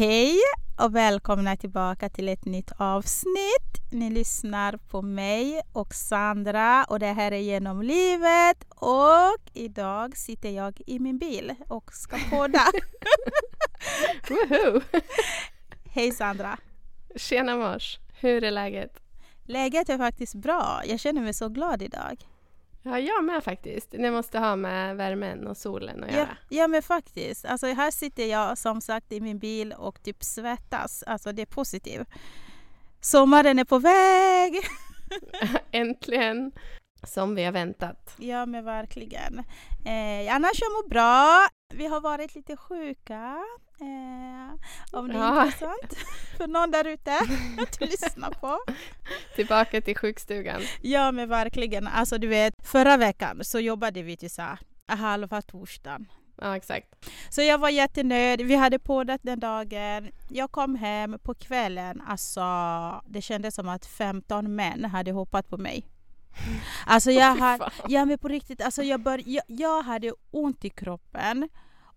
Hej 0.00 0.36
och 0.78 0.96
välkomna 0.96 1.56
tillbaka 1.56 2.08
till 2.08 2.28
ett 2.28 2.44
nytt 2.44 2.72
avsnitt. 2.76 3.92
Ni 3.92 4.10
lyssnar 4.10 4.76
på 4.76 5.02
mig 5.02 5.60
och 5.72 5.94
Sandra 5.94 6.84
och 6.84 6.98
det 6.98 7.06
här 7.12 7.32
är 7.32 7.38
Genom 7.38 7.82
livet 7.82 8.64
och 8.68 9.50
idag 9.52 10.16
sitter 10.16 10.50
jag 10.50 10.80
i 10.86 10.98
min 10.98 11.18
bil 11.18 11.54
och 11.68 11.92
ska 11.92 12.18
podda. 12.30 12.66
Hej 15.90 16.12
Sandra! 16.12 16.58
Tjena 17.16 17.56
Mars! 17.56 17.98
Hur 18.20 18.44
är 18.44 18.50
läget? 18.50 19.02
Läget 19.44 19.88
är 19.88 19.98
faktiskt 19.98 20.34
bra. 20.34 20.82
Jag 20.86 21.00
känner 21.00 21.20
mig 21.20 21.34
så 21.34 21.48
glad 21.48 21.82
idag. 21.82 22.24
Ja, 22.82 22.98
jag 22.98 23.24
med 23.24 23.44
faktiskt. 23.44 23.90
Det 23.90 24.10
måste 24.10 24.38
ha 24.38 24.56
med 24.56 24.96
värmen 24.96 25.46
och 25.46 25.56
solen 25.56 26.04
att 26.04 26.10
Ja, 26.10 26.16
göra. 26.16 26.36
ja 26.48 26.68
men 26.68 26.82
faktiskt. 26.82 27.44
Alltså 27.44 27.66
här 27.66 27.90
sitter 27.90 28.26
jag 28.26 28.58
som 28.58 28.80
sagt 28.80 29.12
i 29.12 29.20
min 29.20 29.38
bil 29.38 29.72
och 29.72 30.02
typ 30.02 30.24
svettas. 30.24 31.02
Alltså 31.06 31.32
det 31.32 31.42
är 31.42 31.46
positivt. 31.46 32.08
Sommaren 33.00 33.58
är 33.58 33.64
på 33.64 33.78
väg! 33.78 34.60
Äntligen! 35.70 36.52
Som 37.02 37.34
vi 37.34 37.44
har 37.44 37.52
väntat. 37.52 38.14
Ja 38.18 38.46
men 38.46 38.64
verkligen. 38.64 39.38
Eh, 39.84 40.34
annars 40.34 40.60
jag 40.60 40.72
mår 40.72 40.88
bra. 40.88 41.46
Vi 41.74 41.86
har 41.86 42.00
varit 42.00 42.34
lite 42.34 42.56
sjuka. 42.56 43.38
Eh, 43.80 44.54
om 44.98 45.08
det 45.08 45.14
är 45.14 45.18
Ja. 45.18 45.44
intressant 45.44 45.94
för 46.36 46.46
någon 46.46 46.70
där 46.70 46.86
ute 46.86 47.12
att 47.62 47.80
lyssna 47.80 48.30
på. 48.30 48.58
Tillbaka 49.36 49.80
till 49.80 49.96
sjukstugan. 49.96 50.60
Ja 50.82 51.12
men 51.12 51.28
verkligen. 51.28 51.86
Alltså 51.86 52.18
du 52.18 52.26
vet, 52.28 52.54
förra 52.66 52.96
veckan 52.96 53.38
så 53.44 53.60
jobbade 53.60 54.02
vi 54.02 54.16
till 54.16 54.30
så 54.30 54.42
här 54.42 54.58
halva 54.88 55.42
torsdagen. 55.42 56.06
Ja, 56.42 56.56
exakt. 56.56 56.86
Så 57.30 57.42
jag 57.42 57.58
var 57.58 57.68
jättenöjd. 57.68 58.40
Vi 58.40 58.54
hade 58.56 58.78
poddat 58.78 59.20
den 59.22 59.40
dagen. 59.40 60.10
Jag 60.30 60.50
kom 60.52 60.74
hem 60.74 61.18
på 61.22 61.34
kvällen. 61.34 62.02
Alltså, 62.06 62.42
det 63.06 63.22
kändes 63.22 63.54
som 63.54 63.68
att 63.68 63.86
15 63.86 64.54
män 64.56 64.84
hade 64.84 65.12
hoppat 65.12 65.48
på 65.48 65.56
mig. 65.58 65.86
Alltså 66.86 67.10
jag, 67.10 67.38
fan. 67.58 67.70
ja, 67.88 68.04
men 68.04 68.18
på 68.18 68.28
riktigt, 68.28 68.60
alltså 68.62 68.82
jag, 68.82 69.00
bör, 69.00 69.22
jag, 69.26 69.44
jag 69.48 69.82
hade 69.82 70.12
ont 70.30 70.64
i 70.64 70.70
kroppen 70.70 71.48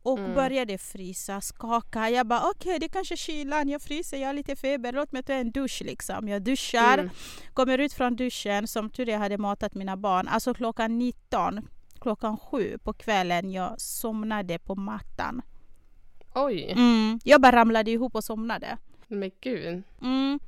och 0.04 0.20
Mm. 0.20 0.34
började 0.36 0.78
frysa, 0.78 1.42
skaka. 1.42 2.10
Jag 2.10 2.28
bara 2.28 2.50
okej, 2.50 2.80
det 2.80 2.86
är 2.86 2.90
kanske 2.90 3.18
kylan, 3.18 3.70
jag 3.70 3.82
fryser, 3.82 4.18
jag 4.18 4.28
har 4.28 4.34
lite 4.34 4.56
feber, 4.56 4.92
låt 4.94 5.12
mig 5.12 5.24
ta 5.24 5.34
en 5.34 5.52
dusch 5.52 5.82
liksom. 5.86 6.28
Jag 6.28 6.42
duschar, 6.42 6.98
Mm. 6.98 7.10
kommer 7.54 7.78
ut 7.78 7.94
från 7.94 8.16
duschen, 8.16 8.68
som 8.68 8.90
tur 8.90 9.10
är 9.10 9.14
jag 9.14 9.20
hade 9.20 9.38
matat 9.38 9.74
mina 9.76 9.98
barn. 9.98 10.28
Alltså 10.28 10.54
klockan 10.54 10.98
19, 11.00 11.68
klockan 12.00 12.38
7 12.38 12.78
på 12.84 12.94
kvällen, 12.94 13.52
jag 13.52 13.82
somnade 13.82 14.60
på 14.60 14.76
mattan. 14.76 15.42
Oj! 16.36 16.72
Mm. 16.72 17.20
Jag 17.24 17.42
bara 17.42 17.56
ramlade 17.56 17.92
ihop 17.92 18.16
och 18.16 18.24
somnade. 18.24 18.78
Men 19.08 19.32
gud. 19.42 19.84
Mm. 20.02 20.40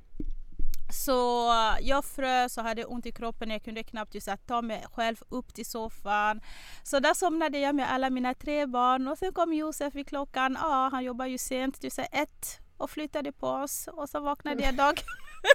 Så 0.89 1.51
jag 1.81 2.05
frös 2.05 2.57
och 2.57 2.63
hade 2.63 2.85
ont 2.85 3.05
i 3.05 3.11
kroppen. 3.11 3.49
Jag 3.49 3.63
kunde 3.63 3.83
knappt 3.83 4.15
just 4.15 4.27
att 4.27 4.47
ta 4.47 4.61
mig 4.61 4.85
själv 4.93 5.15
upp 5.29 5.53
till 5.53 5.65
soffan. 5.65 6.41
Så 6.83 6.99
där 6.99 7.13
somnade 7.13 7.59
jag 7.59 7.75
med 7.75 7.91
alla 7.91 8.09
mina 8.09 8.33
tre 8.33 8.65
barn. 8.65 9.07
Och 9.07 9.17
sen 9.17 9.33
kom 9.33 9.53
Josef 9.53 9.95
vid 9.95 10.07
klockan, 10.07 10.57
ja 10.61 10.89
han 10.91 11.03
jobbar 11.03 11.25
ju 11.25 11.37
sent, 11.37 11.81
du 11.81 11.89
säger 11.89 12.09
ett 12.21 12.59
och 12.77 12.89
flyttade 12.89 13.31
på 13.31 13.47
oss. 13.47 13.87
Och 13.93 14.09
så 14.09 14.19
vaknade 14.19 14.63
jag 14.63 14.75
dag 14.75 15.01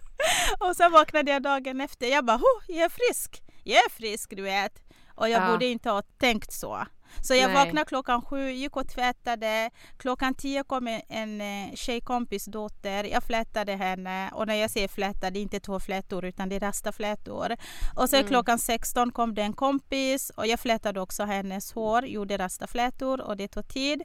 Och 0.61 0.77
så 0.77 0.89
vaknade 0.89 1.31
jag 1.31 1.43
dagen 1.43 1.81
efter. 1.81 2.07
Jag 2.07 2.25
bara, 2.25 2.37
oh, 2.37 2.63
jag 2.69 2.85
är 2.85 2.89
frisk. 2.89 3.43
Jag 3.65 3.79
är 3.85 3.91
frisk 3.91 4.31
du 4.37 4.43
vet. 4.43 4.83
Och 5.15 5.29
jag 5.29 5.43
Ja. 5.43 5.53
borde 5.53 5.67
inte 5.67 5.91
ha 5.91 6.03
tänkt 6.03 6.53
så. 6.53 6.87
Så 7.23 7.35
jag 7.35 7.47
Nej. 7.51 7.55
vaknade 7.55 7.85
klockan 7.87 8.23
sju, 8.23 8.51
gick 8.51 8.77
och 8.77 8.89
tvättade. 8.89 9.71
Klockan 9.97 10.35
tio 10.35 10.65
kom 10.65 10.87
en, 10.87 11.01
en 11.09 11.41
eh, 11.41 11.75
tjejkompis 11.75 12.45
dotter. 12.45 13.05
Jag 13.05 13.23
flätade 13.23 13.77
henne. 13.77 14.31
Och 14.33 14.47
när 14.47 14.55
jag 14.55 14.71
säger 14.71 14.89
fläta, 14.89 15.31
det 15.31 15.39
är 15.39 15.43
inte 15.43 15.61
två 15.61 15.81
flätor 15.81 16.25
utan 16.25 16.49
det 16.49 16.57
är 16.57 16.61
rastaflätor. 16.61 17.57
Och 17.97 18.11
sen 18.11 18.21
Mm. 18.21 18.29
klockan 18.29 18.59
16 18.59 19.13
kom 19.13 19.35
det 19.35 19.43
en 19.43 19.53
kompis 19.53 20.31
och 20.37 20.47
jag 20.47 20.61
flätade 20.61 21.01
också 21.01 21.25
hennes 21.25 21.73
hår, 21.73 22.07
gjorde 22.07 22.39
rastaflätor 22.39 23.21
och 23.21 23.37
det 23.37 23.49
tog 23.49 23.69
tid. 23.69 24.03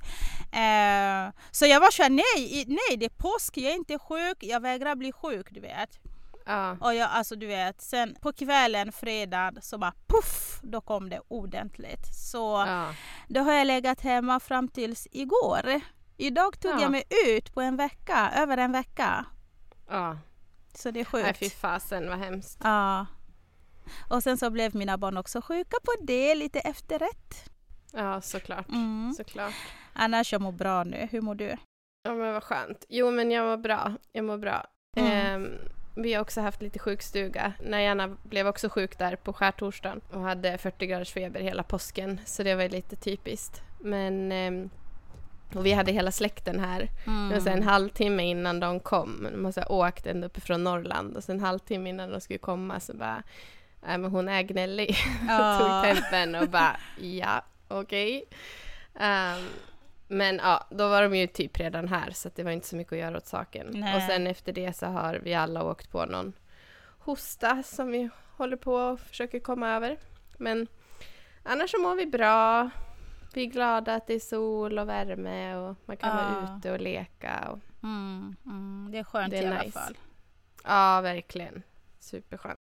Eh, 0.52 1.34
så 1.52 1.66
jag 1.66 1.80
var 1.80 1.92
så 1.92 2.04
här, 2.04 2.10
nej, 2.10 2.66
nej 2.68 2.98
det 2.98 3.06
är 3.06 3.10
påsk, 3.10 3.58
jag 3.58 3.72
är 3.72 3.76
inte 3.76 4.00
sjuk, 4.00 4.38
jag 4.40 4.60
vägrar 4.62 4.96
bli 4.96 5.12
sjuk 5.12 5.48
du 5.52 5.60
vet. 5.60 6.00
Ja. 6.46 6.78
Och 6.82 6.96
jag, 6.96 7.10
alltså 7.12 7.36
du 7.36 7.48
vet, 7.48 7.82
sen 7.82 8.16
på 8.22 8.34
kvällen, 8.34 8.92
fredag, 8.92 9.52
så 9.62 9.78
bara 9.78 9.94
puff, 10.08 10.60
då 10.64 10.82
kom 10.82 11.10
det 11.10 11.22
ordentligt. 11.28 12.06
Så 12.32 12.64
ja. 12.68 12.94
då 13.28 13.42
har 13.42 13.54
jag 13.54 13.68
legat 13.68 14.02
hemma 14.02 14.40
fram 14.40 14.68
tills 14.68 15.08
igår. 15.12 15.82
Idag 16.18 16.60
tog 16.60 16.72
Ja. 16.72 16.82
jag 16.82 16.92
mig 16.92 17.04
ut 17.28 17.54
på 17.54 17.62
en 17.62 17.76
vecka, 17.78 18.32
över 18.36 18.58
en 18.58 18.72
vecka. 18.72 19.26
ja. 19.90 20.18
Så 20.74 20.92
det 20.92 21.00
är 21.00 21.08
Nej, 21.14 21.24
sjukt. 21.26 21.40
fy 21.40 21.50
fasen 21.50 22.10
vad 22.10 22.18
hemskt. 22.20 22.60
Ja. 22.64 23.06
Och 24.10 24.24
sen 24.24 24.38
så 24.38 24.50
blev 24.50 24.76
mina 24.76 24.98
barn 24.98 25.18
också 25.18 25.42
sjuka 25.42 25.78
på 25.84 25.92
det, 26.02 26.36
lite 26.36 26.60
efterrätt. 26.60 27.50
Ja, 27.94 28.22
såklart. 28.22 28.70
Mm. 28.70 29.14
Såklart. 29.18 29.54
Annars 29.94 30.32
jag 30.34 30.42
mår 30.42 30.52
bra 30.52 30.84
nu. 30.84 31.08
Hur 31.12 31.22
mår 31.22 31.36
du? 31.36 31.56
Ja, 32.04 32.14
men 32.14 32.34
vad 32.34 32.44
skönt. 32.44 32.86
Jo, 32.90 33.12
men 33.12 33.32
jag 33.32 33.46
mår 33.46 33.58
bra. 33.58 33.92
Jag 34.12 34.26
mår 34.26 34.38
bra. 34.38 34.66
Mm. 34.98 35.12
Ehm, 35.12 35.52
vi 35.96 36.14
har 36.14 36.22
också 36.22 36.42
haft 36.42 36.62
lite 36.62 36.80
sjukstuga. 36.80 37.54
Najanna 37.60 38.18
blev 38.24 38.48
också 38.48 38.70
sjuk 38.70 38.98
där 38.98 39.16
på 39.16 39.34
skärtorsdagen 39.34 40.02
och 40.12 40.22
hade 40.22 40.58
40 40.58 40.86
graders 40.86 41.12
feber 41.12 41.40
hela 41.40 41.64
påsken, 41.64 42.20
så 42.26 42.44
det 42.44 42.56
var 42.56 42.70
lite 42.70 42.96
typiskt. 42.96 43.62
Men 43.80 44.32
ehm, 44.32 44.70
och 45.56 45.66
vi 45.66 45.72
hade 45.72 45.92
hela 45.92 46.12
släkten 46.12 46.60
här. 46.60 46.90
Mm. 47.08 47.30
Det 47.30 47.40
var 47.40 47.52
en 47.52 47.64
halvtimme 47.64 48.24
innan 48.24 48.60
de 48.60 48.80
kom. 48.80 49.28
De 49.32 49.46
har 49.46 49.72
åkt 49.72 50.08
ända 50.08 50.28
uppifrån 50.28 50.64
Norrland 50.64 51.18
och 51.18 51.24
sen 51.24 51.38
en 51.38 51.46
halvtimme 51.46 51.90
innan 51.90 52.12
de 52.12 52.22
skulle 52.22 52.40
komma 52.40 52.80
så 52.80 52.94
bara 52.94 53.24
Nej 53.88 53.98
men 53.98 54.12
hon 54.12 54.30
är 54.30 54.42
gnällig. 54.42 54.98
Ja. 55.28 55.60
Tog 55.60 55.96
tempen 55.96 56.36
och 56.36 56.50
bara 56.50 56.78
ja, 57.02 57.44
okej. 57.68 58.26
Ehm, 59.00 59.40
men 60.08 60.36
ja, 60.44 60.68
då 60.70 60.88
var 60.90 61.02
de 61.02 61.16
ju 61.16 61.28
typ 61.28 61.60
redan 61.60 61.88
här 61.88 62.12
så 62.12 62.30
det 62.36 62.44
var 62.44 62.52
inte 62.52 62.68
så 62.68 62.76
mycket 62.76 62.94
att 62.94 63.00
göra 63.00 63.18
åt 63.18 63.26
saken. 63.28 63.68
Nej. 63.74 63.96
Och 63.96 64.02
sen 64.02 64.28
efter 64.28 64.54
det 64.54 64.74
så 64.74 64.86
har 64.86 65.14
vi 65.24 65.34
alla 65.34 65.64
åkt 65.64 65.92
på 65.92 66.06
någon 66.06 66.34
hosta 67.00 67.64
som 67.64 67.88
vi 67.92 68.10
håller 68.38 68.58
på 68.58 68.74
och 68.74 69.00
försöker 69.00 69.40
komma 69.40 69.70
över. 69.70 69.98
Men 70.38 70.68
annars 71.44 71.72
så 71.72 71.78
mår 71.82 71.96
vi 71.96 72.06
bra. 72.06 72.70
Vi 73.34 73.42
är 73.42 73.46
glada 73.46 73.96
att 73.96 74.08
det 74.08 74.14
är 74.14 74.20
sol 74.20 74.80
och 74.80 74.90
värme 74.90 75.56
och 75.56 75.76
man 75.86 75.98
kan 75.98 76.16
vara 76.16 76.46
Ja. 76.48 76.58
ute 76.58 76.72
och 76.72 76.80
leka. 76.80 77.48
Och, 77.52 77.60
Mm, 77.84 78.36
mm, 78.46 78.90
det 78.92 78.98
är 78.98 79.04
skönt 79.04 79.32
Det 79.32 79.38
är 79.38 79.44
i 79.44 79.48
alla 79.48 79.62
nice. 79.62 79.72
fall. 79.80 79.98
ja, 80.64 81.02
verkligen. 81.02 81.64
Superskönt. 82.00 82.56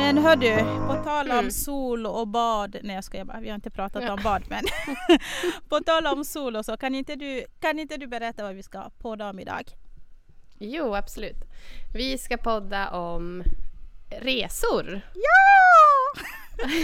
Men 0.00 0.18
hör 0.18 0.36
du, 0.36 0.56
på 0.86 1.04
tal 1.04 1.30
om 1.30 1.38
Mm. 1.38 1.50
sol 1.50 2.06
och 2.06 2.28
bad. 2.28 2.76
Nej 2.82 2.94
jag 2.94 3.04
skojar 3.04 3.24
bara, 3.24 3.40
vi 3.40 3.48
har 3.48 3.54
inte 3.54 3.70
pratat 3.70 4.02
Ja. 4.02 4.12
om 4.12 4.20
bad 4.22 4.42
men. 4.48 4.64
på 5.68 5.80
tal 5.80 6.06
om 6.06 6.24
sol 6.24 6.56
och 6.56 6.64
så, 6.64 6.76
kan 6.76 6.94
inte, 6.94 7.16
du, 7.16 7.44
kan 7.60 7.78
inte 7.78 7.96
du 7.96 8.06
berätta 8.06 8.42
vad 8.42 8.54
vi 8.54 8.62
ska 8.62 8.90
podda 8.98 9.30
om 9.30 9.38
idag? 9.38 9.62
Jo, 10.58 10.94
absolut. 10.94 11.36
Vi 11.94 12.18
ska 12.18 12.36
podda 12.36 12.90
om 12.90 13.42
resor. 14.10 15.00
Ja! 15.14 16.20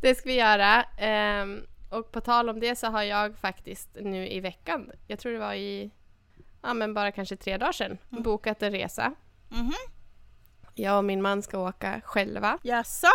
det 0.00 0.14
ska 0.14 0.28
vi 0.28 0.34
göra. 0.38 0.82
Ehm, 0.98 1.60
och 1.90 2.12
på 2.12 2.20
tal 2.20 2.48
om 2.48 2.60
det 2.60 2.76
så 2.76 2.86
har 2.86 3.02
jag 3.02 3.36
faktiskt 3.38 3.88
nu 4.00 4.28
i 4.28 4.40
veckan, 4.40 4.90
jag 5.06 5.18
tror 5.18 5.32
det 5.32 5.38
var 5.38 5.54
i, 5.54 5.90
ja 6.62 6.74
men 6.74 6.94
bara 6.94 7.12
kanske 7.12 7.36
tre 7.36 7.56
dagar 7.58 7.72
sedan, 7.72 7.98
Mm. 8.12 8.22
bokat 8.22 8.62
en 8.62 8.70
resa. 8.72 9.14
Mhm. 9.48 9.72
Jag 10.74 10.98
och 10.98 11.04
min 11.04 11.22
man 11.22 11.42
ska 11.42 11.58
åka 11.58 12.00
själva. 12.04 12.58
Jaså? 12.62 13.06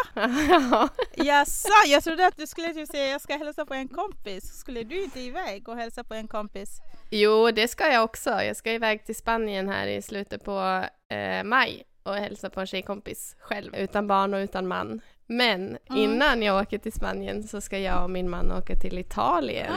Ja. 0.49 0.89
Jaså? 1.15 1.69
Jag 1.87 2.03
trodde 2.03 2.27
att 2.27 2.37
du 2.37 2.47
skulle 2.47 2.73
typ 2.73 2.87
säga 2.89 3.07
jag 3.07 3.21
ska 3.21 3.37
hälsa 3.37 3.65
på 3.65 3.73
en 3.73 3.87
kompis. 3.87 4.59
Skulle 4.59 4.83
du 4.83 5.03
inte 5.03 5.19
iväg 5.19 5.69
och 5.69 5.75
hälsa 5.77 6.03
på 6.03 6.13
en 6.13 6.27
kompis? 6.27 6.69
jo, 7.09 7.51
det 7.51 7.67
ska 7.67 7.87
jag 7.91 8.03
också. 8.03 8.29
Jag 8.29 8.55
ska 8.55 8.71
iväg 8.71 9.05
till 9.05 9.15
Spanien 9.15 9.69
här 9.69 9.87
i 9.87 10.01
slutet 10.01 10.43
på 10.43 10.83
eh, 11.09 11.43
maj 11.43 11.83
och 12.03 12.15
hälsa 12.15 12.49
på 12.49 12.59
en 12.59 12.67
tjejkompis 12.67 13.35
själv, 13.39 13.75
utan 13.75 14.07
barn 14.07 14.33
och 14.33 14.37
utan 14.37 14.67
man. 14.67 15.01
Men 15.27 15.77
Mm. 15.89 16.01
innan 16.03 16.41
jag 16.43 16.61
åker 16.61 16.77
till 16.77 16.93
Spanien 16.93 17.43
så 17.47 17.61
ska 17.61 17.79
jag 17.79 18.03
och 18.03 18.09
min 18.09 18.29
man 18.29 18.51
åka 18.51 18.75
till 18.75 18.97
Italien. 18.97 19.73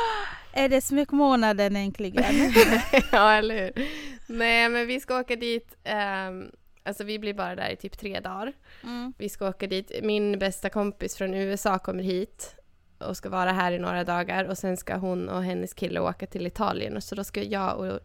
Är 0.52 0.68
det 0.68 0.80
smekmånaden 0.80 1.76
äntligen? 1.76 2.24
ja, 3.12 3.32
eller 3.32 3.54
hur? 3.54 3.88
Nej, 4.26 4.68
men 4.68 4.86
vi 4.86 5.00
ska 5.00 5.20
åka 5.20 5.36
dit. 5.36 5.76
ehm, 5.84 6.50
alltså 6.90 7.04
vi 7.04 7.18
blir 7.18 7.34
bara 7.34 7.54
där 7.54 7.70
i 7.70 7.76
typ 7.76 7.98
tre 7.98 8.20
dagar. 8.20 8.52
Mm. 8.82 9.12
Vi 9.18 9.28
ska 9.28 9.48
åka 9.48 9.66
dit. 9.66 9.92
Min 10.02 10.38
bästa 10.38 10.70
kompis 10.70 11.16
från 11.16 11.34
USA 11.34 11.78
kommer 11.78 12.02
hit 12.02 12.54
och 12.98 13.16
ska 13.16 13.28
vara 13.28 13.52
här 13.52 13.72
i 13.72 13.78
några 13.78 14.04
dagar 14.04 14.44
och 14.44 14.58
sen 14.58 14.76
ska 14.76 14.96
hon 14.96 15.28
och 15.28 15.42
hennes 15.42 15.74
kille 15.74 16.00
åka 16.00 16.26
till 16.26 16.46
Italien 16.46 16.96
och 16.96 17.02
så 17.02 17.14
då 17.14 17.24
ska 17.24 17.42
jag 17.42 17.78
och 17.78 18.00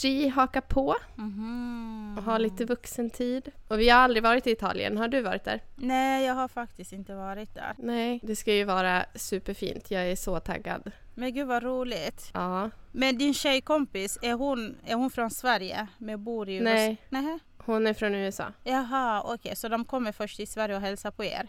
G 0.00 0.28
hakar 0.28 0.60
på 0.60 0.96
Mhm. 1.14 2.14
och 2.18 2.24
har 2.24 2.38
lite 2.38 2.64
vuxentid. 2.64 3.50
Och 3.68 3.80
vi 3.80 3.88
har 3.88 3.98
aldrig 3.98 4.22
varit 4.22 4.46
i 4.46 4.50
Italien. 4.50 4.96
Har 4.98 5.08
du 5.08 5.20
varit 5.20 5.44
där? 5.44 5.60
Nej, 5.76 6.26
jag 6.26 6.34
har 6.34 6.48
faktiskt 6.48 6.92
inte 6.92 7.14
varit 7.14 7.54
där. 7.54 7.74
Nej. 7.78 8.20
Det 8.22 8.36
ska 8.36 8.54
ju 8.54 8.64
vara 8.64 9.04
superfint. 9.14 9.90
Jag 9.90 10.02
är 10.10 10.16
så 10.16 10.40
taggad. 10.40 10.90
Men 11.14 11.34
gud 11.34 11.46
vad 11.48 11.62
roligt. 11.62 12.30
Ja. 12.34 12.70
Men 12.92 13.18
din 13.18 13.34
tjejkompis, 13.34 14.18
är 14.22 14.32
hon, 14.32 14.76
är 14.86 14.94
hon 14.94 15.10
från 15.10 15.30
Sverige 15.30 15.86
men 15.98 16.24
bor 16.24 16.48
i 16.48 16.54
USA? 16.54 16.64
Nej. 16.64 16.96
Nej. 17.08 17.38
Hon 17.58 17.86
är 17.86 17.94
från 17.94 18.14
USA. 18.14 18.44
Jaha, 18.64 19.22
okej, 19.24 19.56
så 19.56 19.68
de 19.68 19.84
kommer 19.84 20.12
först 20.12 20.36
till 20.36 20.48
Sverige 20.48 20.74
och 20.76 20.80
hälsar 20.82 21.10
på 21.10 21.24
er? 21.24 21.48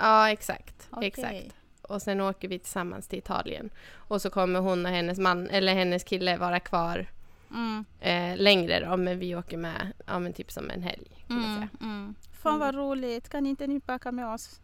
Ja, 0.00 0.30
exakt. 0.30 0.88
Okej. 0.90 1.06
Exakt. 1.08 1.56
Och 1.82 2.02
sen 2.02 2.20
åker 2.20 2.48
vi 2.48 2.58
tillsammans 2.58 3.08
till 3.08 3.18
Italien. 3.18 3.70
Och 3.94 4.22
så 4.22 4.30
kommer 4.30 4.60
hon 4.60 4.86
och 4.86 4.92
hennes 4.92 5.18
man, 5.18 5.48
eller 5.50 5.74
hennes 5.74 6.04
kille 6.04 6.36
vara 6.36 6.60
kvar 6.60 7.06
Mm, 7.54 7.84
eh, 8.00 8.36
längre 8.42 8.80
då, 8.80 8.96
men 8.96 9.18
vi 9.18 9.36
åker 9.36 9.56
med, 9.56 9.92
ja 10.06 10.18
men 10.18 10.32
typ 10.32 10.52
som 10.52 10.70
en 10.70 10.82
helg 10.82 11.24
kan 11.28 11.36
man 11.36 11.44
mm, 11.44 11.56
säga. 11.56 11.68
mm. 11.80 12.14
Fan 12.42 12.58
vad 12.58 12.74
roligt, 12.74 13.28
kan 13.28 13.46
inte 13.46 13.66
ni 13.66 13.78
baka 13.78 14.12
med 14.12 14.26
oss? 14.26 14.60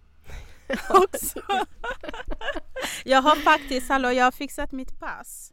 Också. 0.90 1.40
jag 3.04 3.22
har 3.22 3.36
faktiskt, 3.36 3.88
hallå, 3.88 4.12
jag 4.12 4.24
har 4.24 4.32
fixat 4.32 4.72
mitt 4.72 5.00
pass. 5.00 5.52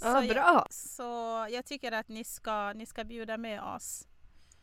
Ja, 0.00 0.24
jag, 0.24 0.36
bra! 0.36 0.66
så 0.70 1.46
jag 1.50 1.66
tycker 1.66 1.92
att 1.92 2.08
ni 2.08 2.24
ska, 2.24 2.72
ni 2.72 2.86
ska 2.86 3.04
bjuda 3.04 3.36
med 3.36 3.62
oss. 3.62 4.06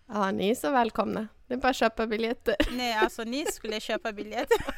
Ja, 0.07 0.31
ni 0.31 0.49
är 0.49 0.55
så 0.55 0.71
välkomna. 0.71 1.27
Det 1.47 1.53
är 1.53 1.57
bara 1.57 1.69
att 1.69 1.75
köpa 1.75 2.07
biljetter. 2.07 2.55
Nej, 2.71 2.93
alltså 2.93 3.23
ni 3.23 3.45
skulle 3.45 3.79
köpa 3.79 4.11
biljetter. 4.11 4.65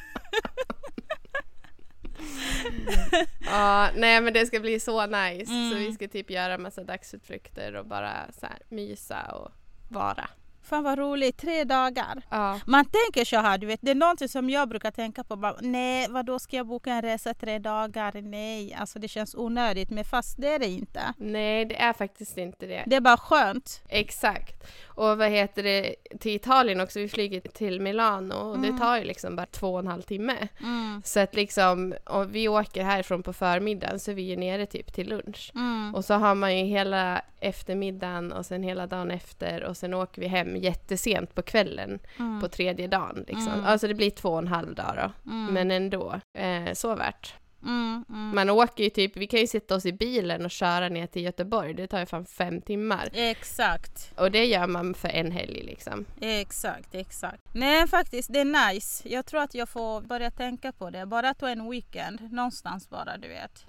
Ja, 3.46 3.90
nej 3.94 4.20
men 4.20 4.32
det 4.32 4.46
ska 4.46 4.60
bli 4.60 4.80
så 4.80 5.06
nice. 5.06 5.52
Mm. 5.52 5.70
Så 5.70 5.76
vi 5.76 5.92
ska 5.92 6.08
typ 6.08 6.30
göra 6.30 6.58
massa 6.58 6.84
dagsutflykter 6.84 7.74
och 7.74 7.86
bara 7.86 8.32
så 8.40 8.46
här 8.46 8.58
mysa 8.68 9.22
och 9.22 9.52
vara. 9.88 10.28
Fan 10.64 10.82
vad 10.84 10.98
roligt, 10.98 11.36
tre 11.36 11.64
dagar. 11.64 12.22
Ja. 12.30 12.60
Man 12.66 12.84
tänker 12.84 13.24
så 13.24 13.36
här, 13.36 13.58
du 13.58 13.66
vet, 13.66 13.80
det 13.82 13.90
är 13.90 13.94
någonting 13.94 14.28
som 14.28 14.50
jag 14.50 14.68
brukar 14.68 14.90
tänka 14.90 15.24
på. 15.24 15.36
Bara, 15.36 15.56
nej, 15.60 16.06
vad 16.10 16.26
då 16.26 16.38
ska 16.38 16.56
jag 16.56 16.66
boka 16.66 16.92
en 16.92 17.02
resa 17.02 17.34
tre 17.34 17.58
dagar? 17.58 18.12
Nej, 18.22 18.74
alltså 18.74 18.98
det 18.98 19.08
känns 19.08 19.34
onödigt. 19.34 19.90
Men 19.90 20.04
fast 20.04 20.40
det 20.40 20.48
är 20.48 20.58
det 20.58 20.66
inte. 20.66 21.00
Nej, 21.16 21.64
det 21.64 21.76
är 21.80 21.92
faktiskt 21.92 22.38
inte 22.38 22.66
det. 22.66 22.84
Det 22.86 22.96
är 22.96 23.00
bara 23.00 23.16
skönt. 23.16 23.82
Exakt. 23.88 24.64
Och 24.84 25.18
vad 25.18 25.30
heter 25.30 25.62
det, 25.62 25.94
till 26.20 26.34
Italien 26.36 26.80
också, 26.80 26.98
vi 26.98 27.08
flyger 27.08 27.40
till 27.40 27.80
Milano 27.80 28.34
och 28.34 28.58
det 28.58 28.68
Mm. 28.68 28.80
tar 28.80 28.98
ju 28.98 29.04
liksom 29.04 29.36
bara 29.36 29.46
två 29.46 29.72
och 29.72 29.78
en 29.78 29.86
halv 29.86 30.02
timme. 30.02 30.48
Mm. 30.62 31.02
Så 31.04 31.20
att 31.20 31.34
liksom, 31.34 31.94
om 32.04 32.28
vi 32.32 32.48
åker 32.48 32.84
härifrån 32.84 33.22
på 33.22 33.32
förmiddagen 33.32 34.00
så 34.00 34.10
är 34.10 34.14
vi 34.14 34.22
ju 34.22 34.36
nere 34.36 34.66
typ 34.66 34.92
till 34.94 35.08
lunch. 35.08 35.52
Mm. 35.54 35.94
Och 35.94 36.04
så 36.04 36.14
har 36.14 36.34
man 36.34 36.58
ju 36.58 36.64
hela 36.64 37.22
eftermiddagen 37.40 38.32
och 38.32 38.46
sen 38.46 38.62
hela 38.62 38.86
dagen 38.86 39.10
efter 39.10 39.64
och 39.64 39.76
sen 39.76 39.94
åker 39.94 40.20
vi 40.20 40.26
hem 40.28 40.53
jättesent 40.56 41.34
på 41.34 41.42
kvällen 41.42 41.98
Mm. 42.18 42.40
på 42.40 42.48
tredje 42.48 42.86
dagen. 42.86 43.24
Liksom. 43.28 43.52
Mm. 43.52 43.64
Alltså 43.64 43.88
det 43.88 43.94
blir 43.94 44.10
två 44.10 44.28
och 44.28 44.38
en 44.38 44.48
halv 44.48 44.74
dag 44.74 44.94
då. 44.96 45.30
Mm. 45.30 45.54
Men 45.54 45.70
ändå, 45.70 46.20
eh, 46.38 46.72
så 46.72 46.94
värt. 46.94 47.34
Mm. 47.62 48.04
Mm. 48.08 48.34
Man 48.34 48.50
åker 48.50 48.84
ju 48.84 48.90
typ, 48.90 49.16
vi 49.16 49.26
kan 49.26 49.40
ju 49.40 49.46
sitta 49.46 49.74
oss 49.74 49.86
i 49.86 49.92
bilen 49.92 50.44
och 50.44 50.50
köra 50.50 50.88
ner 50.88 51.06
till 51.06 51.22
Göteborg, 51.22 51.74
det 51.74 51.86
tar 51.86 52.00
ju 52.00 52.06
fan 52.06 52.24
fem 52.26 52.60
timmar. 52.60 53.08
Exakt, 53.12 54.12
Och 54.16 54.30
det 54.30 54.44
gör 54.46 54.66
man 54.66 54.94
för 54.94 55.08
en 55.08 55.30
helg 55.32 55.62
liksom. 55.62 56.04
exakt, 56.20 56.94
exakt. 56.94 57.42
Nej 57.54 57.88
faktiskt, 57.88 58.32
det 58.32 58.40
är 58.40 58.72
nice. 58.74 59.08
Jag 59.08 59.26
tror 59.26 59.40
att 59.42 59.54
jag 59.54 59.68
får 59.68 60.00
börja 60.00 60.30
tänka 60.30 60.72
på 60.72 60.90
det. 60.90 61.06
Bara 61.06 61.34
ta 61.34 61.48
en 61.48 61.70
weekend, 61.70 62.32
någonstans 62.32 62.90
bara 62.90 63.16
du 63.18 63.28
vet. 63.28 63.66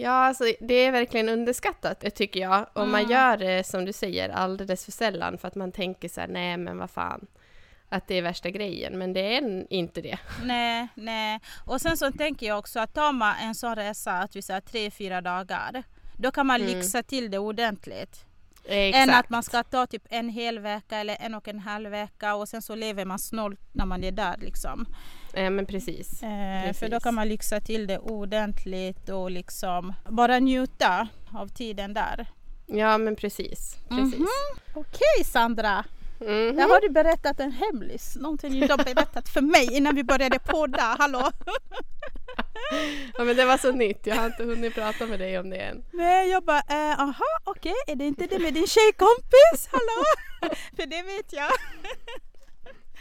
Ja, 0.00 0.10
alltså 0.10 0.44
det 0.60 0.74
är 0.74 0.92
verkligen 0.92 1.28
underskattat 1.28 2.00
det 2.00 2.10
tycker 2.10 2.40
jag. 2.40 2.66
Och 2.72 2.88
man 2.88 3.00
Mm. 3.00 3.10
gör 3.12 3.36
det 3.36 3.66
som 3.66 3.84
du 3.84 3.92
säger 3.92 4.28
alldeles 4.28 4.84
för 4.84 4.92
sällan 4.92 5.38
för 5.38 5.48
att 5.48 5.54
man 5.54 5.72
tänker 5.72 6.08
så 6.08 6.20
här, 6.20 6.28
nej 6.28 6.56
men 6.56 6.78
vad 6.78 6.90
fan. 6.90 7.26
Att 7.88 8.08
det 8.08 8.14
är 8.14 8.22
värsta 8.22 8.50
grejen, 8.50 8.98
men 8.98 9.12
det 9.12 9.36
är 9.36 9.72
inte 9.72 10.00
det. 10.00 10.18
Nej, 10.44 10.88
nej. 10.94 11.40
Och 11.66 11.80
sen 11.80 11.96
så 11.96 12.12
tänker 12.12 12.46
jag 12.46 12.58
också 12.58 12.80
att 12.80 12.94
tar 12.94 13.12
man 13.12 13.34
en 13.42 13.54
sån 13.54 13.76
resa, 13.76 14.12
att 14.12 14.36
vi 14.36 14.42
säger 14.42 14.60
tre, 14.60 14.90
fyra 14.90 15.20
dagar. 15.20 15.82
Då 16.16 16.30
kan 16.30 16.46
man 16.46 16.60
Mm. 16.60 16.72
lyxa 16.78 17.02
till 17.02 17.30
det 17.30 17.38
ordentligt. 17.38 18.24
Exakt. 18.64 19.08
Än 19.08 19.14
att 19.14 19.30
man 19.30 19.42
ska 19.42 19.62
ta 19.62 19.86
typ 19.86 20.02
en 20.10 20.28
hel 20.28 20.58
vecka 20.58 20.96
eller 20.98 21.16
en 21.20 21.34
och 21.34 21.48
en 21.48 21.58
halv 21.58 21.90
vecka 21.90 22.34
och 22.34 22.48
sen 22.48 22.62
så 22.62 22.74
lever 22.74 23.04
man 23.04 23.18
snålt 23.18 23.60
när 23.72 23.86
man 23.86 24.04
är 24.04 24.12
där 24.12 24.36
liksom. 24.38 24.86
Ja, 25.32 25.50
men 25.50 25.66
precis. 25.66 26.22
Eh, 26.22 26.72
för 26.72 26.86
då 26.86 26.90
Precis. 26.90 27.02
kan 27.04 27.14
man 27.14 27.28
lyxa 27.28 27.60
till 27.60 27.86
det 27.86 27.98
ordentligt 27.98 29.08
och 29.08 29.30
liksom 29.30 29.94
bara 30.08 30.38
njuta 30.38 31.08
av 31.34 31.48
tiden 31.48 31.94
där. 31.94 32.26
Ja, 32.66 32.98
men 32.98 33.16
precis. 33.16 33.76
Precis. 33.88 34.18
Mhm. 34.18 34.26
Okej 34.74 35.24
Sandra, 35.24 35.84
Mhm. 36.20 36.56
där 36.56 36.68
har 36.68 36.80
du 36.80 36.88
berättat 36.90 37.40
en 37.40 37.52
hemlis. 37.52 38.16
Någonting 38.16 38.52
du 38.52 38.58
inte 38.58 38.72
har 38.72 38.84
berättat 38.94 39.28
för 39.28 39.40
mig 39.40 39.76
innan 39.76 39.94
vi 39.94 40.04
började 40.04 40.38
podda. 40.38 40.96
Hallå? 40.98 41.30
Ja, 43.18 43.24
men 43.24 43.36
det 43.36 43.44
var 43.44 43.56
så 43.58 43.72
nytt. 43.72 44.06
Jag 44.06 44.16
har 44.16 44.26
inte 44.26 44.44
hunnit 44.44 44.74
prata 44.74 45.06
med 45.06 45.18
dig 45.18 45.38
om 45.38 45.50
det 45.50 45.56
än. 45.56 45.84
Nej, 45.92 46.30
jag 46.30 46.44
bara, 46.44 46.58
eh, 46.58 47.00
aha, 47.00 47.24
okej, 47.44 47.72
är 47.86 47.94
det 47.96 48.04
inte 48.06 48.26
det 48.26 48.38
med 48.38 48.54
din 48.54 48.66
tjejkompis? 48.66 49.68
Hallå? 49.72 50.04
För 50.76 50.86
det 50.86 51.02
vet 51.02 51.32
jag. 51.32 51.50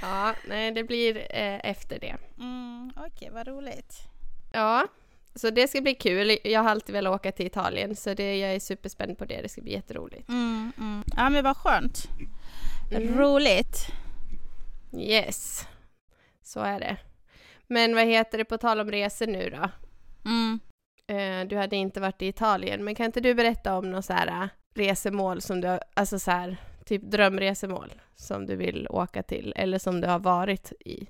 Ja, 0.02 0.34
nej, 0.48 0.72
det 0.72 0.84
blir 0.84 1.18
eh, 1.18 1.60
efter 1.64 2.00
det. 2.00 2.16
Mm, 2.38 2.92
okej, 2.98 3.30
vad 3.32 3.48
roligt. 3.48 3.94
Ja, 4.52 4.88
så 5.36 5.50
det 5.50 5.68
ska 5.68 5.82
bli 5.82 5.96
kul. 5.96 6.38
Jag 6.44 6.64
har 6.64 6.70
alltid 6.70 6.94
velat 6.94 7.16
åka 7.16 7.32
till 7.32 7.46
Italien, 7.46 7.96
så 7.96 8.14
det, 8.14 8.38
jag 8.38 8.56
är 8.56 8.60
superspänd 8.60 9.18
på 9.18 9.26
det. 9.26 9.42
Det 9.42 9.50
ska 9.50 9.62
bli 9.62 9.72
jätteroligt. 9.72 10.30
Mm, 10.30 10.72
mm. 10.78 11.04
Ja, 11.18 11.30
men 11.30 11.44
vad 11.44 11.58
skönt. 11.58 12.10
Mm. 12.92 13.18
Roligt. 13.18 13.88
Yes, 14.94 15.68
så 16.44 16.60
är 16.60 16.80
det. 16.80 16.98
Men 17.68 17.96
vad 17.96 18.06
heter 18.06 18.38
det, 18.38 18.46
på 18.46 18.58
tal 18.58 18.80
om 18.80 18.92
resor 18.92 19.28
nu 19.28 19.50
då? 19.50 19.70
Mm. 20.26 20.60
Eh, 21.08 21.48
du 21.48 21.58
hade 21.58 21.76
inte 21.76 22.00
varit 22.00 22.22
i 22.22 22.28
Italien, 22.28 22.84
men 22.84 22.96
kan 22.96 23.06
inte 23.06 23.22
du 23.22 23.34
berätta 23.34 23.78
om 23.78 23.92
något 23.92 24.06
så 24.06 24.14
här 24.14 24.28
eh, 24.28 24.48
resemål 24.76 25.42
som 25.42 25.62
du, 25.62 25.80
alltså 25.94 26.20
så 26.20 26.32
här, 26.32 26.58
typ 26.88 27.02
drömresemål 27.02 27.94
som 28.16 28.46
du 28.46 28.56
vill 28.56 28.88
åka 28.90 29.24
till 29.24 29.54
eller 29.56 29.80
som 29.80 30.02
du 30.02 30.08
har 30.08 30.20
varit 30.20 30.72
i? 30.80 31.08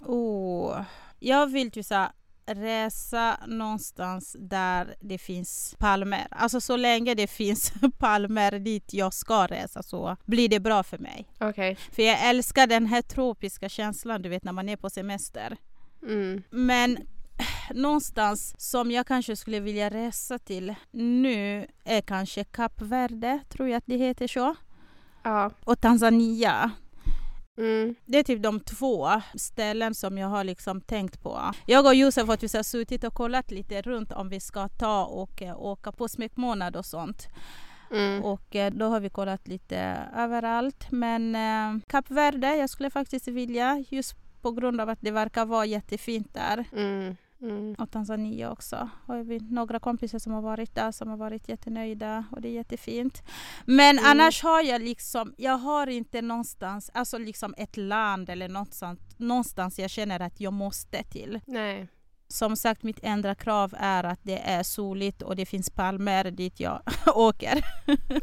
Oh. 0.00 0.80
Jag 1.18 1.46
vill 1.46 1.70
ju 1.74 1.82
här, 1.90 2.10
resa 2.46 3.40
någonstans 3.46 4.36
där 4.38 4.94
det 5.00 5.18
finns 5.18 5.76
palmer. 5.78 6.26
Alltså 6.30 6.60
så 6.60 6.76
länge 6.76 7.14
det 7.14 7.26
finns 7.26 7.72
palmer 7.98 8.58
dit 8.58 8.94
jag 8.94 9.14
ska 9.14 9.46
resa 9.46 9.82
så 9.82 10.16
blir 10.24 10.48
det 10.48 10.60
bra 10.60 10.82
för 10.82 10.98
mig. 10.98 11.28
Okej. 11.40 11.76
För 11.92 12.02
jag 12.02 12.28
älskar 12.28 12.66
den 12.66 12.86
här 12.86 13.02
tropiska 13.02 13.68
känslan 13.68 14.22
du 14.22 14.28
vet 14.28 14.44
när 14.44 14.52
man 14.52 14.68
är 14.68 14.76
på 14.76 14.90
semester. 14.90 15.56
Mm. 16.02 16.42
Men 16.50 16.98
någonstans 17.74 18.54
som 18.58 18.90
jag 18.90 19.06
kanske 19.06 19.36
skulle 19.36 19.60
vilja 19.60 19.90
resa 19.90 20.38
till 20.38 20.74
nu 20.90 21.66
är 21.84 22.00
kanske 22.00 22.44
Kap 22.44 22.82
Verde, 22.82 23.40
tror 23.48 23.68
jag 23.68 23.76
att 23.76 23.86
det 23.86 23.96
heter 23.96 24.26
så. 24.26 24.54
Ja. 25.22 25.50
Och 25.64 25.80
Tanzania. 25.80 26.70
Mm. 27.58 27.94
Det 28.04 28.18
är 28.18 28.22
typ 28.22 28.42
de 28.42 28.60
två 28.60 29.08
ställen 29.34 29.94
som 29.94 30.18
jag 30.18 30.28
har 30.28 30.44
liksom 30.44 30.80
tänkt 30.80 31.22
på. 31.22 31.52
Jag 31.66 31.86
och 31.86 31.94
Josef 31.94 32.28
har 32.28 32.36
typ 32.36 32.66
suttit 32.66 33.04
och 33.04 33.14
kollat 33.14 33.50
lite 33.50 33.82
runt 33.82 34.12
om 34.12 34.28
vi 34.28 34.40
ska 34.40 34.68
ta 34.68 35.04
och 35.04 35.42
eh, 35.42 35.62
åka 35.62 35.92
på 35.92 36.08
smekmånad 36.08 36.76
och 36.76 36.86
sånt. 36.86 37.28
Mm. 37.90 38.24
Och 38.24 38.56
eh, 38.56 38.72
då 38.72 38.86
har 38.86 39.00
vi 39.00 39.10
kollat 39.10 39.48
lite 39.48 39.98
överallt. 40.16 40.86
Men 40.90 41.34
eh, 41.34 41.82
Kap 41.86 42.10
Verde, 42.10 42.56
jag 42.56 42.70
skulle 42.70 42.90
faktiskt 42.90 43.28
vilja 43.28 43.84
just 43.88 44.14
på 44.42 44.50
grund 44.50 44.80
av 44.80 44.88
att 44.88 45.00
det 45.00 45.10
verkar 45.10 45.44
vara 45.44 45.66
jättefint 45.66 46.34
där. 46.34 46.64
Mm. 46.72 47.16
Mm. 47.42 47.74
Och 47.78 47.90
Tanzania 47.90 48.50
också. 48.52 48.90
Har 49.06 49.22
vi 49.22 49.38
några 49.40 49.78
kompisar 49.80 50.18
som 50.18 50.32
har 50.32 50.42
varit 50.42 50.74
där 50.74 50.92
som 50.92 51.08
har 51.08 51.16
varit 51.16 51.48
jättenöjda 51.48 52.24
och 52.32 52.40
det 52.40 52.48
är 52.48 52.52
jättefint. 52.52 53.22
Men 53.64 53.98
Mm. 53.98 54.10
annars 54.10 54.42
har 54.42 54.62
jag 54.62 54.82
liksom, 54.82 55.34
jag 55.38 55.58
har 55.58 55.86
inte 55.86 56.22
någonstans, 56.22 56.90
alltså 56.94 57.18
liksom 57.18 57.54
ett 57.58 57.76
land 57.76 58.30
eller 58.30 58.48
något 58.48 58.74
sånt, 58.74 59.18
någonstans 59.18 59.78
jag 59.78 59.90
känner 59.90 60.20
att 60.20 60.40
jag 60.40 60.52
måste 60.52 61.02
till. 61.02 61.40
Nej. 61.46 61.88
Som 62.28 62.56
sagt, 62.56 62.82
mitt 62.82 63.00
enda 63.02 63.34
krav 63.34 63.74
är 63.78 64.04
att 64.04 64.20
det 64.22 64.38
är 64.38 64.62
soligt 64.62 65.22
och 65.22 65.36
det 65.36 65.46
finns 65.46 65.70
palmer 65.70 66.30
dit 66.30 66.60
jag 66.60 66.82
åker. 67.14 67.64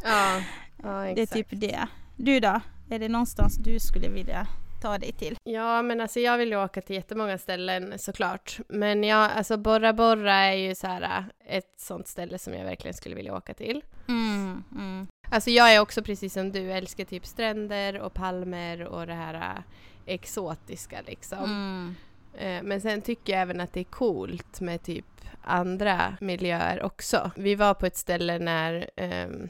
Ja. 0.03 0.41
ja, 0.83 0.89
Det 1.01 1.09
är 1.12 1.17
exakt. 1.24 1.50
typ 1.50 1.62
det. 1.62 1.88
Du 2.15 2.39
då? 2.39 2.62
Är 2.89 3.00
det 3.00 3.09
någonstans 3.09 3.55
du 3.55 3.79
skulle 3.79 4.09
vilja 4.09 4.47
ta 4.81 4.98
dig 4.98 5.12
till? 5.12 5.36
Ja, 5.43 5.81
men 5.81 6.01
alltså 6.01 6.19
jag 6.19 6.38
vill 6.38 6.50
ju 6.50 6.63
åka 6.63 6.81
till 6.81 6.96
jättemånga 6.96 7.38
ställen 7.38 8.00
såklart. 8.00 8.60
Men 8.67 9.03
jag, 9.03 9.31
alltså 9.31 9.57
Borra 9.57 9.93
Borra 9.93 10.34
är 10.36 10.53
ju 10.55 10.75
så 10.75 10.88
här 10.88 11.01
äh, 11.01 11.57
ett 11.57 11.74
sånt 11.77 12.07
ställe 12.07 12.39
som 12.39 12.53
jag 12.53 12.65
verkligen 12.65 12.93
skulle 12.93 13.15
vilja 13.15 13.36
åka 13.36 13.53
till. 13.53 13.84
Mm, 14.07 14.63
mm, 14.72 15.07
Alltså 15.31 15.50
jag 15.50 15.74
är 15.74 15.79
också 15.79 16.03
precis 16.03 16.34
som 16.34 16.51
du, 16.51 16.72
älskar 16.72 17.05
typ 17.05 17.25
stränder 17.25 18.00
och 18.00 18.13
palmer 18.13 18.84
och 18.84 19.07
det 19.07 19.13
här 19.13 19.34
äh, 19.34 19.63
exotiska 20.05 20.98
liksom. 21.07 21.43
mm, 21.43 21.96
Eh, 22.39 22.63
Men 22.63 22.81
sen 22.81 23.01
tycker 23.01 23.34
jag 23.34 23.41
även 23.41 23.62
att 23.62 23.74
det 23.74 23.79
är 23.79 23.84
coolt 23.84 24.62
med 24.62 24.84
typ 24.84 25.05
andra 25.43 26.17
miljöer 26.22 26.84
också. 26.84 27.31
Vi 27.36 27.55
var 27.55 27.74
på 27.74 27.86
ett 27.86 27.96
ställe 27.98 28.39
när, 28.39 28.89
ehm, 28.96 29.50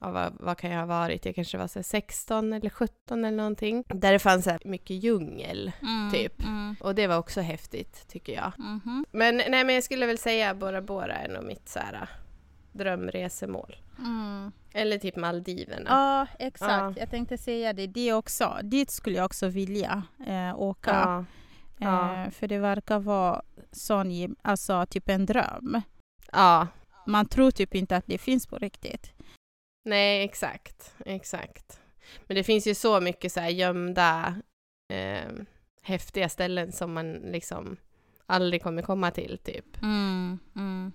ja, 0.00 0.10
vad, 0.10 0.32
vad 0.40 0.58
kan 0.58 0.70
jag 0.70 0.78
ha 0.78 0.86
varit? 0.86 1.26
Jag 1.26 1.34
kanske 1.34 1.58
var 1.58 1.66
så 1.68 1.78
här 1.78 1.84
16 1.84 2.52
eller 2.52 2.70
17 2.70 3.24
eller 3.24 3.36
någonting. 3.36 3.84
Där 3.88 4.12
det 4.12 4.18
fanns 4.18 4.44
så 4.44 4.58
mycket 4.64 4.96
djungel. 5.04 5.72
Mm, 5.82 6.10
Typ. 6.12 6.42
Mm. 6.42 6.76
Och 6.80 6.94
det 6.94 7.06
var 7.06 7.18
också 7.18 7.40
häftigt, 7.40 8.08
tycker 8.08 8.32
jag. 8.32 8.52
Mhm. 8.58 9.04
Men, 9.10 9.36
nej, 9.36 9.64
men 9.64 9.74
jag 9.74 9.84
skulle 9.84 10.06
väl 10.06 10.18
säga 10.18 10.54
Bora 10.54 10.82
Bora 10.82 11.14
är 11.14 11.28
nog 11.28 11.44
mitt 11.44 11.68
så 11.68 11.78
här, 11.78 12.08
drömresemål. 12.72 13.76
Mm. 13.98 14.52
Eller 14.72 14.98
typ 14.98 15.16
Maldiverna. 15.16 15.88
Ja, 15.88 16.46
exakt. 16.46 16.70
Ja. 16.70 16.94
Jag 17.00 17.10
tänkte 17.10 17.38
säga 17.38 17.72
det. 17.72 17.86
Det 17.86 18.12
också. 18.12 18.56
Dit 18.62 18.90
skulle 18.90 19.16
jag 19.16 19.24
också 19.24 19.48
vilja 19.48 20.02
eh, 20.26 20.58
åka. 20.60 21.24
Ja. 21.78 22.24
Eh, 22.24 22.30
för 22.30 22.48
det 22.48 22.58
verkar 22.58 22.98
vara 22.98 23.42
sån, 23.72 24.36
alltså 24.42 24.86
typ 24.86 25.08
en 25.08 25.26
dröm. 25.26 25.82
ja. 26.32 26.66
Man 27.08 27.26
tror 27.26 27.50
typ 27.50 27.74
inte 27.74 27.96
att 27.96 28.06
det 28.06 28.18
finns 28.18 28.46
på 28.46 28.58
riktigt. 28.58 29.12
Nej, 29.86 30.24
exakt. 30.24 30.94
Exakt. 31.06 31.80
Men 32.26 32.34
det 32.34 32.44
finns 32.44 32.66
ju 32.66 32.74
så 32.74 33.00
mycket 33.00 33.32
så 33.32 33.40
här 33.40 33.48
gömda 33.48 34.34
eh, 34.88 35.32
häftiga 35.82 36.28
ställen 36.28 36.72
som 36.72 36.92
man 36.92 37.12
liksom 37.12 37.76
aldrig 38.26 38.62
kommer 38.62 38.82
komma 38.82 39.10
till, 39.10 39.38
typ. 39.44 39.82
Mm, 39.82 40.38
mm. 40.56 40.92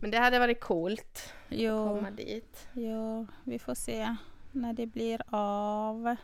Men 0.00 0.10
det 0.10 0.18
hade 0.18 0.38
varit 0.38 0.60
coolt 0.60 1.32
att 1.48 1.56
Jo, 1.58 1.86
komma 1.88 2.10
dit. 2.10 2.68
jo, 2.72 3.26
vi 3.44 3.58
får 3.58 3.74
se 3.74 4.16
när 4.52 4.72
det 4.72 4.86
blir 4.86 5.20
av. 5.30 6.16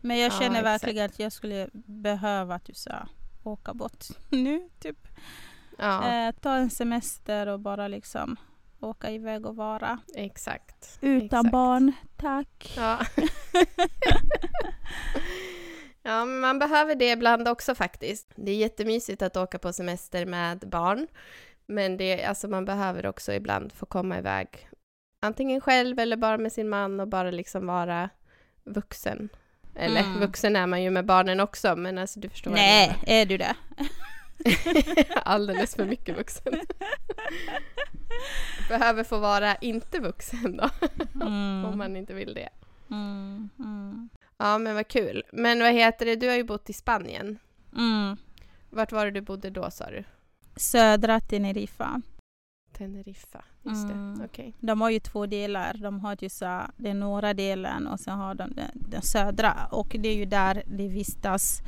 Men 0.00 0.18
jag 0.18 0.32
Ja, 0.32 0.38
känner 0.38 0.60
exakt. 0.60 0.84
verkligen 0.84 1.06
att 1.06 1.18
jag 1.18 1.32
skulle 1.32 1.68
behöva 1.72 2.54
att 2.54 2.64
du 2.64 2.74
sa 2.74 3.08
åka 3.44 3.74
bort 3.74 4.04
nu, 4.30 4.68
typ. 4.78 5.08
Ja, 5.78 6.12
Eh, 6.12 6.34
ta 6.40 6.54
en 6.56 6.70
semester 6.70 7.46
och 7.46 7.60
bara 7.60 7.88
liksom 7.88 8.36
åka 8.80 9.10
iväg 9.10 9.46
och 9.46 9.56
vara 9.56 9.98
exakt. 10.14 10.98
utan 11.00 11.24
Exakt. 11.24 11.52
barn. 11.52 11.92
Tack. 12.16 12.74
Ja. 12.76 12.98
ja, 16.02 16.24
men 16.24 16.40
man 16.40 16.58
behöver 16.58 16.94
det 16.94 17.10
ibland 17.12 17.48
också 17.48 17.74
faktiskt. 17.74 18.32
Det 18.36 18.50
är 18.50 18.56
jättemysigt 18.56 19.22
att 19.22 19.36
åka 19.36 19.58
på 19.58 19.72
semester 19.72 20.26
med 20.26 20.58
barn. 20.58 21.06
Men 21.66 21.96
det, 21.96 22.24
alltså 22.24 22.48
man 22.48 22.64
behöver 22.64 23.06
också 23.06 23.32
ibland 23.32 23.72
få 23.72 23.86
komma 23.86 24.18
iväg. 24.18 24.68
Antingen 25.22 25.60
själv 25.60 25.98
eller 25.98 26.16
bara 26.16 26.38
med 26.38 26.52
sin 26.52 26.68
man 26.68 27.00
och 27.00 27.08
bara 27.08 27.30
liksom 27.30 27.66
vara 27.66 28.10
vuxen. 28.64 29.28
Eller 29.74 30.00
Mm. 30.00 30.20
vuxen 30.20 30.56
är 30.56 30.66
man 30.66 30.82
ju 30.82 30.90
med 30.90 31.06
barnen 31.06 31.40
också, 31.40 31.76
men 31.76 31.98
alltså 31.98 32.20
du 32.20 32.28
förstår 32.28 32.50
Nej, 32.50 32.96
är 33.06 33.26
du 33.26 33.36
det? 33.38 33.54
Alldeles 35.24 35.74
för 35.74 35.84
mycket 35.84 36.16
vuxen. 36.18 36.52
Behöver 38.68 39.04
få 39.04 39.18
vara 39.18 39.56
inte 39.56 40.00
vuxen 40.00 40.56
då, 40.56 40.70
Mm. 41.26 41.64
om 41.64 41.78
man 41.78 41.96
inte 41.96 42.14
vill 42.14 42.34
det. 42.34 42.48
Mm, 42.90 43.48
mm, 43.58 44.08
Ja, 44.38 44.58
men 44.58 44.74
vad 44.74 44.88
kul. 44.88 45.22
Men 45.32 45.58
vad 45.58 45.72
heter 45.72 46.06
det, 46.06 46.16
du 46.16 46.28
har 46.28 46.34
ju 46.36 46.44
bott 46.44 46.70
i 46.70 46.72
Spanien. 46.72 47.38
mm. 47.76 48.16
Vart 48.70 48.92
var 48.92 49.04
det 49.04 49.10
du 49.10 49.20
bodde 49.20 49.50
då 49.50 49.70
sa 49.70 49.90
du? 49.90 50.04
Södra 50.56 51.20
Teneriffa. 51.20 52.02
Teneriffa, 52.72 53.44
just 53.62 53.84
Mm. 53.84 54.18
det. 54.18 54.24
Okej. 54.24 54.54
De 54.60 54.80
har 54.80 54.90
ju 54.90 55.00
två 55.00 55.26
delar. 55.26 55.74
De 55.74 56.00
har 56.00 56.16
ju 56.20 56.28
så 56.28 56.62
den 56.76 57.00
norra 57.00 57.34
delen 57.34 57.86
och 57.86 58.00
sen 58.00 58.18
har 58.18 58.34
de 58.34 58.52
den, 58.54 58.70
den 58.74 59.02
södra. 59.02 59.68
Och 59.70 59.96
det 59.98 60.08
är 60.08 60.14
ju 60.14 60.24
där 60.24 60.62
det 60.66 60.88
vistas 60.88 61.60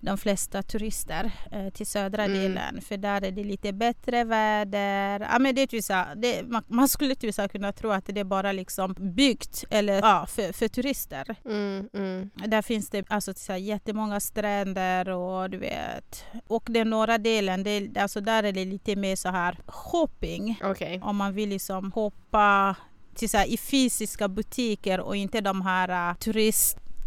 de 0.00 0.18
flesta 0.18 0.62
turister 0.62 1.30
eh, 1.52 1.68
till 1.70 1.86
södra 1.86 2.24
Mm. 2.24 2.38
delen. 2.38 2.80
För 2.82 2.96
där 2.96 3.24
är 3.24 3.30
det 3.30 3.44
lite 3.44 3.72
bättre 3.72 4.24
väder. 4.24 5.20
Ja, 5.32 5.38
men 5.38 5.54
det 5.54 5.72
här- 5.88 6.14
det, 6.14 6.42
man, 6.42 6.62
man 6.68 6.88
skulle 6.88 7.14
kunna 7.48 7.72
tro 7.72 7.90
att 7.90 8.06
det 8.06 8.20
är 8.20 8.24
bara 8.24 8.52
liksom 8.52 8.94
byggt 8.98 9.64
eller, 9.70 9.94
ja, 9.94 10.26
för, 10.28 10.52
för 10.52 10.68
turister. 10.68 11.36
Mm, 11.44 11.88
mm. 11.94 12.30
Där 12.46 12.62
finns 12.62 12.90
det 12.90 13.04
alltså 13.08 13.34
så 13.34 13.52
här, 13.52 13.58
jättemånga 13.58 14.20
stränder 14.20 15.08
och 15.08 15.50
du 15.50 15.58
vet. 15.58 16.24
Och 16.46 16.66
den 16.70 16.90
norra 16.90 17.18
delen, 17.18 17.62
det, 17.62 17.96
alltså 17.98 18.20
där 18.20 18.42
är 18.42 18.52
det 18.52 18.64
lite 18.64 18.96
mer 18.96 19.16
så 19.16 19.28
här 19.28 19.58
shopping. 19.66 20.60
Okej. 20.64 21.00
Om 21.02 21.16
man 21.16 21.34
vill 21.34 21.48
liksom 21.48 21.92
hoppa 21.92 22.76
till 23.14 23.30
så 23.30 23.36
här, 23.38 23.46
i 23.46 23.56
fysiska 23.56 24.28
butiker 24.28 25.00
och 25.00 25.16
inte 25.16 25.40
de 25.40 25.62
här 25.62 26.10
uh, 26.10 26.18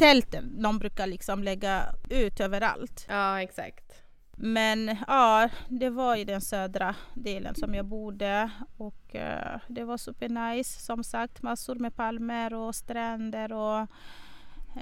turisttälten 0.02 0.62
de 0.62 0.80
brukar 0.80 1.08
liksom 1.08 1.44
lägga 1.44 1.96
ut 2.10 2.40
överallt. 2.40 3.06
Ja, 3.10 3.42
exakt. 3.42 4.04
Men 4.38 4.98
ja, 5.08 5.50
det 5.70 5.90
var 5.90 6.16
i 6.16 6.24
den 6.24 6.42
södra 6.42 6.96
delen 7.14 7.56
som 7.56 7.76
jag 7.76 7.86
bodde 7.86 8.52
och 8.78 9.16
eh, 9.16 9.60
det 9.68 9.84
var 9.84 9.98
supernice 9.98 10.80
som 10.80 11.04
sagt. 11.04 11.42
Massor 11.42 11.76
med 11.76 11.96
palmer 11.96 12.54
och 12.54 12.76
stränder 12.76 13.54
och 13.54 13.88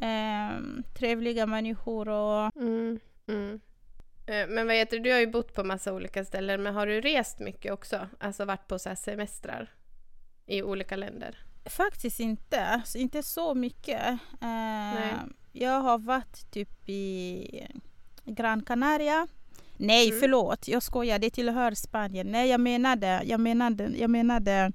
ehm, 0.02 0.84
trevliga 0.98 1.46
människor 1.46 2.10
och 2.10 2.56
Mm, 2.56 3.00
mm. 3.28 3.60
Eh, 4.26 4.48
Men 4.48 4.68
vad 4.68 4.76
heter 4.76 5.00
du 5.00 5.12
har 5.12 5.20
ju 5.20 5.28
bott 5.28 5.54
på 5.54 5.64
massa 5.64 5.94
olika 5.94 6.26
ställen, 6.26 6.64
men 6.64 6.74
har 6.76 6.88
du 6.88 7.02
rest 7.02 7.40
mycket 7.40 7.74
också? 7.74 8.08
Alltså 8.20 8.46
varit 8.46 8.68
på 8.68 8.80
så 8.80 8.96
semestrar 8.96 9.70
i 10.46 10.64
olika 10.64 10.96
länder? 10.96 11.49
Faktiskt 11.66 12.20
inte, 12.20 12.82
så 12.86 12.98
inte 12.98 13.24
så 13.24 13.54
mycket. 13.56 14.04
Eh, 14.42 15.13
jag 15.51 15.82
har 15.82 15.98
varit 15.98 16.51
typ 16.51 16.89
i 16.89 17.68
Gran 18.25 18.62
Canaria. 18.63 19.28
Nej, 19.78 20.08
Mm. 20.08 20.20
förlåt, 20.20 20.68
jag 20.68 20.84
skojar, 20.84 21.20
det 21.20 21.30
tillhör 21.30 21.72
Spanien. 21.74 22.28
Nej, 22.28 22.50
jag 22.50 22.60
menade, 22.60 23.22
jag 23.25 23.39
menade, 23.39 23.84
jag 23.98 24.10
menade 24.10 24.72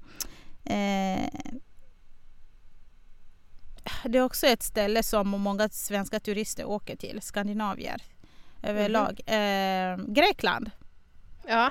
eh, 0.64 1.28
det 4.04 4.18
är 4.18 4.22
också 4.22 4.46
ett 4.46 4.62
ställe 4.62 5.02
som 5.02 5.28
många 5.28 5.68
svenska 5.68 6.20
turister 6.20 6.64
åker 6.64 6.96
till, 6.96 7.22
skandinavier 7.22 8.02
överlag. 8.62 9.20
Eh, 9.26 9.96
Grekland. 10.08 10.70
Ja. 11.46 11.70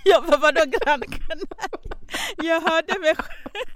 Ja, 0.04 0.24
vad 0.28 0.40
vadå 0.40 0.60
Gran 0.66 1.00
Canaria? 1.00 1.96
Jag 2.42 2.60
hörde 2.60 2.98
mig 2.98 3.14
själv. 3.16 3.66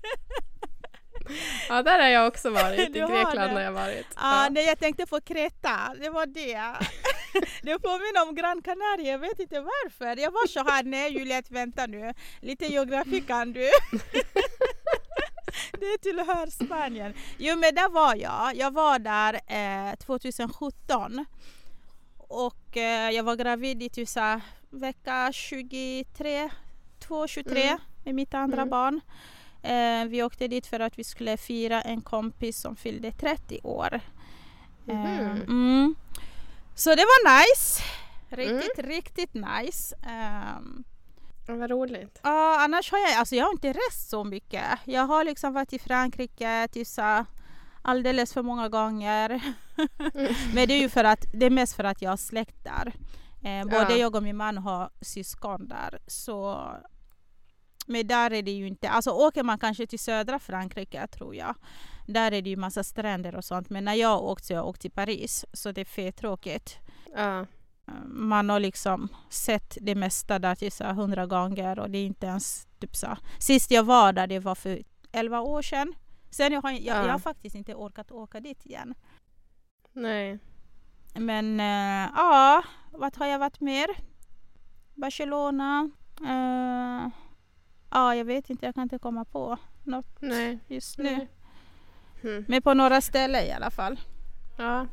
ja, 1.68 1.82
där 1.82 2.00
har 2.00 2.08
jag 2.08 2.26
också 2.26 2.50
varit. 2.50 2.78
I 2.88 2.92
Du 2.92 3.00
har 3.00 3.08
Grekland 3.08 3.52
har 3.52 3.60
jag 3.60 3.72
varit. 3.72 4.06
Ah, 4.14 4.42
Ja. 4.44 4.48
nej, 4.50 4.66
jag 4.66 4.78
tänkte 4.78 5.06
på 5.06 5.20
Kreta, 5.20 5.94
det 6.00 6.10
var 6.10 6.26
det. 6.26 6.62
det 7.62 7.78
påminner 7.78 8.28
om 8.28 8.34
Gran 8.34 8.62
Canaria, 8.62 9.10
jag 9.12 9.18
vet 9.18 9.38
inte 9.40 9.60
varför. 9.60 10.16
Jag 10.20 10.30
var 10.30 10.46
så 10.46 10.64
här, 10.64 10.82
nej 10.82 11.12
Juliette 11.18 11.54
vänta 11.54 11.86
nu, 11.86 12.14
lite 12.40 12.66
geografi 12.66 13.20
kan 13.20 13.52
du. 13.52 13.70
det 15.80 15.98
tillhör 16.02 16.64
Spanien. 16.64 17.14
Jo 17.38 17.56
men 17.56 17.74
där 17.74 17.88
var 17.88 18.14
jag, 18.16 18.56
jag 18.56 18.70
var 18.74 18.98
där 18.98 19.34
eh, 19.90 19.94
2017. 19.96 21.26
Och 22.28 22.76
eh, 22.76 23.10
jag 23.10 23.22
var 23.24 23.36
gravid 23.36 23.82
i 23.82 23.88
typ 23.88 24.08
vecka 24.80 25.30
23, 25.32 26.50
2-23 27.00 27.62
Mm. 27.68 27.78
med 28.04 28.14
mitt 28.14 28.34
andra 28.34 28.62
Mm. 28.62 28.70
barn. 28.70 29.00
Eh, 29.62 30.04
vi 30.08 30.22
åkte 30.22 30.48
dit 30.48 30.66
för 30.66 30.80
att 30.80 30.98
vi 30.98 31.04
skulle 31.04 31.36
fira 31.36 31.82
en 31.82 32.00
kompis 32.00 32.60
som 32.60 32.76
fyllde 32.76 33.12
30 33.12 33.60
år. 33.62 34.00
Eh, 34.88 34.94
Mhm. 34.96 35.42
mm. 35.48 35.94
Så 36.74 36.90
det 36.94 37.02
var 37.02 37.40
nice. 37.40 37.82
Riktigt, 38.28 38.78
riktigt 38.86 39.34
nice. 39.34 39.96
Ja, 41.46 41.54
Vad 41.54 41.70
roligt. 41.70 42.20
Ja, 42.22 42.60
annars 42.64 42.90
har 42.92 42.98
jag, 42.98 43.12
alltså 43.18 43.34
jag 43.36 43.44
har 43.44 43.52
inte 43.52 43.72
rest 43.72 44.08
så 44.10 44.24
mycket. 44.24 44.64
Jag 44.84 45.02
har 45.06 45.24
liksom 45.24 45.52
varit 45.52 45.72
i 45.72 45.78
Frankrike 45.78 46.68
så 46.86 47.24
alldeles 47.82 48.32
för 48.32 48.42
många 48.42 48.68
gånger. 48.68 49.40
Men 50.54 50.68
det 50.68 50.74
är 50.74 50.80
ju 50.80 50.88
för 50.88 51.04
att, 51.04 51.24
det 51.34 51.46
är 51.46 51.50
mest 51.50 51.76
för 51.76 51.84
att 51.84 52.02
jag 52.02 52.10
har 52.10 52.16
släkt 52.16 52.64
där. 52.64 52.92
Eh, 53.44 53.64
både 53.64 53.76
Ja. 53.92 53.96
jag 53.96 54.14
och 54.16 54.22
min 54.22 54.36
man 54.36 54.58
har 54.58 54.90
syskon 55.00 55.68
där. 55.68 55.98
Så, 56.06 56.68
men 57.86 58.06
där 58.06 58.32
är 58.32 58.42
det 58.42 58.50
ju 58.50 58.66
inte, 58.66 58.88
alltså 58.88 59.10
åker 59.10 59.42
man 59.42 59.58
kanske 59.58 59.86
till 59.86 59.98
södra 59.98 60.38
Frankrike 60.38 61.06
tror 61.06 61.34
jag. 61.34 61.54
Där 62.06 62.32
är 62.32 62.42
det 62.42 62.50
ju 62.50 62.56
massa 62.56 62.84
stränder 62.84 63.34
och 63.34 63.44
sånt. 63.44 63.70
Men 63.70 63.84
när 63.84 63.94
jag 63.94 64.08
har 64.08 64.20
åkt 64.22 64.44
så 64.44 64.54
har 64.54 64.58
jag 64.58 64.68
åkt 64.68 64.80
till 64.80 64.90
Paris. 64.90 65.44
Så 65.52 65.72
det 65.72 65.80
är 65.80 65.84
för 65.84 66.10
tråkigt. 66.10 66.78
Ja. 67.16 67.46
Man 68.06 68.48
har 68.50 68.60
liksom 68.60 69.08
sett 69.30 69.78
det 69.80 69.94
mesta 69.94 70.38
där 70.38 70.54
till 70.54 70.72
så 70.72 70.84
här 70.84 70.92
hundra 70.94 71.26
gånger 71.26 71.78
och 71.78 71.90
det 71.90 71.98
är 71.98 72.06
inte 72.06 72.26
ens 72.26 72.66
typ 72.80 72.96
så. 72.96 73.16
Sist 73.38 73.70
jag 73.70 73.82
var 73.84 74.12
där 74.12 74.26
det 74.26 74.38
var 74.38 74.54
för 74.54 74.82
11 75.12 75.40
år 75.40 75.62
sedan. 75.62 75.94
Sen 76.30 76.52
jag 76.52 76.62
har 76.62 76.70
jag, 76.70 76.80
Ja. 76.80 77.04
jag 77.06 77.12
har 77.12 77.18
faktiskt 77.18 77.56
inte 77.56 77.74
orkat 77.74 78.10
åka 78.10 78.40
dit 78.40 78.66
igen. 78.66 78.94
Nej. 79.92 80.38
Men 81.14 81.60
eh, 81.60 82.10
ja, 82.16 82.62
vad 82.98 83.16
har 83.16 83.26
jag 83.26 83.38
varit 83.38 83.60
mer? 83.60 83.86
Barcelona. 84.94 85.90
eh, 86.20 87.08
ja, 87.90 88.14
jag 88.14 88.24
vet 88.24 88.50
inte, 88.50 88.66
jag 88.66 88.74
kan 88.74 88.82
inte 88.82 88.98
komma 88.98 89.24
på 89.24 89.56
något 89.82 90.16
Nej. 90.20 90.58
just 90.68 90.98
nu. 90.98 91.04
Nej. 91.04 91.28
Mm. 92.22 92.44
Men 92.48 92.62
på 92.62 92.74
några 92.74 93.00
ställen 93.00 93.44
i 93.44 93.52
alla 93.52 93.70
fall. 93.70 94.00
Ja. 94.58 94.86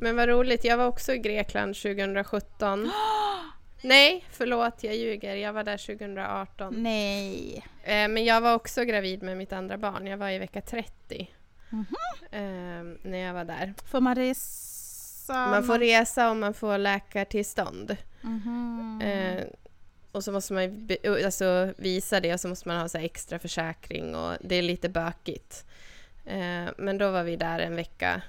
Men 0.00 0.16
vad 0.16 0.28
roligt, 0.28 0.64
jag 0.64 0.76
var 0.76 0.86
också 0.86 1.12
i 1.14 1.18
Grekland 1.18 1.74
2017. 1.76 2.90
Nej, 3.82 4.24
förlåt, 4.30 4.84
jag 4.84 4.96
ljuger. 4.96 5.34
Jag 5.36 5.52
var 5.52 5.64
där 5.64 5.78
2018. 5.96 6.74
Nej. 6.82 7.64
Eh, 7.82 8.08
men 8.08 8.24
jag 8.24 8.40
var 8.40 8.54
också 8.54 8.84
gravid 8.84 9.22
med 9.22 9.36
mitt 9.36 9.52
andra 9.52 9.78
barn. 9.78 10.06
Jag 10.06 10.16
var 10.16 10.30
i 10.30 10.38
vecka 10.38 10.60
30 10.60 11.30
Mhm. 11.70 11.86
eh, 12.30 13.10
när 13.10 13.18
jag 13.18 13.34
var 13.34 13.44
där. 13.44 13.74
Får 13.90 14.00
man 14.00 14.14
resa? 14.14 14.71
Man 15.32 15.64
får 15.64 15.78
resa 15.78 16.30
och 16.30 16.36
man 16.36 16.54
får 16.54 16.78
läkartillstånd. 16.78 17.96
Mhm. 18.20 19.00
Eh, 19.04 19.44
och 20.12 20.24
så 20.24 20.32
måste 20.32 20.52
man 20.52 20.86
be- 20.86 21.24
alltså, 21.24 21.72
visa 21.76 22.20
det 22.20 22.34
och 22.34 22.40
så 22.40 22.48
måste 22.48 22.68
man 22.68 22.80
ha 22.80 22.88
så 22.88 22.98
extra 22.98 23.38
försäkring 23.38 24.14
och 24.14 24.32
det 24.40 24.54
är 24.56 24.62
lite 24.62 24.88
bökigt. 24.88 25.64
Eh, 26.24 26.64
men 26.78 26.98
då 26.98 27.10
var 27.10 27.22
vi 27.22 27.36
där 27.36 27.58
en 27.58 27.76
vecka 27.76 28.22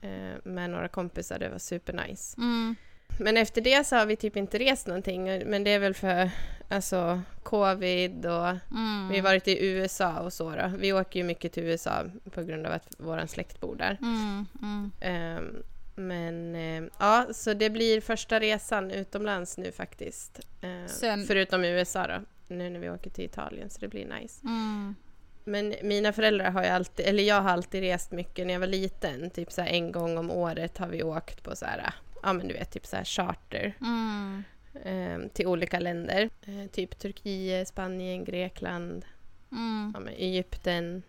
eh, 0.00 0.34
med 0.44 0.70
några 0.70 0.88
kompisar, 0.88 1.38
det 1.38 1.48
var 1.48 1.58
supernice. 1.58 2.34
Mm. 2.38 2.74
Men 3.20 3.36
efter 3.36 3.60
det 3.60 3.86
så 3.86 3.96
har 3.96 4.06
vi 4.06 4.16
typ 4.16 4.36
inte 4.36 4.58
rest 4.58 4.86
någonting, 4.86 5.24
men 5.50 5.64
det 5.64 5.70
är 5.70 5.78
väl 5.78 5.94
för 5.94 6.30
alltså 6.68 7.20
covid 7.42 8.26
och 8.26 8.48
Mm. 8.70 9.08
vi 9.10 9.16
har 9.16 9.22
varit 9.22 9.48
i 9.48 9.66
USA 9.66 10.18
och 10.20 10.32
så 10.32 10.50
då. 10.50 10.72
Vi 10.78 10.92
åker 10.92 11.20
ju 11.20 11.24
mycket 11.24 11.52
till 11.52 11.62
USA 11.62 12.04
på 12.30 12.42
grund 12.42 12.66
av 12.66 12.72
att 12.72 12.94
vår 12.98 13.26
släkt 13.26 13.60
bor 13.60 13.76
där. 13.76 13.98
Mm. 14.02 14.46
Mm. 14.62 14.90
Ehm, 15.00 15.62
men 15.94 16.54
eh, 16.54 16.90
ja, 16.98 17.26
så 17.34 17.54
det 17.54 17.70
blir 17.70 18.00
första 18.00 18.40
resan 18.40 18.90
utomlands 18.90 19.58
nu 19.58 19.72
faktiskt. 19.72 20.40
Ehm, 20.60 20.88
Sen- 20.88 21.24
Förutom 21.26 21.64
USA 21.64 22.06
då, 22.06 22.20
nu 22.54 22.70
när 22.70 22.80
vi 22.80 22.90
åker 22.90 23.10
till 23.10 23.24
Italien, 23.24 23.70
så 23.70 23.80
det 23.80 23.88
blir 23.88 24.06
nice. 24.20 24.40
Mm. 24.46 24.94
Men 25.44 25.74
mina 25.82 26.12
föräldrar 26.12 26.50
har 26.50 26.62
ju 26.62 26.68
alltid, 26.68 27.06
eller 27.06 27.22
jag 27.22 27.40
har 27.42 27.50
alltid 27.50 27.80
rest 27.82 28.12
mycket 28.12 28.46
när 28.46 28.52
jag 28.54 28.60
var 28.60 28.66
liten. 28.66 29.30
Typ 29.30 29.52
så 29.52 29.60
här 29.62 29.68
en 29.68 29.92
gång 29.92 30.18
om 30.18 30.30
året 30.30 30.78
har 30.78 30.88
vi 30.88 31.02
åkt 31.02 31.42
på 31.42 31.56
så 31.56 31.66
här, 31.66 31.92
ja 32.22 32.32
men 32.32 32.48
du 32.48 32.54
vet, 32.54 32.70
typ 32.70 32.86
så 32.86 32.96
här 32.96 33.04
charter 33.04 33.72
Mm. 33.80 34.44
ehm, 34.84 35.28
till 35.28 35.46
olika 35.46 35.78
länder. 35.80 36.30
Eh, 36.46 36.70
typ 36.72 36.98
Turkiet, 36.98 37.68
Spanien, 37.68 38.24
Grekland, 38.24 39.04
Mm. 39.52 39.90
ja, 39.94 40.00
men 40.00 40.14
Egypten, 40.14 41.02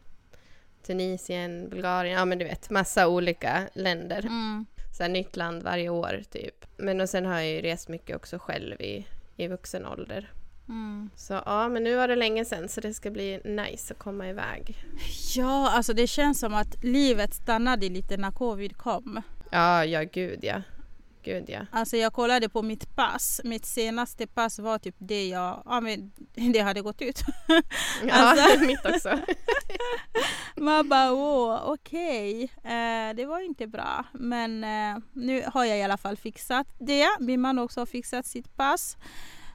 Tunisien, 0.84 1.70
Bulgarien, 1.70 2.18
ja 2.20 2.25
men 2.25 2.38
du 2.38 2.46
vet, 2.46 2.70
massa 2.70 3.08
olika 3.08 3.70
länder. 3.74 4.20
Mm. 4.25 4.65
Så 4.98 5.04
här, 5.04 5.10
nytt 5.10 5.36
land 5.36 5.64
varje 5.64 5.90
år 5.90 6.22
typ. 6.32 6.66
Men 6.78 7.02
och 7.02 7.10
sen 7.10 7.25
har 7.25 7.34
jag 7.34 7.48
ju 7.48 7.62
rest 7.62 7.90
mycket 7.90 8.16
också 8.16 8.40
själv 8.40 8.82
i, 8.82 9.08
i 9.38 9.48
vuxen 9.48 9.86
ålder. 9.86 10.32
Mm. 10.70 11.10
Så 11.16 11.34
ja, 11.46 11.70
men 11.70 11.84
nu 11.84 11.96
var 11.96 12.08
det 12.08 12.16
länge 12.16 12.46
sedan 12.46 12.70
så 12.70 12.82
det 12.82 12.94
ska 12.94 13.12
bli 13.12 13.42
nice 13.44 13.94
att 13.94 14.00
komma 14.00 14.30
iväg. 14.30 14.84
Ja, 15.36 15.72
alltså 15.72 15.94
det 15.94 16.08
känns 16.08 16.40
som 16.40 16.54
att 16.54 16.84
livet 16.84 17.34
stannade 17.34 17.90
lite 17.90 18.18
när 18.18 18.32
covid 18.32 18.78
kom. 18.78 19.22
Ja, 19.52 19.86
ja 19.86 20.04
gud 20.04 20.40
ja. 20.42 20.62
Gud 21.25 21.46
ja. 21.50 21.65
Alltså 21.72 21.98
jag 21.98 22.13
kollade 22.13 22.50
på 22.50 22.62
mitt 22.62 22.96
pass. 22.96 23.41
Mitt 23.44 23.65
senaste 23.65 24.27
pass 24.27 24.60
var 24.60 24.77
typ 24.79 24.96
det 24.98 25.27
jag, 25.27 25.62
ja 25.65 25.82
men 25.82 26.12
det 26.53 26.60
hade 26.60 26.82
gått 26.82 27.01
ut. 27.01 27.20
Ja, 28.08 28.13
Alltså- 28.13 28.60
mitt 28.65 28.86
också. 28.86 29.20
Man 30.58 30.89
bara 30.89 31.12
åh, 31.13 31.62
okej. 31.65 32.44
Eh, 32.63 33.15
det 33.15 33.25
var 33.25 33.39
inte 33.39 33.67
bra. 33.67 34.05
Men 34.13 34.63
eh, 34.63 34.98
nu 35.13 35.44
har 35.53 35.65
jag 35.65 35.77
i 35.77 35.84
alla 35.84 35.98
fall 35.98 36.17
fixat 36.17 36.67
det. 36.79 37.08
Min 37.20 37.41
man 37.41 37.60
också 37.60 37.82
har 37.82 37.86
fixat 37.86 38.25
sitt 38.25 38.55
pass. 38.55 38.98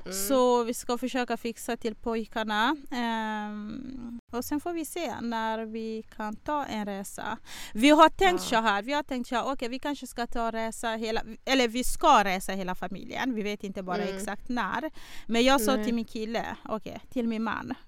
Mm. 0.05 0.13
Så 0.17 0.63
vi 0.65 0.75
ska 0.75 0.99
försöka 0.99 1.37
fixa 1.37 1.77
till 1.77 1.95
pojkarna. 1.95 2.77
Ehm, 2.91 4.21
och 4.33 4.45
sen 4.45 4.61
får 4.61 4.73
vi 4.73 4.85
se 4.85 5.21
när 5.21 5.65
vi 5.67 6.03
kan 6.17 6.37
ta 6.37 6.65
en 6.65 6.87
resa. 6.87 7.39
Vi 7.73 7.91
har 7.91 8.09
tänkt 8.09 8.43
Ja. 8.43 8.49
så 8.49 8.57
här. 8.57 8.83
Vi 8.83 8.93
har 8.93 9.03
tänkt 9.03 9.29
så 9.29 9.35
här, 9.35 9.53
okej 9.53 9.69
vi 9.69 9.79
kanske 9.79 10.07
ska 10.07 10.27
ta 10.27 10.51
resa 10.51 10.89
hela, 10.89 11.23
eller 11.45 11.69
vi 11.69 11.85
ska 11.85 12.25
resa 12.25 12.53
hela 12.53 12.75
familjen. 12.75 13.35
Vi 13.35 13.43
vet 13.43 13.65
inte 13.65 13.83
bara 13.83 14.03
Mm. 14.03 14.17
exakt 14.17 14.49
när. 14.49 14.91
Men 15.27 15.43
jag 15.45 15.61
sa 15.61 15.85
till 15.85 15.95
min 15.95 16.05
kille, 16.05 16.57
okej 16.69 17.01
till 17.11 17.29
min 17.29 17.43
man. 17.43 17.75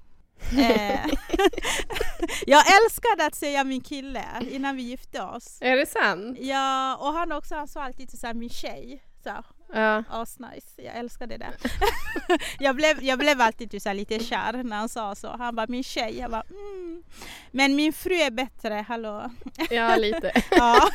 Eh, 0.59 1.01
jag 2.47 2.63
älskade 2.85 3.27
att 3.27 3.35
säga 3.35 3.65
min 3.65 3.81
kille 3.81 4.25
innan 4.51 4.77
vi 4.77 4.83
gifte 4.83 5.23
oss. 5.23 5.59
Är 5.61 5.77
det 5.77 5.87
sant? 5.87 6.39
Ja, 6.41 6.97
och 6.97 7.13
han 7.13 7.33
också, 7.33 7.55
han 7.55 7.69
sa 7.69 7.83
alltid 7.83 8.11
här, 8.23 8.35
min 8.35 8.51
tjej. 8.51 9.03
Så, 9.25 9.31
Ja. 9.73 10.05
Asnice, 10.11 10.83
jag 10.83 10.97
älskade 10.97 11.37
det. 11.37 11.51
jag, 12.59 12.77
blev, 12.77 13.03
jag 13.03 13.19
blev 13.19 13.41
alltid 13.41 13.71
typ 13.71 13.83
så 13.83 13.93
lite 13.93 14.19
kär 14.19 14.63
när 14.63 14.77
han 14.77 14.89
sa 14.89 15.15
så. 15.15 15.37
Han 15.37 15.55
bara 15.55 15.67
min 15.69 15.85
tjej, 15.85 16.19
jag 16.19 16.31
bara 16.31 16.43
mm. 16.51 17.03
Men 17.51 17.75
min 17.77 17.93
fru 17.93 18.15
är 18.15 18.31
bättre, 18.31 18.85
hallå. 18.89 19.31
ja, 19.71 19.97
lite. 19.97 20.33
Ja. 20.51 20.91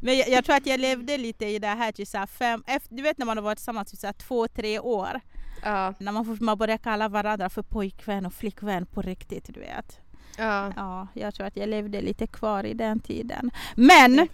Men 0.00 0.18
jag, 0.18 0.28
jag 0.28 0.44
tror 0.44 0.56
att 0.56 0.66
jag 0.66 0.80
levde 0.80 1.18
lite 1.18 1.46
i 1.46 1.58
det 1.58 1.66
här 1.66 1.92
till 1.92 2.06
så 2.06 2.18
här 2.18 2.26
fem, 2.26 2.64
efter, 2.66 2.94
du 2.94 3.02
vet 3.02 3.18
när 3.18 3.26
man 3.26 3.36
har 3.36 3.44
varit 3.44 3.58
tillsammans 3.58 3.92
i 3.92 3.96
så 3.96 4.06
här 4.06 4.14
två, 4.14 4.48
tre 4.48 4.78
år. 4.78 5.20
Ja, 5.62 5.94
När 5.98 6.12
man, 6.12 6.24
får, 6.24 6.44
man 6.44 6.58
börjar 6.58 6.78
kalla 6.78 7.08
varandra 7.08 7.50
för 7.50 7.62
pojkvän 7.62 8.26
och 8.26 8.34
flickvän 8.34 8.86
på 8.86 9.02
riktigt, 9.02 9.54
du 9.54 9.60
vet. 9.60 10.00
Ja. 10.38 10.72
Ja, 10.76 11.08
jag 11.14 11.34
tror 11.34 11.46
att 11.46 11.56
jag 11.56 11.68
levde 11.68 12.00
lite 12.00 12.26
kvar 12.26 12.66
i 12.66 12.74
den 12.74 13.00
tiden. 13.00 13.50
Men 13.74 14.28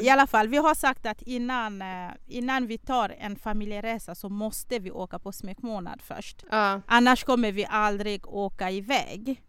i 0.00 0.10
alla 0.10 0.26
fall, 0.26 0.48
vi 0.48 0.56
har 0.56 0.74
sagt 0.74 1.06
att 1.06 1.22
innan, 1.22 1.82
eh, 1.82 2.10
innan 2.26 2.66
vi 2.66 2.78
tar 2.78 3.14
en 3.18 3.36
familjeresa 3.36 4.14
så 4.14 4.28
måste 4.28 4.78
vi 4.78 4.90
åka 4.90 5.18
på 5.18 5.32
smekmånad 5.32 6.02
först. 6.02 6.44
Ja, 6.50 6.80
Annars 6.86 7.24
kommer 7.24 7.52
vi 7.52 7.66
aldrig 7.70 8.28
åka 8.28 8.70
iväg 8.70 9.42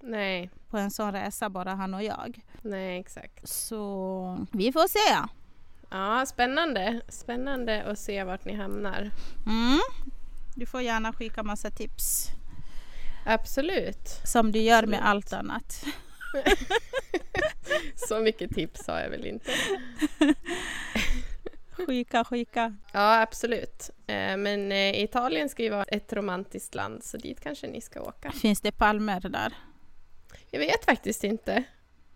nej. 0.00 0.50
på 0.70 0.78
en 0.78 0.90
sån 0.90 1.12
resa, 1.12 1.50
bara 1.50 1.74
han 1.74 1.94
och 1.94 2.02
jag. 2.02 2.40
Nej, 2.62 3.00
exakt. 3.00 3.48
Så 3.48 4.46
vi 4.52 4.72
får 4.72 4.88
se. 4.88 5.28
Ja, 5.90 6.26
spännande. 6.26 7.00
Spännande 7.08 7.82
att 7.82 7.98
se 7.98 8.24
vart 8.24 8.44
ni 8.44 8.54
hamnar. 8.54 9.10
Mm. 9.46 9.80
Du 10.56 10.66
får 10.66 10.80
gärna 10.80 11.12
skicka 11.12 11.42
massa 11.42 11.70
tips 11.70 12.30
Absolut. 13.24 14.08
som 14.24 14.52
du 14.52 14.58
gör 14.58 14.86
med 14.86 14.98
Absolut. 14.98 15.04
allt 15.08 15.32
annat. 15.32 15.84
Så 17.96 18.20
mycket 18.20 18.54
tips 18.54 18.86
har 18.86 19.00
jag 19.00 19.10
väl 19.10 19.26
inte. 19.26 19.50
Skicka, 21.86 22.24
skicka. 22.24 22.76
Ja, 22.92 23.20
absolut. 23.20 23.90
Eh, 24.06 24.36
Men 24.36 24.72
eh, 24.72 25.02
Italien 25.02 25.48
ska 25.48 25.62
ju 25.62 25.70
vara 25.70 25.84
ett 25.84 26.12
romantiskt 26.12 26.74
land, 26.74 27.04
så 27.04 27.16
dit 27.16 27.40
kanske 27.40 27.66
ni 27.66 27.80
ska 27.80 28.00
åka. 28.02 28.32
Finns 28.32 28.60
det 28.60 28.72
palmer 28.72 29.20
där? 29.20 29.52
Jag 30.50 30.60
vet 30.60 30.84
faktiskt 30.84 31.24
inte. 31.24 31.64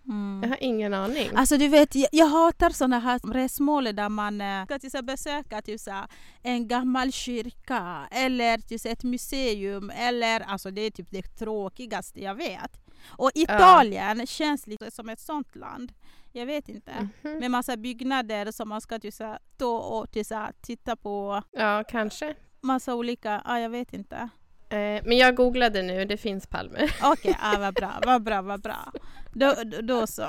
Mm. 0.08 0.40
Jag 0.42 0.48
har 0.48 0.58
ingen 0.60 0.94
aning. 0.94 1.30
Alltså 1.34 1.56
du 1.56 1.68
vet, 1.68 1.94
jag, 1.94 2.08
jag 2.12 2.26
hatar 2.26 2.70
såna 2.70 2.98
här 2.98 3.20
resmål 3.32 3.84
där 3.84 4.08
man 4.08 4.40
eh, 4.40 4.64
ska 4.64 4.78
här 4.78 5.02
besöka 5.02 5.62
typ 5.62 5.80
så 5.80 6.06
en 6.42 6.68
gammal 6.68 7.12
kyrka 7.12 8.08
eller 8.10 8.58
typ 8.58 8.84
ett 8.86 9.04
museum 9.04 9.90
eller 9.90 10.40
alltså 10.40 10.70
det 10.70 10.80
är 10.80 10.90
typ 10.90 11.10
det 11.10 11.22
tråkigaste 11.22 12.22
jag 12.22 12.34
vet. 12.34 12.80
Och 13.06 13.30
Italien 13.34 14.26
känns 14.26 14.66
lite 14.66 14.90
som 14.90 15.08
ett 15.08 15.20
sånt 15.20 15.56
land. 15.56 15.92
Jag 16.32 16.46
vet 16.46 16.68
inte. 16.68 17.08
Mhm. 17.22 17.38
Med 17.38 17.50
massa 17.50 17.76
byggnader 17.76 18.52
som 18.52 18.68
man 18.68 18.80
ska 18.80 18.98
typ 18.98 19.14
stå 19.14 19.76
och 19.76 20.10
typ 20.10 20.26
titta 20.60 20.96
på. 20.96 21.42
Ja, 21.50 21.84
kanske. 21.88 22.34
Massa 22.60 22.94
olika, 22.94 23.42
ja 23.44 23.60
jag 23.60 23.70
vet 23.70 23.92
inte. 23.94 24.28
Eh, 24.74 25.02
Men 25.04 25.16
jag 25.16 25.36
googlade 25.36 25.82
nu, 25.82 26.04
det 26.04 26.16
finns 26.16 26.46
palmer. 26.46 26.94
Okej, 27.02 27.36
ja, 27.42 27.56
vad 27.58 27.74
bra, 27.74 27.92
vad 28.06 28.22
bra, 28.22 28.42
vad 28.42 28.60
bra. 28.62 28.92
Då, 29.32 29.54
då, 29.64 29.80
då 29.80 30.06
så. 30.06 30.26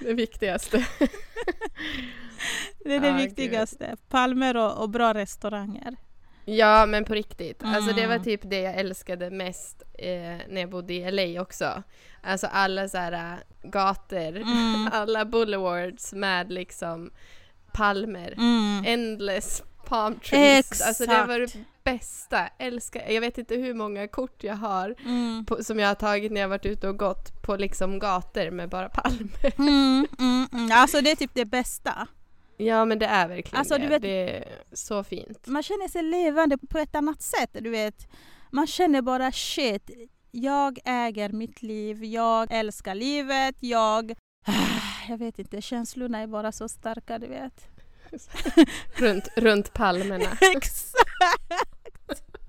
Det 0.00 0.14
viktigaste. 0.14 0.86
Det 2.84 2.94
är 2.94 3.00
det 3.00 3.10
gud. 3.10 3.16
viktigaste. 3.16 3.96
Palmer 4.08 4.56
och, 4.56 4.82
och 4.82 4.90
bra 4.90 5.14
restauranger. 5.14 5.96
Ja, 6.44 6.86
men 6.86 7.04
på 7.04 7.14
riktigt. 7.14 7.62
Alltså 7.64 7.92
det 7.94 8.06
var 8.06 8.14
Mm. 8.14 8.24
typ 8.24 8.40
det 8.44 8.60
jag 8.60 8.74
älskade 8.74 9.30
mest 9.30 9.82
eh, 9.98 10.08
när 10.48 10.60
jag 10.60 10.70
bodde 10.70 10.94
i 10.94 11.10
LA 11.10 11.42
också. 11.42 11.82
Alltså 12.22 12.46
alla 12.46 12.88
så 12.88 12.98
här 12.98 13.12
äh, 13.12 13.68
gator, 13.70 14.36
Mm. 14.36 14.88
alla 14.92 15.24
boulevards 15.24 16.12
med 16.12 16.52
liksom 16.52 17.10
palmer. 17.72 18.32
Mm. 18.32 18.84
Endless 18.86 19.62
palm 19.86 20.18
trees. 20.18 20.70
Exakt. 20.70 20.88
Alltså 20.88 21.06
det 21.06 21.24
var 21.24 21.46
bästa. 21.84 22.48
Älskar. 22.58 23.08
Jag 23.10 23.20
vet 23.20 23.38
inte 23.38 23.54
hur 23.54 23.74
många 23.74 24.08
kort 24.08 24.44
jag 24.44 24.54
har 24.56 24.94
Mm. 25.04 25.44
på, 25.46 25.64
som 25.64 25.78
jag 25.78 25.88
har 25.88 25.94
tagit 25.94 26.32
när 26.32 26.40
jag 26.40 26.48
varit 26.48 26.66
ute 26.66 26.88
och 26.88 26.98
gått 26.98 27.42
på 27.42 27.56
liksom 27.56 27.98
gator 27.98 28.50
med 28.50 28.68
bara 28.68 28.88
palmer. 28.88 29.52
Mm, 29.58 30.06
mm, 30.18 30.46
mm. 30.52 30.68
Alltså 30.72 31.00
det 31.00 31.10
är 31.10 31.16
typ 31.16 31.34
det 31.34 31.44
bästa. 31.44 32.08
Ja 32.56 32.84
men 32.84 32.98
det 32.98 33.06
är 33.06 33.28
verkligen 33.28 33.58
Alltså, 33.58 33.78
det. 33.78 33.86
vet- 33.86 34.02
Det 34.02 34.36
är 34.36 34.44
så 34.72 35.04
fint. 35.04 35.46
Man 35.46 35.62
känner 35.62 35.88
sig 35.88 36.02
levande 36.02 36.58
på 36.58 36.78
ett 36.78 36.94
annat 36.94 37.22
sätt. 37.22 37.50
Du 37.52 37.70
vet. 37.70 38.08
Man 38.50 38.66
känner 38.66 39.02
bara 39.02 39.32
shit, 39.32 39.90
jag 40.30 40.78
äger 40.84 41.28
mitt 41.28 41.62
liv, 41.62 42.04
jag 42.04 42.52
älskar 42.52 42.94
livet, 42.94 43.54
jag... 43.60 44.14
Jag 45.08 45.18
vet 45.18 45.38
inte, 45.38 45.62
känslorna 45.62 46.18
är 46.18 46.26
bara 46.26 46.52
så 46.52 46.68
starka, 46.68 47.18
du 47.18 47.26
vet. 47.26 47.68
Runt, 48.96 49.28
runt 49.36 49.72
palmerna. 49.72 50.38
Exakt! 50.56 51.73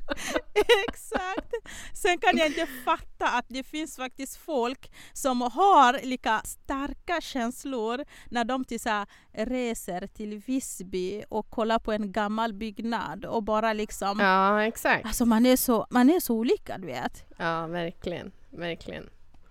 Exakt! 0.88 1.54
Sen 1.94 2.18
kan 2.18 2.38
jag 2.38 2.48
inte 2.48 2.68
fatta 2.86 3.28
att 3.28 3.46
det 3.48 3.64
finns 3.64 3.96
faktiskt 3.96 4.38
folk 4.38 4.92
som 5.14 5.42
har 5.42 6.06
lika 6.06 6.42
starka 6.46 7.22
känslor 7.22 8.06
när 8.30 8.44
de 8.44 8.66
till 8.66 8.80
här, 8.86 9.08
reser 9.34 10.08
till 10.08 10.42
Visby 10.46 11.24
och 11.30 11.50
kollar 11.50 11.80
på 11.80 11.92
en 11.92 12.12
gammal 12.12 12.54
byggnad 12.54 13.26
och 13.26 13.44
bara 13.44 13.74
liksom... 13.74 14.20
Ja, 14.20 14.64
exakt. 14.64 15.06
Alltså 15.06 15.26
man 15.26 15.46
är, 15.46 15.58
så, 15.58 15.88
man 15.90 16.10
är 16.10 16.20
så 16.20 16.36
olika, 16.36 16.78
du 16.78 16.88
vet. 16.88 17.26
Ja, 17.38 17.68
verkligen. 17.68 18.32
Verkligen. 18.50 19.10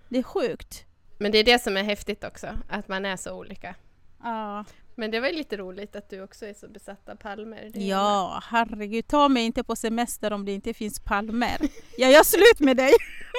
Det 0.09 0.19
är 0.19 0.23
sjukt. 0.23 0.85
Men 1.19 1.33
det 1.33 1.39
är 1.39 1.45
det 1.45 1.63
som 1.63 1.77
är 1.77 1.83
häftigt 1.83 2.25
också, 2.25 2.47
att 2.69 2.89
man 2.89 3.05
är 3.05 3.17
så 3.17 3.35
olika. 3.35 3.75
Ja. 4.23 4.65
Men 4.97 5.11
det 5.11 5.21
var 5.21 5.29
ju 5.29 5.35
lite 5.35 5.57
roligt 5.57 5.97
att 5.97 6.11
du 6.11 6.23
också 6.23 6.47
är 6.47 6.55
så 6.55 6.69
besatt 6.69 7.09
av 7.09 7.17
palmer. 7.17 7.71
Ja, 7.75 8.43
herregud. 8.45 9.07
Ta 9.07 9.29
mig 9.29 9.45
inte 9.45 9.65
på 9.65 9.77
semester 9.77 10.33
om 10.33 10.45
det 10.45 10.53
inte 10.53 10.75
finns 10.75 11.01
palmer. 11.01 11.57
Jag 11.99 12.13
gör 12.13 12.23
slut 12.25 12.61
med 12.61 12.77
dig. 12.77 12.93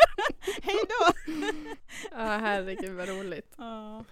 Hej 0.62 0.76
då! 0.90 1.32
Ja, 2.12 2.18
herregud 2.38 2.96
vad 2.96 3.08
roligt. 3.10 3.54
Ja. 3.58 4.04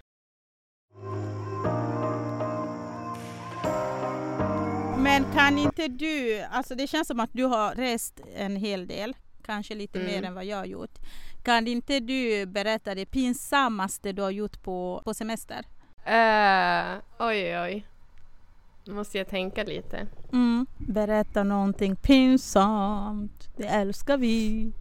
Men 4.98 5.24
kan 5.32 5.58
inte 5.58 5.88
du, 5.88 6.40
alltså 6.40 6.74
det 6.74 6.86
känns 6.86 7.08
som 7.08 7.20
att 7.20 7.30
du 7.32 7.44
har 7.44 7.74
rest 7.74 8.20
en 8.36 8.56
hel 8.56 8.86
del, 8.86 9.16
kanske 9.44 9.74
lite 9.74 10.00
Mm. 10.00 10.12
mer 10.12 10.22
än 10.28 10.34
vad 10.34 10.44
jag 10.44 10.56
har 10.56 10.64
gjort. 10.64 10.98
Kan 11.44 11.66
inte 11.66 12.00
du 12.00 12.46
berätta 12.46 12.94
det 12.94 13.06
pinsammaste 13.06 14.12
du 14.12 14.22
har 14.22 14.30
gjort 14.30 14.62
på, 14.62 15.02
på 15.04 15.14
semester? 15.14 15.64
Uh, 16.08 17.00
oj, 17.18 17.58
oj. 17.58 17.86
Nu 18.86 18.94
måste 18.94 19.18
jag 19.18 19.28
tänka 19.28 19.64
lite. 19.64 20.06
Mm. 20.32 20.66
Berätta 20.76 21.42
någonting 21.44 21.96
pinsamt, 21.96 23.48
det 23.56 23.66
älskar 23.66 24.16
vi. 24.16 24.72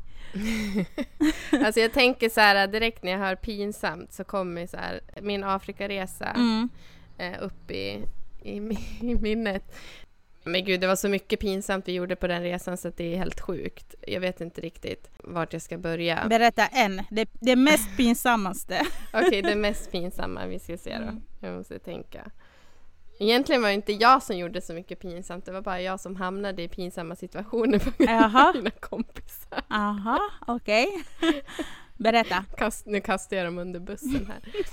alltså 1.65 1.79
jag 1.79 1.93
tänker 1.93 2.29
så 2.29 2.39
här 2.41 2.67
direkt 2.67 3.03
när 3.03 3.12
jag 3.12 3.19
hör 3.19 3.36
pinsamt 3.36 4.13
så 4.13 4.23
kommer 4.23 4.67
så 4.67 4.77
här 4.77 4.99
min 5.21 5.43
Afrikaresa 5.43 6.25
Mm. 6.25 6.69
eh, 7.17 7.33
upp 7.41 7.71
i, 7.71 8.05
i, 8.41 8.55
i 9.01 9.15
minnet. 9.21 9.75
Men 10.43 10.65
gud, 10.65 10.82
det 10.82 10.88
var 10.88 10.95
så 10.95 11.10
mycket 11.10 11.39
pinsamt 11.39 11.88
vi 11.88 11.93
gjorde 11.93 12.15
på 12.15 12.27
den 12.27 12.41
resan 12.43 12.77
så 12.77 12.88
att 12.88 12.97
det 12.97 13.13
är 13.13 13.17
helt 13.17 13.41
sjukt. 13.41 13.95
Jag 14.08 14.19
vet 14.19 14.41
inte 14.41 14.62
riktigt 14.62 15.10
vart 15.17 15.53
jag 15.53 15.62
ska 15.62 15.77
börja. 15.77 16.25
Berätta 16.29 16.67
en, 16.67 17.01
det, 17.12 17.29
det 17.34 17.56
mest 17.56 17.97
pinsammaste. 17.97 18.82
Okej, 19.13 19.41
det 19.41 19.56
mest 19.56 19.91
pinsamma 19.91 20.45
vi 20.45 20.60
ska 20.60 20.77
se 20.77 20.97
då. 20.97 21.03
Mm. 21.03 21.21
Jag 21.41 21.58
måste 21.58 21.79
tänka. 21.79 22.32
Egentligen 23.19 23.62
var 23.62 23.69
det 23.69 23.75
inte 23.75 23.93
jag 23.93 24.23
som 24.23 24.38
gjorde 24.38 24.62
så 24.62 24.73
mycket 24.73 24.99
pinsamt, 24.99 25.45
det 25.45 25.51
var 25.51 25.62
bara 25.62 25.82
jag 25.82 25.99
som 25.99 26.15
hamnade 26.15 26.63
i 26.63 26.67
pinsamma 26.67 27.15
situationer 27.15 27.79
på 27.79 27.91
grund 27.97 28.10
Jaha. 28.12 28.47
av 28.49 28.56
mina 28.63 28.69
kompisar. 28.69 29.62
Aha, 29.69 30.19
okej. 30.47 30.88
Berätta. 31.97 32.45
Kast, 32.58 32.86
nu 32.86 33.01
kastar 33.01 33.38
jag 33.38 33.45
dem 33.45 33.58
under 33.58 33.79
bussen 33.79 34.32
här. 34.32 34.63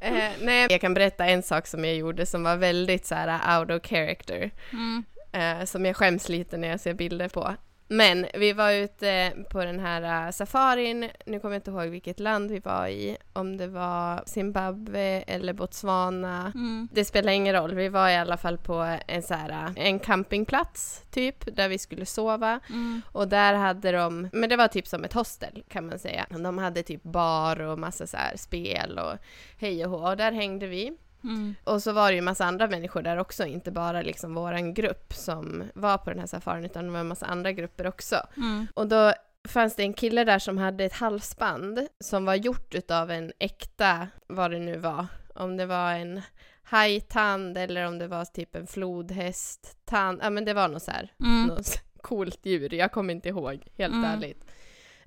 eh, 0.00 0.32
nej, 0.40 0.66
jag 0.70 0.80
kan 0.80 0.94
berätta 0.94 1.26
en 1.26 1.42
sak 1.42 1.66
som 1.66 1.84
jag 1.84 1.94
gjorde 1.96 2.26
som 2.26 2.42
var 2.42 2.56
väldigt 2.56 3.06
så 3.06 3.14
här 3.14 3.60
out 3.60 3.70
of 3.70 3.88
character. 3.90 4.50
Mm. 4.72 5.04
Eh, 5.32 5.64
som 5.64 5.84
jag 5.84 5.96
skäms 5.96 6.28
lite 6.28 6.56
när 6.56 6.68
jag 6.68 6.80
ser 6.80 6.94
bilder 6.94 7.28
på. 7.28 7.56
Men 7.92 8.26
vi 8.34 8.52
var 8.52 8.72
ute 8.72 9.32
på 9.50 9.64
den 9.64 9.80
här 9.80 10.26
uh, 10.26 10.32
safarin, 10.32 11.10
nu 11.26 11.40
kommer 11.40 11.54
jag 11.54 11.58
inte 11.58 11.70
ihåg 11.70 11.86
vilket 11.86 12.20
land 12.20 12.50
vi 12.50 12.58
var 12.58 12.88
i, 12.88 13.16
om 13.32 13.56
det 13.56 13.66
var 13.66 14.22
Zimbabwe 14.26 15.22
eller 15.26 15.52
Botswana. 15.52 16.52
Mm. 16.54 16.88
Det 16.92 17.04
spelar 17.04 17.32
ingen 17.32 17.54
roll, 17.54 17.74
vi 17.74 17.88
var 17.88 18.08
i 18.08 18.16
alla 18.16 18.36
fall 18.36 18.58
på 18.58 18.98
en, 19.06 19.22
så 19.22 19.34
här, 19.34 19.50
uh, 19.50 19.72
en 19.76 19.98
campingplats 19.98 21.02
typ, 21.10 21.56
där 21.56 21.68
vi 21.68 21.78
skulle 21.78 22.06
sova. 22.06 22.60
Mm. 22.68 23.02
Och 23.12 23.28
där 23.28 23.54
hade 23.54 23.92
de, 23.92 24.28
men 24.32 24.48
det 24.48 24.56
var 24.56 24.68
typ 24.68 24.86
som 24.86 25.04
ett 25.04 25.12
hostel 25.12 25.62
kan 25.68 25.86
man 25.86 25.98
säga. 25.98 26.26
De 26.30 26.58
hade 26.58 26.82
typ 26.82 27.02
bar 27.02 27.60
och 27.60 27.78
massa 27.78 28.06
så 28.06 28.16
här 28.16 28.36
spel 28.36 28.98
och 28.98 29.18
hej 29.58 29.86
och 29.86 29.90
hå. 29.90 30.08
Och 30.10 30.16
där 30.16 30.32
hängde 30.32 30.66
vi. 30.66 30.92
Mm. 31.24 31.54
Och 31.64 31.82
så 31.82 31.92
var 31.92 32.08
det 32.10 32.14
ju 32.14 32.20
massa 32.22 32.44
andra 32.44 32.66
människor 32.66 33.02
där 33.02 33.16
också, 33.16 33.44
inte 33.46 33.70
bara 33.70 34.02
liksom 34.02 34.34
våran 34.34 34.74
grupp 34.74 35.12
som 35.14 35.64
var 35.74 35.98
på 35.98 36.10
den 36.10 36.18
här 36.18 36.26
safarin, 36.26 36.64
utan 36.64 36.84
det 36.86 36.90
var 36.92 37.00
en 37.00 37.08
massa 37.08 37.26
andra 37.26 37.52
grupper 37.52 37.86
också. 37.86 38.16
Mm. 38.36 38.66
Och 38.74 38.86
då 38.88 39.12
fanns 39.48 39.76
det 39.76 39.82
en 39.82 39.94
kille 39.94 40.24
där 40.24 40.38
som 40.38 40.58
hade 40.58 40.84
ett 40.84 40.92
halsband 40.92 41.86
som 42.00 42.24
var 42.24 42.34
gjort 42.34 42.74
utav 42.74 43.10
en 43.10 43.32
äkta, 43.38 44.08
vad 44.26 44.50
det 44.50 44.58
nu 44.58 44.76
var, 44.78 45.06
om 45.34 45.56
det 45.56 45.66
var 45.66 45.92
en 45.92 46.22
hajtand 46.62 47.58
eller 47.58 47.86
om 47.86 47.98
det 47.98 48.06
var 48.08 48.24
typ 48.24 48.54
en 48.54 48.66
flodhästtand, 48.66 50.20
ja 50.22 50.30
men 50.30 50.44
det 50.44 50.54
var 50.54 50.68
något 50.68 50.82
så 50.82 50.90
här, 50.90 51.12
Mm. 51.20 51.46
något 51.46 51.80
coolt 52.02 52.46
djur, 52.46 52.74
jag 52.74 52.92
kommer 52.92 53.14
inte 53.14 53.28
ihåg, 53.28 53.66
helt 53.78 53.94
Mm. 53.94 54.04
ärligt. 54.04 54.44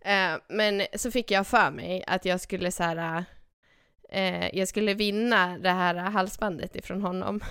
Eh, 0.01 0.41
men 0.49 0.81
så 0.95 1.11
fick 1.11 1.31
jag 1.31 1.47
för 1.47 1.71
mig 1.71 2.03
att 2.07 2.25
jag 2.25 2.41
skulle 2.41 2.71
så 2.71 2.83
här, 2.83 3.25
eh, 4.09 4.57
jag 4.57 4.67
skulle 4.67 4.93
vinna 4.93 5.57
det 5.57 5.71
här 5.71 5.95
halsbandet 5.95 6.75
ifrån 6.75 7.01
honom. 7.01 7.41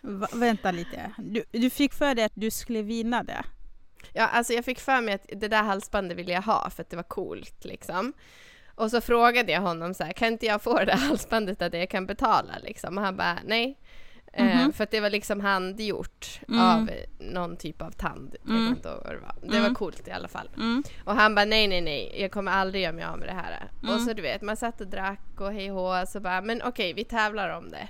Va, 0.00 0.28
vänta 0.32 0.70
lite. 0.70 1.10
Du, 1.18 1.44
du 1.50 1.70
fick 1.70 1.94
för 1.94 2.14
dig 2.14 2.24
att 2.24 2.32
du 2.34 2.50
skulle 2.50 2.82
vinna 2.82 3.22
det? 3.22 3.44
Ja, 4.12 4.26
alltså 4.26 4.52
jag 4.52 4.64
fick 4.64 4.80
för 4.80 5.00
mig 5.00 5.14
att 5.14 5.26
det 5.28 5.48
där 5.48 5.62
halsbandet 5.62 6.18
ville 6.18 6.32
jag 6.32 6.42
ha 6.42 6.70
för 6.70 6.82
att 6.82 6.90
det 6.90 6.96
var 6.96 7.02
coolt 7.02 7.64
liksom. 7.64 8.12
Och 8.74 8.90
så 8.90 9.00
frågade 9.00 9.52
jag 9.52 9.60
honom 9.60 9.94
så 9.94 10.04
här, 10.04 10.12
kan 10.12 10.28
inte 10.28 10.46
jag 10.46 10.62
få 10.62 10.78
det 10.78 10.84
där 10.84 10.96
halsbandet 10.96 11.62
att 11.62 11.74
jag 11.74 11.90
kan 11.90 12.06
betala 12.06 12.58
liksom? 12.62 12.98
Och 12.98 13.04
han 13.04 13.16
bara, 13.16 13.38
nej. 13.44 13.78
Eh, 14.36 14.44
Mhm. 14.46 14.72
för 14.72 14.84
att 14.84 14.90
det 14.90 15.00
var 15.00 15.10
liksom 15.10 15.40
handgjort 15.40 16.40
Mm. 16.48 16.60
av 16.60 16.90
någon 17.18 17.56
typ 17.56 17.82
av 17.82 17.90
tand. 17.90 18.36
Mm. 18.48 18.76
det 18.82 18.88
var. 18.88 19.34
Det 19.42 19.56
Mm. 19.56 19.62
var 19.62 19.74
coolt 19.74 20.08
i 20.08 20.10
alla 20.10 20.28
fall. 20.28 20.48
Mm. 20.56 20.82
Och 21.04 21.14
han 21.14 21.34
bara, 21.34 21.44
nej 21.44 21.68
nej 21.68 21.80
nej, 21.80 22.14
jag 22.20 22.30
kommer 22.30 22.52
aldrig 22.52 22.82
göra 22.82 22.92
mig 22.92 23.04
av 23.04 23.18
med 23.18 23.28
det 23.28 23.32
här. 23.34 23.68
Mm. 23.82 23.94
Och 23.94 24.00
så 24.00 24.12
du 24.12 24.22
vet, 24.22 24.42
man 24.42 24.56
satt 24.56 24.80
och 24.80 24.86
drack 24.86 25.20
och 25.40 25.52
hej 25.52 25.72
och 25.72 26.08
så 26.08 26.20
bara, 26.20 26.40
men 26.40 26.62
okej, 26.64 26.92
vi 26.92 27.04
tävlar 27.04 27.48
om 27.48 27.70
det. 27.70 27.88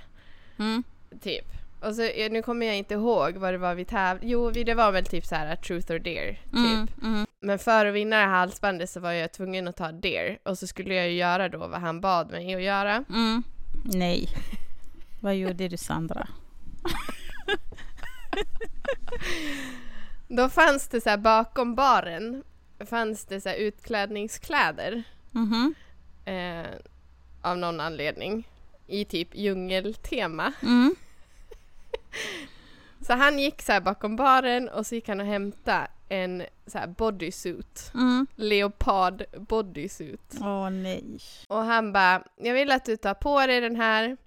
Mm. 0.59 0.83
Typ. 1.21 1.45
Och 1.81 1.95
så, 1.95 2.01
nu 2.31 2.41
kommer 2.41 2.65
jag 2.65 2.75
inte 2.77 2.93
ihåg 2.93 3.37
vad 3.37 3.53
det 3.53 3.57
var 3.57 3.75
vi 3.75 3.85
tävlade 3.85 4.27
Jo, 4.27 4.51
det 4.51 4.73
var 4.73 4.91
väl 4.91 5.05
typ 5.05 5.25
så 5.25 5.35
här 5.35 5.55
truth 5.55 5.91
or 5.91 5.99
dare, 5.99 6.31
typ. 6.35 6.53
Mm. 6.55 6.87
Mm. 7.03 7.25
Men 7.39 7.59
för 7.59 7.85
att 7.85 7.93
vinna 7.93 8.15
det 8.15 8.21
här 8.21 8.29
halsbandet 8.29 8.89
så 8.89 8.99
var 8.99 9.11
jag 9.11 9.31
tvungen 9.33 9.67
att 9.67 9.75
ta 9.77 9.91
dare. 9.91 10.37
Och 10.43 10.57
så 10.57 10.67
skulle 10.67 10.93
jag 10.95 11.09
ju 11.09 11.15
göra 11.17 11.49
då 11.49 11.57
vad 11.57 11.81
han 11.81 12.01
bad 12.01 12.31
mig 12.31 12.55
att 12.55 12.61
göra. 12.61 13.03
Mm. 13.09 13.43
Nej. 13.83 14.27
Vad 15.25 15.35
gjorde 15.35 15.67
du 15.67 15.77
Sandra? 15.77 16.27
Då 20.27 20.49
fanns 20.49 20.87
det 20.87 21.01
så 21.01 21.09
här 21.09 21.17
bakom 21.17 21.75
baren, 21.75 22.43
fanns 22.89 23.25
det 23.25 23.41
så 23.41 23.49
här 23.49 23.55
utklädningskläder. 23.55 25.03
Mhm. 25.31 25.75
Eh, 26.25 26.65
av 27.41 27.57
någon 27.57 27.79
anledning. 27.79 28.47
I 28.87 29.05
typ 29.05 29.35
djungeltema. 29.35 30.53
Mm. 30.61 30.95
Så 33.01 33.13
han 33.13 33.39
gick 33.39 33.61
så 33.61 33.81
bakom 33.81 34.15
baren 34.15 34.69
och 34.69 34.85
så 34.85 34.95
gick 34.95 35.07
han 35.07 35.19
och 35.19 35.25
hämtade 35.25 35.87
en 36.09 36.43
så 36.65 36.77
här 36.77 36.87
bodysuit. 36.87 37.91
Mm. 37.93 38.27
Leopard 38.35 39.23
bodysuit. 39.37 40.37
Åh 40.41 40.69
nej. 40.69 41.19
Och 41.47 41.63
han 41.63 41.93
bara, 41.93 42.23
jag 42.35 42.53
vill 42.53 42.71
att 42.71 42.85
du 42.85 42.97
tar 42.97 43.13
på 43.13 43.47
dig 43.47 43.61
den 43.61 43.75
här, 43.75 44.17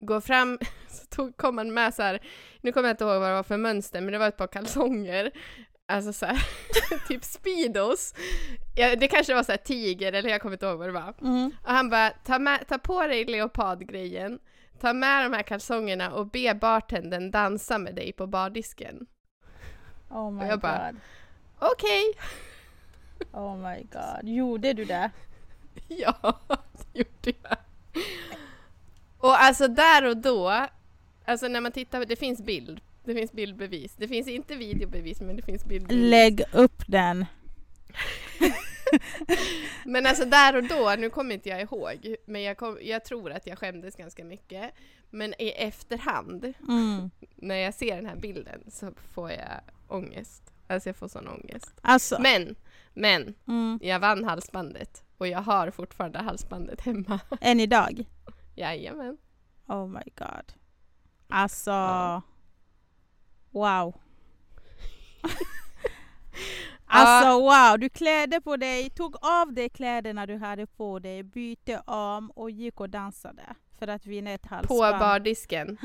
går 0.00 0.20
fram, 0.20 0.58
så 0.88 1.06
tog, 1.06 1.36
kom 1.36 1.58
han 1.58 1.74
med 1.74 1.94
så 1.94 2.02
här, 2.02 2.22
nu 2.60 2.72
kommer 2.72 2.88
jag 2.88 2.92
inte 2.94 3.04
ihåg 3.04 3.20
vad 3.20 3.30
det 3.30 3.34
var 3.34 3.42
för 3.42 3.56
mönster, 3.56 4.00
men 4.00 4.12
det 4.12 4.18
var 4.18 4.28
ett 4.28 4.36
par 4.36 4.46
kalsonger. 4.46 5.30
Alltså 5.90 6.12
så 6.12 6.26
här, 6.26 6.46
typ 7.08 7.24
speedos. 7.24 8.14
Ja, 8.76 8.96
det 8.96 9.08
kanske 9.08 9.34
var 9.34 9.42
så 9.42 9.52
här 9.52 9.56
tiger, 9.56 10.12
eller 10.12 10.30
jag 10.30 10.40
kommer 10.42 10.52
inte 10.54 10.66
ihåg 10.66 10.78
vad 10.78 10.88
det 10.88 10.92
var. 10.92 11.14
Mm. 11.20 11.50
Och 11.62 11.70
han 11.72 11.90
bara, 11.90 12.10
ta, 12.10 12.38
med, 12.38 12.68
ta 12.68 12.78
på 12.78 13.06
dig 13.06 13.24
leopardgrejen, 13.24 14.38
ta 14.80 14.92
med 14.92 15.24
de 15.24 15.32
här 15.36 15.42
kalsongerna 15.42 16.12
och 16.12 16.26
be 16.26 16.54
bartendern 16.54 17.30
dansa 17.30 17.78
med 17.78 17.94
dig 17.94 18.12
på 18.12 18.26
bardisken. 18.26 19.06
Oh 20.10 20.30
my 20.32 20.40
Och 20.44 20.46
jag 20.48 20.60
bara- 20.60 20.90
god. 20.92 21.00
Okej! 21.72 22.04
Oh 23.32 23.56
my 23.56 23.82
god. 23.92 24.28
Gjorde 24.28 24.72
du 24.72 24.84
det? 24.84 25.10
Ja, 25.88 26.38
det 26.92 26.98
gjorde 26.98 27.38
jag. 27.42 27.56
Och 29.18 29.42
alltså 29.42 29.68
där 29.68 30.04
och 30.04 30.16
då, 30.16 30.66
alltså 31.24 31.48
när 31.48 31.60
man 31.60 31.72
tittar, 31.72 32.04
det 32.04 32.16
finns 32.16 32.42
bild, 32.42 32.80
det 33.04 33.14
finns 33.14 33.32
bildbevis. 33.32 33.94
Det 33.96 34.08
finns 34.08 34.28
inte 34.28 34.56
videobevis 34.56 35.20
men 35.20 35.36
det 35.36 35.42
finns 35.42 35.64
bildbevis. 35.64 36.10
Lägg 36.10 36.42
upp 36.52 36.82
den. 36.86 37.26
Men 39.84 40.06
alltså 40.06 40.24
där 40.24 40.56
och 40.56 40.64
då, 40.64 40.94
nu 40.98 41.10
kommer 41.10 41.34
inte 41.34 41.48
jag 41.48 41.60
ihåg, 41.60 42.16
men 42.26 42.42
jag, 42.42 42.56
kom, 42.56 42.78
jag 42.82 43.04
tror 43.04 43.32
att 43.32 43.46
jag 43.46 43.58
skämdes 43.58 43.96
ganska 43.96 44.24
mycket. 44.24 44.70
Men 45.10 45.34
i 45.38 45.48
efterhand, 45.50 46.52
Mm. 46.68 47.10
när 47.36 47.54
jag 47.56 47.74
ser 47.74 47.96
den 47.96 48.06
här 48.06 48.16
bilden, 48.16 48.60
så 48.70 48.92
får 49.14 49.30
jag 49.30 49.60
ångest. 49.88 50.42
Alltså 50.66 50.88
jag 50.88 50.96
får 50.96 51.08
sån 51.08 51.28
ångest. 51.28 51.72
Alltså. 51.82 52.16
Men, 52.20 52.54
men, 52.94 53.34
Mm. 53.48 53.78
jag 53.82 54.00
vann 54.00 54.24
halsbandet. 54.24 55.02
Och 55.18 55.28
jag 55.28 55.38
har 55.38 55.70
fortfarande 55.70 56.18
halsbandet 56.18 56.80
hemma. 56.80 57.20
Än 57.40 57.60
idag? 57.60 58.04
Jajamän. 58.58 59.18
Oh 59.66 59.86
my 59.88 60.02
god. 60.16 60.52
Alltså. 61.28 61.70
Ja. 61.70 62.22
Wow. 63.50 63.94
Alltså 66.90 67.40
wow, 67.40 67.78
du 67.78 67.88
klädde 67.88 68.40
på 68.40 68.56
dig, 68.56 68.90
tog 68.90 69.16
av 69.20 69.52
dig 69.52 69.68
kläderna 69.68 70.26
du 70.26 70.36
hade 70.36 70.66
på 70.66 70.98
dig, 70.98 71.22
bytte 71.22 71.78
om 71.86 72.30
och 72.30 72.50
gick 72.50 72.80
och 72.80 72.90
dansade 72.90 73.42
för 73.78 73.88
att 73.88 74.06
vinna 74.06 74.30
ett 74.30 74.42
På 74.42 74.54
halsband. 74.54 74.98
bardisken. 74.98 75.78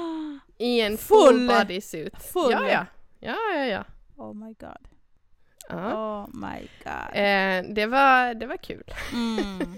I 0.58 0.80
en 0.80 0.98
Full. 0.98 1.18
full 1.18 1.48
bodysuit. 1.48 2.22
Full. 2.22 2.52
Ja, 2.52 2.68
ja. 2.68 2.86
Ja, 3.20 3.36
ja, 3.54 3.64
ja. 3.64 3.84
Oh 4.16 4.34
my 4.34 4.54
god. 4.54 4.88
ja. 5.68 5.94
Oh 6.22 6.28
my 6.34 6.68
god. 6.84 7.14
Eh, 7.16 7.74
det, 7.74 7.86
var, 7.86 8.34
det 8.34 8.46
var 8.46 8.56
kul. 8.56 8.84
Mm. 9.12 9.58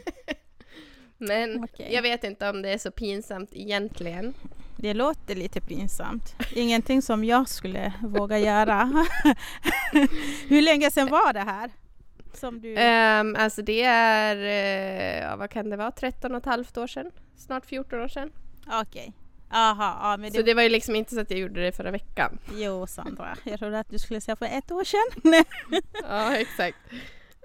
Men 1.22 1.64
Okej. 1.64 1.94
jag 1.94 2.02
vet 2.02 2.24
inte 2.24 2.50
om 2.50 2.62
det 2.62 2.68
är 2.68 2.78
så 2.78 2.90
pinsamt 2.90 3.50
egentligen. 3.52 4.34
Det 4.76 4.94
låter 4.94 5.34
lite 5.34 5.60
pinsamt. 5.60 6.34
Ingenting 6.54 7.02
som 7.02 7.24
jag 7.24 7.48
skulle 7.48 7.92
våga 8.02 8.38
göra. 8.38 9.06
Hur 10.48 10.62
länge 10.62 10.90
sedan 10.90 11.08
var 11.08 11.32
det 11.32 11.40
här? 11.40 11.70
Som 12.34 12.60
du... 12.60 12.68
Um, 12.68 13.36
alltså 13.38 13.62
det 13.62 13.82
är, 13.82 14.36
eh, 14.36 15.22
ja, 15.22 15.36
vad 15.36 15.50
kan 15.50 15.70
det 15.70 15.76
vara, 15.76 15.90
13 15.90 16.32
och 16.32 16.38
ett 16.38 16.46
halvt 16.46 16.78
år 16.78 16.86
sedan? 16.86 17.10
Snart 17.36 17.66
14 17.66 18.00
år 18.00 18.08
sedan. 18.08 18.32
Okej. 18.80 19.12
Aha, 19.50 19.98
ja, 20.02 20.16
men 20.16 20.32
det... 20.32 20.38
Så 20.38 20.42
det 20.42 20.54
var 20.54 20.62
ju 20.62 20.68
liksom 20.68 20.96
inte 20.96 21.14
så 21.14 21.20
att 21.20 21.30
jag 21.30 21.40
gjorde 21.40 21.62
det 21.62 21.72
förra 21.72 21.90
veckan. 21.90 22.38
Jo 22.54 22.86
Sandra, 22.86 23.36
jag 23.44 23.58
trodde 23.58 23.78
att 23.78 23.90
du 23.90 23.98
skulle 23.98 24.20
säga 24.20 24.36
för 24.36 24.46
ett 24.46 24.70
år 24.70 24.84
sedan. 24.84 25.44
ja, 26.08 26.36
exakt. 26.36 26.78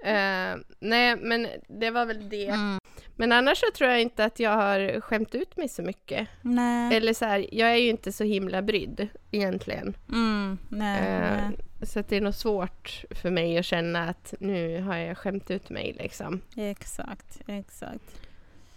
Eh, 0.04 0.56
nej, 0.78 1.16
men 1.16 1.46
det 1.68 1.90
var 1.90 2.06
väl 2.06 2.28
det. 2.28 2.48
Mm. 2.48 2.80
Men 3.20 3.32
annars 3.32 3.58
så 3.58 3.66
tror 3.74 3.90
jag 3.90 4.02
inte 4.02 4.24
att 4.24 4.40
jag 4.40 4.50
har 4.50 5.00
skämt 5.00 5.34
ut 5.34 5.56
mig 5.56 5.68
så 5.68 5.82
mycket. 5.82 6.28
Nej. 6.42 6.96
Eller 6.96 7.12
så 7.14 7.24
här, 7.24 7.46
jag 7.52 7.70
är 7.70 7.76
ju 7.76 7.88
inte 7.88 8.12
så 8.12 8.24
himla 8.24 8.62
brydd 8.62 9.08
egentligen. 9.30 9.96
Mm, 10.12 10.58
nej, 10.68 10.98
Eh, 11.08 11.20
nej. 11.20 11.86
så 11.86 12.02
det 12.08 12.16
är 12.16 12.20
nog 12.20 12.34
svårt 12.34 13.04
för 13.10 13.30
mig 13.30 13.58
att 13.58 13.64
känna 13.64 14.08
att 14.08 14.34
nu 14.40 14.80
har 14.82 14.96
jag 14.96 15.18
skämt 15.18 15.50
ut 15.50 15.70
mig 15.70 15.96
liksom. 15.98 16.40
Exakt, 16.56 17.40
exakt. 17.46 18.20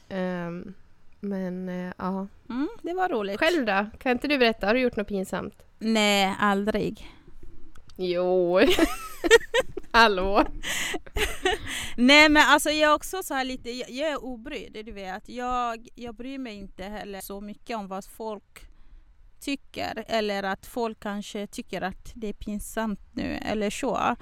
Ehm, 0.10 0.73
men 1.19 1.69
eh, 1.69 1.93
ja. 1.97 2.27
Mm, 2.49 2.69
det 2.82 2.93
var 2.93 3.10
roligt. 3.10 3.39
Själv 3.39 3.65
då? 3.65 3.86
Kan 3.99 4.12
inte 4.12 4.27
du 4.27 4.38
berätta? 4.38 4.67
Har 4.67 4.73
du 4.73 4.80
gjort 4.80 4.95
något 4.95 5.08
pinsamt? 5.08 5.63
Nej, 5.80 6.36
aldrig. 6.39 7.08
Jo. 7.97 8.60
Hallå? 9.93 10.45
Nej 11.95 12.30
men 12.30 12.43
alltså 12.47 12.69
jag 12.69 12.91
är 12.91 12.95
också 12.95 13.23
så 13.23 13.34
här 13.34 13.45
lite, 13.45 13.71
jag, 13.71 13.89
jag 13.89 14.10
är 14.12 14.23
obrydd, 14.23 14.86
du 14.86 14.91
vet. 14.91 15.30
Jag, 15.30 15.88
jag 15.95 16.15
bryr 16.15 16.38
mig 16.38 16.56
inte 16.56 16.84
heller 16.84 17.21
så 17.21 17.41
mycket 17.41 17.77
om 17.77 17.88
vad 17.88 18.06
folk 18.06 18.67
tycker 19.39 20.04
eller 20.08 20.43
att 20.43 20.65
folk 20.65 20.99
kanske 20.99 21.47
tycker 21.47 21.82
att 21.82 22.12
det 22.13 22.27
är 22.27 22.34
pinsamt 22.34 22.99
nu 23.13 23.39
eller 23.41 23.69
så. 23.69 24.15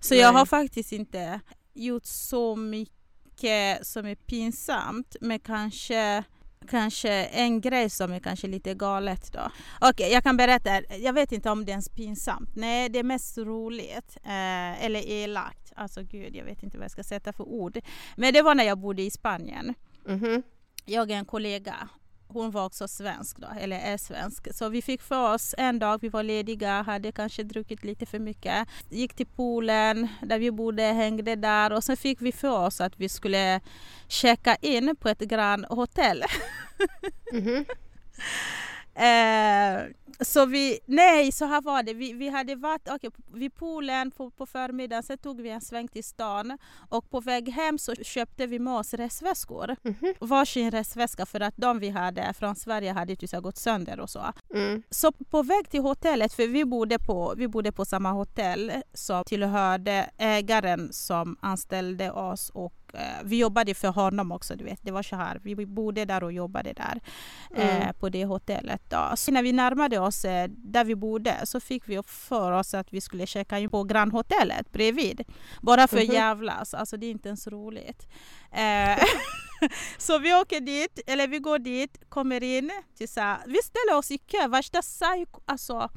Så 0.00 0.14
jag 0.14 0.32
Nej. 0.32 0.38
har 0.38 0.46
faktiskt 0.46 0.92
inte 0.92 1.40
gjort 1.74 2.04
så 2.06 2.56
mycket 2.56 3.86
som 3.86 4.06
är 4.06 4.14
pinsamt 4.14 5.16
men 5.20 5.38
kanske 5.38 6.24
Kanske 6.66 7.10
en 7.24 7.60
grej 7.60 7.90
som 7.90 8.12
är 8.12 8.20
kanske 8.20 8.46
lite 8.46 8.74
galet 8.74 9.32
då. 9.32 9.50
Okej, 9.80 10.12
jag 10.12 10.22
kan 10.22 10.36
berätta. 10.36 10.96
Jag 10.96 11.12
vet 11.12 11.32
inte 11.32 11.50
om 11.50 11.64
det 11.64 11.70
är 11.70 11.72
ens 11.72 11.88
pinsamt. 11.88 12.50
Nej, 12.56 12.88
det 12.88 12.98
är 12.98 13.02
mest 13.02 13.38
roligt. 13.38 14.16
Eh, 14.24 14.84
eller 14.84 15.08
elakt. 15.08 15.72
Alltså 15.76 16.02
gud, 16.02 16.36
jag 16.36 16.44
vet 16.44 16.62
inte 16.62 16.78
vad 16.78 16.84
jag 16.84 16.90
ska 16.90 17.02
sätta 17.02 17.32
för 17.32 17.44
ord. 17.44 17.78
Men 18.16 18.34
det 18.34 18.42
var 18.42 18.54
när 18.54 18.64
jag 18.64 18.78
bodde 18.78 19.02
i 19.02 19.10
Spanien. 19.10 19.74
Mhm. 20.06 20.42
Jag 20.84 21.10
och 21.10 21.16
en 21.16 21.24
kollega, 21.24 21.88
hon 22.28 22.50
var 22.50 22.64
också 22.64 22.88
svensk 22.88 23.38
då, 23.38 23.48
eller 23.60 23.78
är 23.78 23.96
svensk. 23.96 24.54
Så 24.54 24.68
vi 24.68 24.82
fick 24.82 25.02
för 25.02 25.34
oss 25.34 25.54
en 25.58 25.78
dag, 25.78 25.98
vi 26.02 26.08
var 26.08 26.22
lediga, 26.22 26.82
hade 26.82 27.12
kanske 27.12 27.42
druckit 27.42 27.84
lite 27.84 28.06
för 28.06 28.18
mycket. 28.18 28.68
Gick 28.90 29.14
till 29.14 29.26
poolen 29.26 30.08
där 30.22 30.38
vi 30.38 30.50
bodde, 30.50 30.82
hängde 30.82 31.36
där 31.36 31.72
och 31.72 31.84
sen 31.84 31.96
fick 31.96 32.20
vi 32.20 32.32
för 32.32 32.66
oss 32.66 32.80
att 32.80 33.00
vi 33.00 33.08
skulle 33.08 33.60
checka 34.08 34.56
in 34.60 34.96
på 34.96 35.08
ett 35.08 35.18
Grand 35.18 35.64
Hotel. 35.64 36.24
Mhm. 37.32 37.64
Eh, 38.96 39.84
så 40.20 40.46
vi, 40.46 40.78
nej 40.86 41.32
så 41.32 41.44
här 41.44 41.60
var 41.60 41.82
det, 41.82 41.94
vi, 41.94 42.12
vi 42.12 42.28
hade 42.28 42.54
varit 42.54 42.88
okay, 42.90 43.10
vid 43.34 43.54
poolen 43.54 44.10
på, 44.10 44.30
på 44.30 44.46
förmiddagen, 44.46 45.02
sen 45.02 45.18
tog 45.18 45.40
vi 45.40 45.48
en 45.48 45.60
sväng 45.60 45.88
till 45.88 46.04
stan 46.04 46.58
och 46.88 47.10
på 47.10 47.20
väg 47.20 47.48
hem 47.48 47.78
så 47.78 47.94
köpte 47.94 48.46
vi 48.46 48.58
med 48.58 48.74
oss 48.74 48.94
resväskor. 48.94 49.76
Mhm. 49.82 50.14
Varsin 50.18 50.70
resväska 50.70 51.26
för 51.26 51.40
att 51.40 51.54
de 51.56 51.78
vi 51.78 51.88
hade 51.88 52.32
från 52.38 52.56
Sverige 52.56 52.92
hade 52.92 53.16
typ 53.16 53.32
gått 53.32 53.56
sönder 53.56 54.00
och 54.00 54.10
så. 54.10 54.32
Mm. 54.54 54.82
Så 54.90 55.12
på 55.12 55.42
väg 55.42 55.70
till 55.70 55.80
hotellet, 55.80 56.32
för 56.32 56.46
vi 56.46 56.64
bodde 56.64 56.98
på, 56.98 57.34
vi 57.36 57.48
bodde 57.48 57.72
på 57.72 57.84
samma 57.84 58.12
hotell 58.12 58.72
som 58.94 59.24
tillhörde 59.24 60.10
ägaren 60.18 60.92
som 60.92 61.36
anställde 61.40 62.10
oss 62.10 62.50
och 62.50 62.85
vi 63.24 63.38
jobbade 63.38 63.74
för 63.74 63.88
honom 63.88 64.32
också, 64.32 64.56
du 64.56 64.64
vet. 64.64 64.80
Det 64.82 64.90
var 64.90 65.02
så 65.02 65.16
här, 65.16 65.40
vi 65.42 65.66
bodde 65.66 66.04
där 66.04 66.24
och 66.24 66.32
jobbade 66.32 66.72
där 66.72 67.00
eh, 67.56 67.76
Mm. 67.82 67.94
på 67.94 68.08
det 68.08 68.24
hotellet. 68.24 68.82
Då. 68.90 69.12
Så 69.16 69.32
när 69.32 69.42
vi 69.42 69.52
närmade 69.52 69.98
oss 69.98 70.24
eh, 70.24 70.48
där 70.48 70.84
vi 70.84 70.94
bodde 70.94 71.40
så 71.44 71.60
fick 71.60 71.88
vi 71.88 72.02
för 72.06 72.52
oss 72.52 72.74
att 72.74 72.92
vi 72.92 73.00
skulle 73.00 73.26
checka 73.26 73.58
in 73.58 73.70
på 73.70 73.84
Grand 73.84 74.12
Hotellet 74.12 74.72
bredvid. 74.72 75.22
Bara 75.62 75.88
för 75.88 75.96
Mhm. 76.04 76.12
jävlas, 76.14 76.74
alltså 76.74 76.96
det 76.96 77.06
är 77.06 77.10
inte 77.10 77.28
ens 77.28 77.46
roligt. 77.46 78.06
Eh, 78.52 79.04
så 79.98 80.18
vi 80.18 80.34
åker 80.34 80.60
dit, 80.60 81.00
eller 81.06 81.26
vi 81.28 81.38
går 81.38 81.58
dit, 81.58 81.98
kommer 82.08 82.42
in, 82.42 82.70
till 82.96 83.08
så 83.08 83.20
här, 83.20 83.38
vi 83.46 83.58
ställer 83.62 83.98
oss 83.98 84.10
i 84.10 84.18
kö, 84.18 84.48
värsta 84.48 84.82
psyko, 84.82 85.40
alltså, 85.46 85.88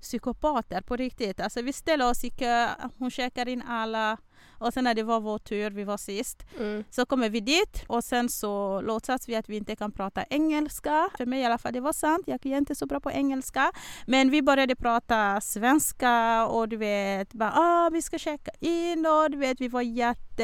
psykopater 0.00 0.80
på 0.80 0.96
riktigt. 0.96 1.40
Alltså, 1.40 1.62
vi 1.62 1.72
ställer 1.72 2.10
oss 2.10 2.24
i 2.24 2.30
kö, 2.30 2.68
hon 2.98 3.10
checkar 3.10 3.48
in 3.48 3.62
alla 3.68 4.16
och 4.60 4.72
sen 4.74 4.84
när 4.84 4.94
det 4.94 5.02
var 5.02 5.20
vår 5.20 5.38
tur, 5.38 5.70
vi 5.70 5.84
var 5.84 5.96
sist, 5.96 6.42
Mm. 6.58 6.84
så 6.90 7.06
kommer 7.06 7.28
vi 7.30 7.40
dit 7.40 7.84
och 7.88 8.04
sen 8.04 8.28
så 8.28 8.80
låtsas 8.80 9.28
vi 9.28 9.36
att 9.36 9.48
vi 9.48 9.56
inte 9.56 9.76
kan 9.76 9.92
prata 9.92 10.24
engelska. 10.30 11.08
För 11.16 11.26
mig 11.26 11.40
i 11.40 11.44
alla 11.44 11.58
fall, 11.58 11.72
det 11.72 11.80
var 11.80 11.92
sant. 11.92 12.22
Jag 12.26 12.46
är 12.46 12.58
inte 12.58 12.74
så 12.74 12.86
bra 12.86 13.00
på 13.00 13.10
engelska. 13.10 13.72
Men 14.06 14.30
vi 14.30 14.42
började 14.42 14.76
prata 14.76 15.40
svenska 15.40 16.46
och 16.46 16.68
du 16.68 16.76
vet, 16.76 17.32
bara, 17.32 17.52
ah, 17.56 17.90
vi 17.92 18.02
ska 18.02 18.18
checka 18.18 18.50
in 18.60 19.06
och 19.06 19.30
du 19.30 19.38
vet, 19.38 19.60
vi 19.60 19.68
var 19.68 19.82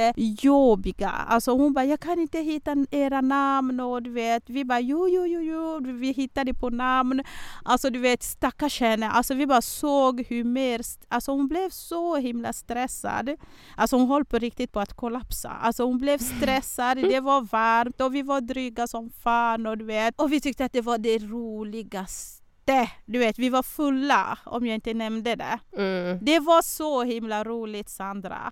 jättejobbiga. 0.01 1.11
Alltså 1.11 1.51
hon 1.51 1.73
bara, 1.73 1.85
jag 1.85 2.01
kan 2.01 2.19
inte 2.19 2.39
hitta 2.39 2.77
era 2.91 3.21
namn 3.21 3.81
och 3.81 4.03
du 4.03 4.11
vet, 4.11 4.51
vi 4.51 4.65
bara, 4.65 4.81
jo, 4.81 5.09
jo, 5.09 5.27
jo, 5.27 5.41
jo, 5.41 5.81
vi 5.81 6.13
hittade 6.13 6.55
på 6.55 6.71
namn. 6.71 7.23
Alltså 7.65 7.91
du 7.91 7.99
vet, 7.99 8.23
stackars 8.23 8.81
henne. 8.81 9.11
Alltså 9.11 9.35
vi 9.35 9.47
bara 9.47 9.63
såg 9.63 10.25
hur 10.29 10.45
mer, 10.45 10.81
alltså 11.09 11.33
hon 11.33 11.49
blev 11.49 11.71
så 11.71 12.17
himla 12.17 12.53
stressad. 12.53 13.37
Alltså 13.77 13.97
hon 13.97 14.09
höll 14.09 14.25
på 14.25 14.39
riktigt 14.39 14.73
på 14.73 14.81
att 14.81 14.93
kollapsa. 14.93 15.51
Alltså 15.51 15.85
hon 15.85 15.99
blev 15.99 16.19
stressad, 16.37 16.97
det 16.97 17.21
var 17.21 17.41
varmt 17.41 18.01
och 18.01 18.15
vi 18.15 18.23
var 18.23 18.41
dryga 18.41 18.87
som 18.87 19.11
fan 19.11 19.67
och 19.67 19.79
du 19.79 19.85
vet. 19.85 20.21
Och 20.21 20.33
vi 20.33 20.41
tyckte 20.41 20.65
att 20.65 20.73
det 20.73 20.81
var 20.81 20.99
det 20.99 21.19
roligaste. 21.19 22.43
Du 23.05 23.19
vet, 23.19 23.39
vi 23.39 23.49
var 23.49 23.63
fulla 23.63 24.39
om 24.45 24.67
jag 24.67 24.75
inte 24.75 24.95
nämnde 24.95 25.35
det. 25.35 25.59
Mm. 25.77 26.19
Det 26.23 26.41
var 26.41 26.63
så 26.63 27.03
himla 27.03 27.45
roligt 27.45 27.89
Sandra. 27.89 28.51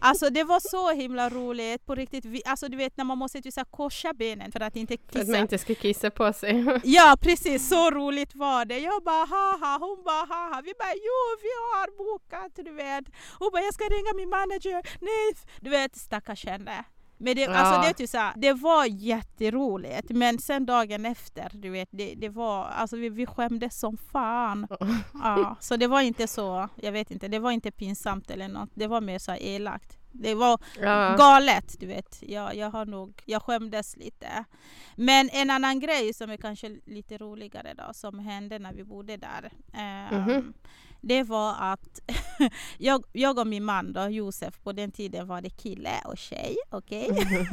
Alltså 0.00 0.30
det 0.30 0.44
var 0.44 0.60
så 0.60 0.90
himla 0.92 1.28
roligt 1.30 1.86
på 1.86 1.94
riktigt. 1.94 2.24
Vi, 2.24 2.42
alltså 2.46 2.68
du 2.68 2.76
vet 2.76 2.96
när 2.96 3.04
man 3.04 3.18
måste 3.18 3.40
typ 3.42 3.54
så 3.54 3.64
korsa 3.64 4.12
benen 4.12 4.52
för 4.52 4.60
att 4.60 4.76
inte 4.76 4.96
För 5.12 5.20
att 5.20 5.26
man 5.26 5.26
kissa. 5.26 5.38
inte 5.38 5.58
ska 5.58 5.74
kissa 5.74 6.10
på 6.10 6.32
sig. 6.32 6.64
Ja 6.84 7.16
precis, 7.20 7.68
så 7.68 7.90
roligt 7.90 8.34
var 8.34 8.64
det. 8.64 8.78
Jag 8.78 9.02
bara 9.02 9.24
haha, 9.26 9.78
hon 9.80 10.02
bara 10.04 10.24
haha. 10.26 10.62
Vi 10.64 10.72
bara 10.78 10.94
jo 10.94 11.18
vi 11.42 11.48
har 11.72 11.96
bokat 11.98 12.52
du 12.56 12.72
vet. 12.72 13.04
Hon 13.38 13.50
bara 13.52 13.62
jag 13.62 13.74
ska 13.74 13.84
ringa 13.84 14.12
min 14.16 14.28
manager. 14.28 14.82
Nej, 15.00 15.34
du 15.60 15.70
vet 15.70 15.96
stackars 15.96 16.44
henne. 16.46 16.84
Men 17.18 17.34
det, 17.36 17.40
Ja. 17.42 17.54
alltså, 17.54 17.80
det, 17.80 17.88
är 17.88 17.92
typ 18.32 18.42
det 18.42 18.52
var 18.52 18.84
jätteroligt 18.84 20.10
men 20.10 20.38
sen 20.38 20.66
dagen 20.66 21.06
efter, 21.06 21.50
du 21.54 21.70
vet, 21.70 21.88
det, 21.92 22.14
det 22.14 22.28
var, 22.28 22.64
alltså 22.64 22.96
vi, 22.96 23.08
vi 23.08 23.26
skämdes 23.26 23.80
som 23.80 23.96
fan. 23.96 24.66
Ja, 25.14 25.56
så 25.60 25.76
det 25.76 25.86
var 25.86 26.00
inte 26.00 26.26
så, 26.26 26.68
jag 26.76 26.92
vet 26.92 27.10
inte, 27.10 27.28
det 27.28 27.38
var 27.38 27.50
inte 27.50 27.70
pinsamt 27.70 28.30
eller 28.30 28.48
något. 28.48 28.70
Det 28.74 28.86
var 28.86 29.00
mer 29.00 29.18
så 29.18 29.34
elakt. 29.34 29.98
Det 30.12 30.34
var 30.34 30.60
Ja. 30.80 31.14
galet, 31.18 31.74
du 31.80 31.86
vet. 31.86 32.18
Jag, 32.22 32.54
jag 32.56 32.70
har 32.70 32.86
nog, 32.86 33.22
jag 33.26 33.42
skämdes 33.42 33.96
lite. 33.96 34.44
Men 34.96 35.28
en 35.32 35.50
annan 35.50 35.80
grej 35.80 36.14
som 36.14 36.30
är 36.30 36.36
kanske 36.36 36.76
lite 36.86 37.18
roligare 37.18 37.74
då, 37.74 37.92
som 37.94 38.18
hände 38.18 38.58
när 38.58 38.72
vi 38.72 38.84
bodde 38.84 39.16
där. 39.16 39.52
ehm, 39.74 40.22
Mhm. 40.22 40.52
Det 41.00 41.22
var 41.22 41.54
att 41.58 42.00
jag, 42.78 43.04
jag 43.12 43.38
och 43.38 43.46
min 43.46 43.64
man 43.64 43.92
då, 43.92 44.08
Josef, 44.08 44.58
på 44.62 44.72
den 44.72 44.90
tiden 44.90 45.26
var 45.26 45.40
det 45.40 45.50
kille 45.50 45.90
och 46.04 46.18
tjej, 46.18 46.56
okej? 46.70 47.10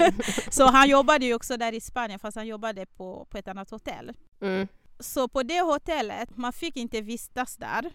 Så 0.49 0.65
han 0.65 0.89
jobbade 0.89 1.25
ju 1.25 1.33
också 1.33 1.57
där 1.57 1.73
i 1.73 1.81
Spanien 1.81 2.19
fast 2.19 2.37
han 2.37 2.47
jobbade 2.47 2.85
på, 2.85 3.27
på 3.29 3.37
ett 3.37 3.47
annat 3.47 3.71
hotell. 3.71 4.13
Mm. 4.41 4.67
Så 4.99 5.27
på 5.27 5.43
det 5.43 5.61
hotellet, 5.61 6.37
man 6.37 6.53
fick 6.53 6.75
inte 6.75 7.01
vistas 7.01 7.57
där. 7.57 7.91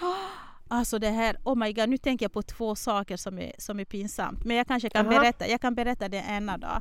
Alltså 0.72 0.98
det 0.98 1.10
här, 1.10 1.36
oh 1.44 1.56
my 1.56 1.72
god, 1.72 1.88
nu 1.88 1.98
tänker 1.98 2.24
jag 2.24 2.32
på 2.32 2.42
två 2.42 2.76
saker 2.76 3.16
som 3.16 3.38
är, 3.38 3.52
som 3.58 3.80
är 3.80 3.84
pinsamt. 3.84 4.44
Men 4.44 4.56
jag 4.56 4.66
kanske 4.66 4.90
kan 4.90 5.06
Jaha. 5.06 5.18
berätta, 5.18 5.48
jag 5.48 5.60
kan 5.60 5.74
berätta 5.74 6.08
det 6.08 6.24
ena 6.28 6.58
då. 6.58 6.80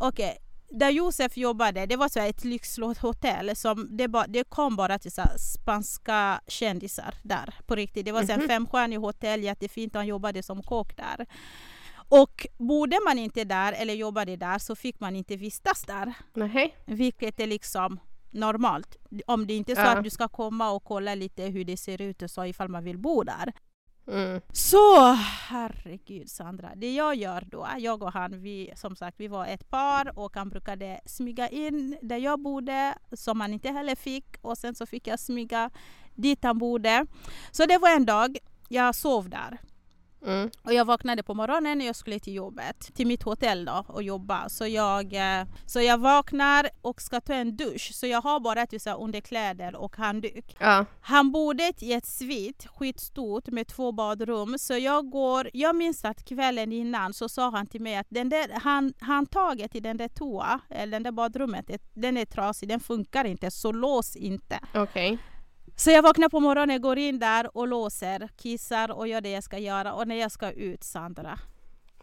Okej, 0.00 0.38
där 0.70 0.90
Josef 0.90 1.36
jobbade, 1.36 1.86
det 1.86 1.96
var 1.96 2.08
så 2.08 2.20
ett 2.20 2.44
lyxhotell 2.44 3.56
som 3.56 3.96
det, 3.96 4.08
ba, 4.08 4.24
det 4.28 4.44
kom 4.44 4.76
bara 4.76 4.98
till 4.98 5.12
så 5.12 5.22
spanska 5.38 6.40
kändisar 6.46 7.14
där 7.22 7.54
på 7.66 7.74
riktigt. 7.74 8.04
Det 8.04 8.12
var 8.12 8.22
så 8.22 8.32
här 8.32 8.38
Mhm. 8.38 8.48
femstjärnig 8.48 8.96
hotell, 8.96 9.42
jättefint 9.42 9.94
han 9.94 10.06
jobbade 10.06 10.42
som 10.42 10.62
kock 10.62 10.96
där. 10.96 11.26
Och 12.08 12.46
bodde 12.58 12.98
man 13.04 13.18
inte 13.18 13.44
där 13.44 13.72
eller 13.72 13.94
jobbade 13.94 14.36
där 14.36 14.58
så 14.58 14.76
fick 14.76 15.00
man 15.00 15.16
inte 15.16 15.36
vistas 15.36 15.82
där. 15.82 16.14
Nej. 16.34 16.76
Vilket 16.86 17.40
är 17.40 17.46
liksom 17.46 18.00
normalt. 18.30 18.96
Om 19.26 19.46
det 19.46 19.54
inte 19.54 19.72
är 19.72 19.76
så 19.76 19.80
Ja. 19.82 19.96
att 19.96 20.04
du 20.04 20.10
ska 20.10 20.28
komma 20.28 20.70
och 20.70 20.84
kolla 20.84 21.14
lite 21.14 21.42
hur 21.42 21.64
det 21.64 21.76
ser 21.76 22.02
ut 22.02 22.22
och 22.22 22.30
så 22.30 22.44
ifall 22.44 22.68
man 22.68 22.84
vill 22.84 22.98
bo 22.98 23.22
där. 23.22 23.52
Mm. 24.08 24.40
Så 24.52 25.12
herregud 25.48 26.30
Sandra, 26.30 26.72
det 26.76 26.94
jag 26.94 27.14
gör 27.14 27.44
då, 27.50 27.68
jag 27.78 28.02
och 28.02 28.12
han, 28.12 28.42
vi 28.42 28.72
som 28.76 28.96
sagt 28.96 29.20
vi 29.20 29.28
var 29.28 29.46
ett 29.46 29.70
par 29.70 30.18
och 30.18 30.36
han 30.36 30.48
brukade 30.48 31.00
smyga 31.06 31.48
in 31.48 31.98
där 32.02 32.16
jag 32.16 32.40
bodde 32.40 32.94
som 33.12 33.40
han 33.40 33.52
inte 33.52 33.70
heller 33.70 33.94
fick 33.94 34.36
och 34.40 34.58
sen 34.58 34.74
så 34.74 34.86
fick 34.86 35.06
jag 35.06 35.20
smyga 35.20 35.70
dit 36.14 36.44
han 36.44 36.58
bodde. 36.58 37.06
Så 37.50 37.66
det 37.66 37.78
var 37.78 37.96
en 37.96 38.06
dag, 38.06 38.36
jag 38.68 38.94
sov 38.94 39.28
där 39.28 39.58
Mm. 40.22 40.50
och 40.62 40.72
jag 40.74 40.84
vaknade 40.84 41.22
på 41.22 41.34
morgonen 41.34 41.78
när 41.78 41.86
jag 41.86 41.96
skulle 41.96 42.18
till 42.18 42.34
jobbet, 42.34 42.94
till 42.94 43.06
mitt 43.06 43.22
hotell 43.22 43.64
då 43.64 43.84
och 43.88 44.02
jobba. 44.02 44.48
Så 44.48 44.66
jag, 44.66 45.14
eh, 45.14 45.46
så 45.66 45.80
jag 45.80 45.98
vaknar 45.98 46.68
och 46.82 47.02
ska 47.02 47.20
ta 47.20 47.34
en 47.34 47.56
dusch 47.56 47.90
så 47.94 48.06
jag 48.06 48.22
har 48.22 48.40
bara 48.40 48.66
typ 48.66 48.82
underkläder 48.98 49.76
och 49.76 49.96
handduk. 49.96 50.56
Ja. 50.58 50.84
Han 51.00 51.32
bodde 51.32 51.72
i 51.78 51.92
ett 51.92 52.06
svit, 52.06 52.66
skitstort 52.66 53.46
med 53.46 53.66
två 53.66 53.92
badrum. 53.92 54.58
Så 54.58 54.74
jag 54.74 55.10
går, 55.10 55.50
jag 55.52 55.76
minns 55.76 56.04
att 56.04 56.24
kvällen 56.24 56.72
innan 56.72 57.12
så 57.12 57.28
sa 57.28 57.50
han 57.50 57.66
till 57.66 57.80
mig 57.80 57.96
att 57.96 58.06
den 58.08 58.28
där 58.28 58.60
hand, 58.60 58.94
handtaget 59.00 59.74
i 59.74 59.80
den 59.80 59.96
där 59.96 60.08
toa, 60.08 60.60
eller 60.70 60.92
den 60.92 61.02
där 61.02 61.12
badrummet, 61.12 61.70
den 61.94 62.16
är 62.16 62.24
trasig, 62.24 62.68
den 62.68 62.80
funkar 62.80 63.24
inte, 63.24 63.50
så 63.50 63.72
lås 63.72 64.16
inte. 64.16 64.58
Okej. 64.74 65.18
Så 65.76 65.90
jag 65.90 66.02
vaknar 66.02 66.28
på 66.28 66.40
morgonen, 66.40 66.80
går 66.80 66.98
in 66.98 67.18
där 67.18 67.56
och 67.56 67.68
låser, 67.68 68.28
kissar 68.36 68.90
och 68.90 69.08
gör 69.08 69.20
det 69.20 69.30
jag 69.30 69.44
ska 69.44 69.58
göra. 69.58 69.92
Och 69.94 70.08
när 70.08 70.16
jag 70.16 70.32
ska 70.32 70.50
ut, 70.52 70.84
Sandra. 70.84 71.38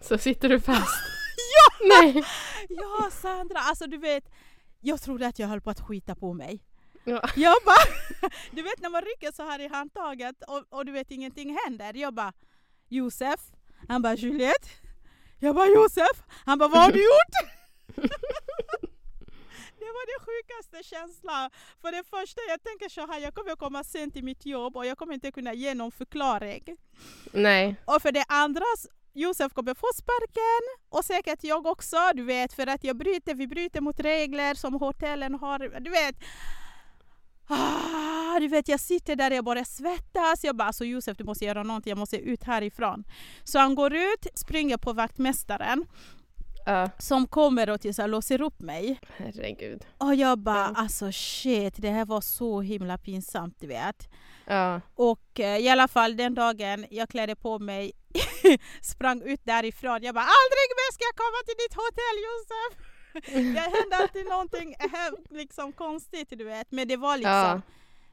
Så 0.02 0.18
sitter 0.18 0.50
du 0.50 0.60
fast? 0.60 0.96
ja! 1.56 1.88
Nej. 1.88 2.24
Ja, 2.70 3.10
Sandra, 3.12 3.60
alltså 3.60 3.88
du 3.88 3.98
vet, 3.98 4.24
jag 4.80 5.02
trodde 5.02 5.28
att 5.28 5.40
jag 5.40 5.48
höll 5.48 5.62
på 5.62 5.70
att 5.70 5.80
skita 5.82 6.16
på 6.16 6.34
mig. 6.34 6.64
Ja. 7.04 7.30
Jag 7.36 7.56
bara, 7.66 8.30
du 8.52 8.62
vet 8.62 8.82
när 8.82 8.90
man 8.90 9.02
rycker 9.02 9.32
så 9.32 9.44
här 9.44 9.60
i 9.60 9.68
handtaget 9.68 10.36
och, 10.48 10.64
och 10.70 10.86
du 10.86 10.92
vet 10.92 11.12
ingenting 11.12 11.58
händer. 11.66 11.94
Jag 11.94 12.14
bara, 12.14 12.34
Josef? 12.90 13.40
Han 13.88 14.02
bara, 14.02 14.16
Juliette? 14.16 14.70
Jag 15.40 15.56
bara, 15.56 15.68
Josef? 15.68 16.24
Han 16.46 16.58
bara, 16.58 16.70
vad 16.70 16.82
har 16.82 16.92
du 16.92 17.04
gjort? 17.04 17.54
Sjukaste 20.26 20.96
känslan. 20.96 21.50
För 21.82 21.92
det 21.92 22.04
första, 22.10 22.42
jag 22.50 22.64
tänker 22.64 22.90
så 22.90 23.08
här, 23.08 23.20
jag 23.20 23.34
kommer 23.34 23.56
komma 23.56 23.84
sent 23.84 24.14
till 24.14 24.24
mitt 24.24 24.46
jobb 24.46 24.78
och 24.78 24.86
jag 24.86 24.98
kommer 24.98 25.14
inte 25.14 25.32
kunna 25.32 25.54
ge 25.54 25.74
någon 25.74 25.92
förklaring. 25.92 26.64
Nej. 27.32 27.76
Och 27.86 28.02
för 28.02 28.12
det 28.12 28.26
andra, 28.28 28.66
Josef 29.14 29.54
kommer 29.54 29.74
få 29.74 29.88
sparken 29.96 30.64
och 30.90 31.06
säkert 31.06 31.44
jag 31.44 31.66
också, 31.66 31.98
du 32.14 32.24
vet, 32.24 32.54
för 32.54 32.68
att 32.68 32.84
jag 32.84 32.98
bryter, 32.98 33.36
vi 33.36 33.48
bryter 33.48 33.82
mot 33.82 34.00
regler 34.00 34.54
som 34.56 34.74
hotellen 34.74 35.36
har, 35.36 35.60
du 35.60 35.90
vet. 35.90 36.16
Ah, 37.48 38.40
du 38.40 38.48
vet, 38.48 38.68
jag 38.68 38.80
sitter 38.80 39.16
där 39.16 39.32
och 39.32 39.38
jag 39.38 39.46
börjar 39.46 39.64
svettas. 39.64 40.44
Jag 40.44 40.56
bara, 40.56 40.68
alltså 40.68 40.86
Josef 40.86 41.18
du 41.18 41.24
måste 41.24 41.46
göra 41.46 41.64
någonting, 41.64 41.90
jag 41.90 41.98
måste 41.98 42.18
ut 42.18 42.44
härifrån. 42.44 43.04
Så 43.44 43.60
han 43.60 43.76
går 43.76 43.94
ut, 43.96 44.28
springer 44.36 44.78
på 44.78 44.94
vaktmästaren 44.94 45.86
Ja. 46.66 46.90
som 47.00 47.28
kommer 47.28 47.70
och 47.70 47.80
här, 47.84 48.08
låser 48.08 48.42
upp 48.42 48.60
mig. 48.60 49.00
Herregud. 49.18 49.86
Och 49.98 50.16
jag 50.16 50.38
bara, 50.40 50.58
Ja. 50.58 50.74
alltså 50.76 51.12
shit, 51.12 51.74
det 51.78 51.90
här 51.90 52.06
var 52.06 52.22
så 52.22 52.62
himla 52.62 52.98
pinsamt, 52.98 53.56
du 53.60 53.68
vet. 53.68 54.10
Ja. 54.46 54.82
Och 54.96 55.40
eh, 55.40 55.58
i 55.58 55.70
alla 55.70 55.88
fall 55.88 56.18
den 56.18 56.34
dagen 56.34 56.86
jag 56.90 57.10
klädde 57.10 57.36
på 57.36 57.60
mig, 57.60 57.92
sprang 58.82 59.22
ut 59.22 59.42
därifrån. 59.44 60.04
Jag 60.04 60.16
bara 60.16 60.26
aldrig 60.26 60.70
mer 60.80 60.94
ska 60.94 61.04
jag 61.04 61.16
komma 61.16 61.40
till 61.46 61.56
ditt 61.64 61.76
hotell 61.82 62.18
Josef! 62.26 62.90
det 63.56 63.78
hände 63.78 63.96
alltid 63.96 64.26
någonting 64.26 64.76
liksom 65.30 65.74
konstigt 65.74 66.30
du 66.30 66.44
vet. 66.44 66.72
Men 66.72 66.88
det 66.88 66.98
var 66.98 67.18
liksom, 67.18 67.62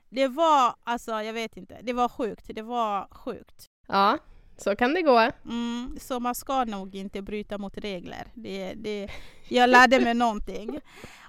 det 0.08 0.28
var 0.28 0.74
alltså 0.84 1.10
jag 1.22 1.32
vet 1.32 1.56
inte, 1.56 1.78
det 1.82 1.92
var 1.92 2.08
sjukt. 2.08 2.44
Det 2.54 2.62
var 2.62 3.08
sjukt. 3.10 3.66
Ja. 3.88 4.18
Så 4.60 4.76
kan 4.76 4.94
det 4.94 5.02
gå. 5.02 5.30
Mm, 5.44 5.96
så 6.00 6.20
man 6.20 6.34
ska 6.34 6.64
nog 6.64 6.94
inte 6.94 7.22
bryta 7.22 7.58
mot 7.58 7.78
regler. 7.78 8.26
Det, 8.34 8.74
det, 8.74 9.08
jag 9.48 9.70
lärde 9.70 10.00
mig 10.00 10.14
någonting. 10.24 10.80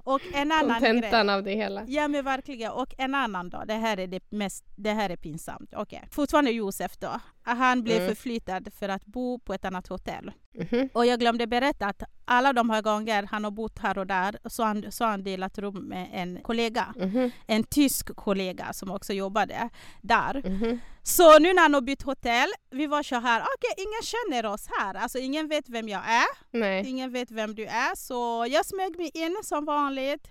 Och 0.03 0.21
en 0.33 0.51
annan 0.51 0.81
grej. 0.81 0.91
Kontentan 0.93 1.29
av 1.29 1.43
det 1.43 1.51
hela. 1.55 1.83
Ja 1.87 2.07
men 2.07 2.25
verkligen. 2.25 2.71
Och 2.71 2.93
en 2.97 3.15
annan 3.15 3.49
då, 3.49 3.63
det 3.67 3.73
här 3.73 3.99
är 3.99 4.07
det 4.07 4.31
mest, 4.31 4.65
det 4.75 4.91
här 4.91 5.09
är 5.09 5.15
pinsamt. 5.15 5.73
Okej. 5.75 6.07
Fortfarande 6.11 6.51
Josef 6.51 6.97
då. 6.97 7.19
Han 7.43 7.83
blev 7.83 7.97
Mm. 7.97 8.07
förflyttad 8.09 8.73
för 8.79 8.89
att 8.89 9.05
bo 9.05 9.39
på 9.39 9.53
ett 9.53 9.65
annat 9.65 9.87
hotell. 9.87 10.31
Mhm. 10.53 10.89
Och 10.93 11.05
jag 11.05 11.19
glömde 11.19 11.47
berätta 11.47 11.85
att 11.85 12.03
alla 12.25 12.53
de 12.53 12.69
här 12.69 12.81
gånger 12.81 13.23
han 13.31 13.43
har 13.43 13.51
bott 13.51 13.79
här 13.79 13.97
och 13.97 14.07
där 14.07 14.37
så 14.45 14.63
har 14.63 14.67
han, 14.67 14.91
så 14.91 15.05
han 15.05 15.23
delat 15.23 15.57
rum 15.57 15.75
med 15.87 16.09
en 16.13 16.39
kollega. 16.43 16.93
Mhm. 16.97 17.31
En 17.47 17.63
tysk 17.63 18.15
kollega 18.15 18.73
som 18.73 18.91
också 18.91 19.13
jobbade 19.13 19.69
där. 20.01 20.41
Mhm. 20.45 20.79
Så 21.03 21.39
nu 21.39 21.53
när 21.53 21.61
han 21.61 21.73
har 21.73 21.81
bytt 21.81 22.01
hotell, 22.01 22.49
vi 22.71 22.87
var 22.87 23.03
så 23.03 23.15
här, 23.15 23.41
okej 23.41 23.85
ingen 23.85 24.01
känner 24.03 24.53
oss 24.53 24.67
här. 24.79 24.93
Alltså 24.93 25.17
ingen 25.17 25.47
vet 25.47 25.69
vem 25.69 25.89
jag 25.89 26.01
är. 26.09 26.57
Nej. 26.59 26.89
Ingen 26.89 27.11
vet 27.11 27.31
vem 27.31 27.55
du 27.55 27.65
är 27.65 27.95
så 27.95 28.45
jag 28.49 28.65
smög 28.65 28.97
mig 28.97 29.11
in 29.13 29.37
som 29.43 29.65
vanligt. 29.65 30.27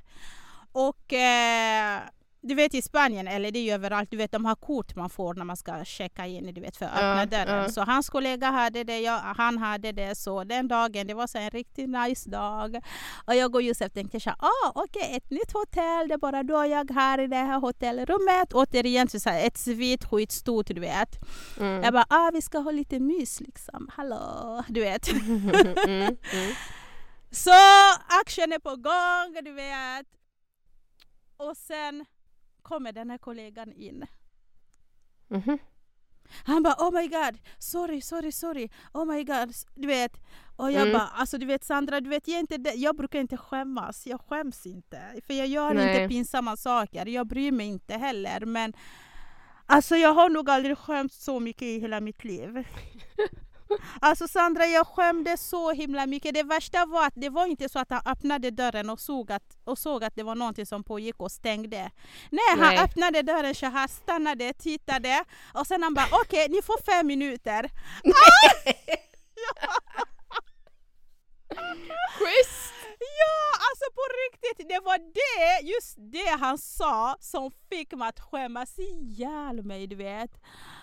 Och 0.72 1.12
eh, 1.12 2.00
du 2.42 2.55
vet 2.55 2.74
i 2.74 2.83
Spanien, 2.83 3.29
eller 3.29 3.50
det 3.50 3.59
är 3.59 3.62
ju 3.62 3.72
överallt, 3.72 4.11
du 4.11 4.16
vet 4.16 4.33
de 4.33 4.44
har 4.44 4.55
kort 4.55 4.96
man 4.96 5.11
får 5.11 5.35
när 5.35 5.44
man 5.44 5.57
ska 5.57 5.85
checka 5.85 6.26
in 6.26 6.55
du 6.55 6.61
vet, 6.61 6.76
för 6.76 6.87
att 6.87 6.92
öppna 6.92 7.18
Ja, 7.20 7.26
dörren. 7.26 7.62
ja. 7.62 7.68
Så 7.68 7.81
hans 7.83 8.09
kollega 8.09 8.50
hade 8.50 8.85
det, 8.85 9.00
jag, 9.00 9.18
han 9.18 9.59
hade 9.59 9.92
det. 9.92 10.14
Så 10.18 10.44
den 10.44 10.68
dagen, 10.68 11.07
det 11.07 11.14
var 11.14 11.26
så 11.26 11.38
en 11.38 11.50
riktigt 11.50 11.88
nice 11.90 12.31
dag. 12.31 12.81
Och 13.26 13.35
jag 13.35 13.55
och 13.55 13.62
Josef 13.62 13.92
tänkte 13.92 14.20
så 14.20 14.31
ah, 14.31 14.72
okej 14.74 15.16
ett 15.16 15.31
nytt 15.31 15.53
hotell, 15.53 16.09
det 16.09 16.14
är 16.14 16.18
bara 16.18 16.42
du 16.42 16.55
och 16.55 16.66
jag 16.66 16.90
här 16.90 17.20
i 17.20 17.26
det 17.26 17.37
här 17.37 17.61
hotellrummet. 17.61 18.53
Återigen 18.53 19.09
så 19.09 19.31
här, 19.31 19.46
ett 19.46 19.59
svit 19.59 20.05
skitstort 20.05 20.66
du 20.66 20.81
vet. 20.81 21.18
Mm. 21.61 21.83
Jag 21.83 21.92
bara, 21.92 22.07
ah 22.09 22.31
vi 22.35 22.42
ska 22.42 22.59
ha 22.59 22.70
lite 22.70 23.00
mys 23.00 23.40
liksom, 23.40 23.90
hallå, 23.96 24.64
du 24.68 24.81
vet. 24.81 25.12
Mm. 25.12 25.50
Mm. 25.87 26.16
Så 27.33 27.50
action 28.22 28.53
är 28.53 28.59
på 28.59 28.76
gång, 28.76 29.44
du 29.44 29.53
vet. 29.53 30.07
Och 31.37 31.57
sen 31.57 32.05
kommer 32.70 32.92
den 32.92 33.11
här 33.11 33.18
kollegan 33.18 33.72
in. 33.72 34.06
Mhm. 35.28 35.59
Han 36.44 36.62
bara 36.62 36.74
oh 36.78 36.92
my 36.94 37.09
god, 37.09 37.38
sorry, 37.59 38.00
sorry, 38.00 38.33
sorry, 38.33 38.68
oh 38.92 39.04
my 39.04 39.24
god, 39.24 39.52
du 39.74 39.87
vet. 39.88 40.12
Och 40.56 40.72
jag 40.72 40.83
Mm. 40.83 40.92
bara, 40.92 41.06
alltså 41.09 41.38
du 41.38 41.46
vet 41.46 41.64
Sandra, 41.64 42.00
du 42.00 42.09
vet 42.11 42.28
jag, 42.28 42.40
inte, 42.40 42.54
jag 42.74 42.96
brukar 42.96 43.20
inte 43.20 43.37
skämmas, 43.37 44.06
jag 44.06 44.20
skäms 44.20 44.66
inte. 44.66 45.00
För 45.26 45.35
jag 45.35 45.46
gör 45.46 45.74
Nej. 45.74 46.02
inte 46.02 46.09
pinsamma 46.14 46.56
saker, 46.56 47.06
jag 47.06 47.26
bryr 47.26 47.52
mig 47.52 47.66
inte 47.66 47.94
heller. 47.94 48.40
Men 48.46 48.72
alltså 49.66 49.96
jag 49.96 50.14
har 50.14 50.28
nog 50.28 50.50
aldrig 50.50 50.78
skämts 50.78 51.24
så 51.24 51.40
mycket 51.40 51.62
i 51.62 51.80
hela 51.80 52.00
mitt 52.00 52.24
liv. 52.24 52.64
Alltså 54.00 54.28
Sandra, 54.28 54.66
jag 54.66 54.87
skämdes 54.87 55.48
så 55.48 55.72
himla 55.72 56.06
mycket. 56.06 56.35
Det 56.35 56.42
värsta 56.42 56.87
var 56.87 57.06
att 57.06 57.12
det 57.16 57.28
var 57.28 57.46
inte 57.46 57.68
så 57.68 57.78
att 57.78 57.90
han 57.90 58.02
öppnade 58.04 58.50
dörren 58.50 58.90
och 58.90 59.00
såg 59.00 59.33
att, 59.33 59.56
och 59.64 59.78
såg 59.78 60.04
att 60.04 60.16
det 60.16 60.22
var 60.22 60.35
någonting 60.35 60.66
som 60.66 60.85
pågick 60.85 61.20
och 61.20 61.33
stängde. 61.33 61.90
Nej, 62.30 62.50
han 62.50 62.59
Nej. 62.59 62.78
öppnade 62.78 63.22
dörren 63.22 63.54
så 63.54 63.66
här, 63.66 63.88
stannade, 63.88 64.52
tittade 64.52 65.24
och 65.54 65.66
sen 65.66 65.83
han 65.83 65.94
bara 65.94 66.06
okej, 66.22 66.46
ni 66.48 66.62
får 66.62 66.92
fem 66.92 67.06
minuter. 67.06 67.70
Schysst! 72.18 72.74
Ja, 73.00 73.49
alltså 73.70 73.87
på 73.98 74.04
riktigt, 74.24 74.68
det 74.68 74.80
var 74.85 74.98
det, 74.98 75.68
just 75.68 75.94
det 75.98 76.30
han 76.40 76.59
sa 76.59 77.16
som 77.20 77.50
fick 77.68 77.92
mig 77.92 78.09
att 78.09 78.20
skämmas 78.20 78.78
ihjäl 78.78 79.62
mig, 79.62 79.87
du 79.87 79.96
vet. 79.96 80.30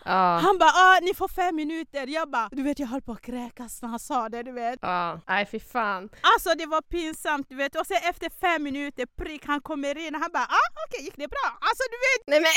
Ja. 0.06 0.40
Han 0.44 0.58
bara 0.58 0.70
ah, 0.70 1.00
ni 1.02 1.14
får 1.14 1.28
fem 1.28 1.56
minuter, 1.56 2.08
jag 2.08 2.30
bara 2.30 2.50
du 2.52 2.64
vet 2.64 2.80
jag 2.80 2.88
höll 2.88 3.02
på 3.02 3.12
att 3.12 3.22
kräkas 3.22 3.82
när 3.82 3.90
han 3.90 4.00
sa 4.00 4.30
det, 4.30 4.44
du 4.44 4.52
vet. 4.52 4.80
Ja. 4.82 5.20
Nej, 5.28 5.46
fy 5.46 5.60
fan. 5.60 6.10
Alltså 6.22 6.50
det 6.58 6.66
var 6.66 6.82
pinsamt 6.82 7.50
du 7.50 7.56
vet 7.56 7.76
och 7.76 7.88
sen 7.88 7.98
efter 8.04 8.30
fem 8.30 8.64
minuter 8.64 9.06
prick 9.06 9.46
han 9.46 9.62
kommer 9.62 9.98
in 9.98 10.16
och 10.16 10.22
han 10.22 10.32
bara 10.34 10.46
ah 10.46 10.70
okej 10.88 11.06
gick 11.06 11.18
det 11.18 11.28
bra? 11.28 11.48
Alltså 11.62 11.84
du 11.94 11.98
vet, 12.08 12.22
Nej 12.28 12.42
men! 12.46 12.56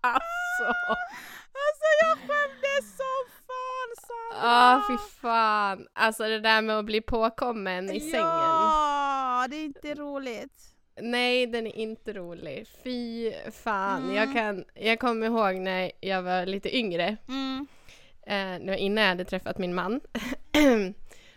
alltså! 0.12 0.66
alltså 1.66 1.86
jag 2.02 2.18
skämdes 2.18 2.96
fan 2.96 3.41
Sandra! 3.96 4.48
Ja, 4.48 4.82
fy 4.88 4.96
fan. 5.20 5.86
Alltså 5.92 6.22
det 6.22 6.40
där 6.40 6.62
med 6.62 6.78
att 6.78 6.84
bli 6.84 7.00
påkommen 7.00 7.90
i 7.90 8.00
sängen. 8.00 8.26
Ja, 8.26 9.46
det 9.50 9.56
är 9.56 9.64
inte 9.64 9.94
roligt. 9.94 10.52
Nej, 11.00 11.46
den 11.46 11.66
är 11.66 11.76
inte 11.76 12.12
rolig. 12.12 12.66
Fy 12.84 13.32
fan. 13.52 14.02
Mm. 14.02 14.14
Jag, 14.16 14.32
kan, 14.32 14.64
jag 14.74 15.00
kommer 15.00 15.26
ihåg 15.26 15.54
när 15.56 15.92
jag 16.00 16.22
var 16.22 16.46
lite 16.46 16.76
yngre. 16.76 17.16
Mm. 17.28 17.66
Eh, 18.26 18.82
innan 18.82 19.02
jag 19.04 19.08
hade 19.08 19.24
träffat 19.24 19.58
min 19.58 19.74
man. 19.74 20.00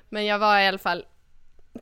Men 0.10 0.26
jag 0.26 0.40
var 0.40 0.60
i 0.60 0.68
alla 0.68 0.78
fall 0.78 1.06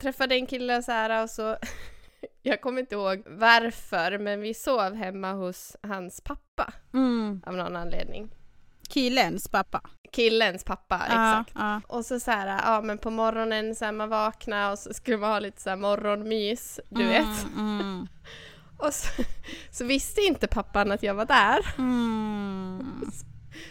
träffade 0.00 0.34
en 0.34 0.46
kille 0.46 0.76
och 0.76 0.84
så 0.84 0.92
här 0.92 1.22
och 1.22 1.30
så 1.30 1.56
jag 2.42 2.60
kommer 2.60 2.80
inte 2.80 2.94
ihåg 2.94 3.22
varför, 3.26 4.18
men 4.18 4.40
vi 4.40 4.54
sov 4.54 4.94
hemma 4.94 5.32
hos 5.32 5.76
hans 5.82 6.20
pappa 6.20 6.72
Mm. 6.94 7.42
av 7.46 7.56
någon 7.56 7.76
anledning. 7.76 8.30
Killens 8.88 9.48
pappa. 9.48 9.80
Killens 10.12 10.64
pappa, 10.64 10.96
exakt. 11.04 11.52
Ja, 11.54 11.60
ja. 11.74 11.80
Och 11.88 12.04
så 12.04 12.20
så 12.20 12.30
här, 12.30 12.46
ja 12.64 12.80
men 12.80 12.98
på 12.98 13.10
morgonen 13.10 13.74
så 13.74 13.84
här, 13.84 13.92
man 13.92 14.08
vaknar 14.08 14.72
och 14.72 14.78
så 14.78 14.94
skulle 14.94 15.16
man 15.16 15.30
ha 15.30 15.38
lite 15.38 15.60
så 15.60 15.68
här 15.70 15.76
morgonmys, 15.76 16.80
du 16.88 17.04
vet. 17.04 17.44
Mm, 17.56 17.80
mm, 17.80 18.08
Och 18.78 18.94
så, 18.94 19.22
så 19.70 19.84
visste 19.84 20.20
inte 20.20 20.46
pappan 20.46 20.92
att 20.92 21.02
jag 21.02 21.14
var 21.14 21.26
där. 21.26 21.74
mm. 21.78 23.10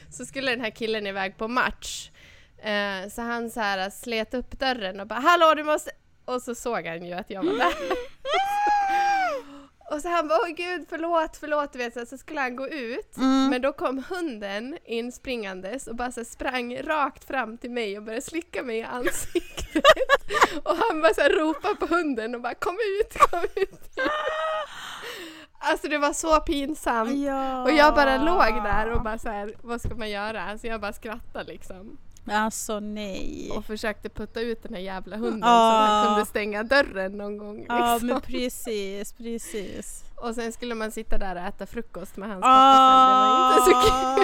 Så 0.09 0.26
skulle 0.26 0.51
den 0.51 0.61
här 0.61 0.70
killen 0.70 1.07
iväg 1.07 1.38
på 1.38 1.47
match. 1.47 2.09
Eh, 2.57 3.09
så 3.09 3.22
han 3.22 3.49
så 3.49 3.59
här 3.59 3.89
slet 3.89 4.34
upp 4.34 4.59
dörren 4.59 4.99
och 4.99 5.07
bara 5.07 5.20
”Hallå 5.20 5.53
du 5.55 5.64
måste...” 5.64 5.91
Och 6.26 6.41
så 6.41 6.55
såg 6.55 6.88
han 6.88 7.05
ju 7.05 7.14
att 7.14 7.30
jag 7.30 7.43
var 7.43 7.53
där. 7.53 7.74
och 9.92 10.02
så 10.02 10.10
han 10.10 10.28
bara 10.28 10.40
”Åh 10.44 10.50
gud, 10.50 10.86
förlåt, 10.90 11.38
förlåt”, 11.40 11.74
du 11.74 11.78
vet, 11.78 11.94
så, 11.94 12.06
så 12.06 12.18
skulle 12.18 12.40
han 12.40 12.56
gå 12.56 12.68
ut. 12.68 13.18
Mm. 13.18 13.50
Men 13.50 13.62
då 13.62 13.74
kom 13.74 14.04
hunden 14.10 14.78
inspringandes 14.86 15.88
och 15.88 15.96
bara 15.96 16.12
så 16.12 16.26
sprang 16.26 16.78
rakt 16.78 17.24
fram 17.24 17.58
till 17.58 17.72
mig 17.72 17.98
och 17.98 18.04
började 18.04 18.22
slicka 18.22 18.64
mig 18.64 18.78
i 18.78 18.84
ansiktet. 18.84 19.84
och 20.64 20.76
han 20.78 21.02
bara 21.02 21.14
så 21.14 21.22
här 21.22 21.30
ropade 21.30 21.76
på 21.76 21.86
hunden 21.86 22.36
och 22.36 22.42
bara 22.42 22.54
”Kom 22.54 22.78
ut, 23.02 23.18
kom 23.18 23.44
ut!” 23.56 23.98
Alltså 25.66 25.88
det 25.88 25.98
var 25.98 26.14
så 26.14 26.40
pinsamt. 26.40 27.18
Ja. 27.18 27.64
Och 27.64 27.72
jag 27.72 27.96
bara 27.96 28.18
låg 28.18 28.64
där 28.64 28.92
och 28.92 29.04
bara 29.04 29.18
så 29.18 29.30
här, 29.30 29.54
vad 29.62 29.82
ska 29.82 29.96
man 29.96 30.10
göra? 30.10 30.44
Alltså 30.44 30.68
jag 30.68 30.82
bara 30.82 30.94
skrattade 30.94 31.52
liksom. 31.52 31.98
Alltså 32.28 32.80
nej. 32.80 33.52
Och 33.58 33.66
försökte 33.66 34.10
putta 34.10 34.42
ut 34.42 34.64
den 34.64 34.74
här 34.74 34.82
jävla 34.82 35.18
hunden 35.18 35.42
så 35.42 35.48
Ah. 35.48 35.86
han 35.88 36.08
kunde 36.08 36.26
stänga 36.26 36.64
dörren 36.64 37.12
någon 37.18 37.38
gång. 37.38 37.66
Ja 37.70 37.92
Liksom. 37.94 38.08
men 38.08 38.22
precis, 38.22 39.14
precis. 39.14 40.04
Och 40.16 40.36
sen 40.36 40.54
skulle 40.54 40.76
man 40.76 40.92
sitta 40.92 41.18
där 41.18 41.36
och 41.36 41.42
äta 41.42 41.66
frukost 41.66 42.18
med 42.18 42.30
hans 42.30 42.42
pappa 42.42 43.56
sen. 43.66 43.74
Det 43.74 43.76
var 43.76 43.80
inte 43.80 43.88
så 43.88 43.90
kul. 43.90 44.24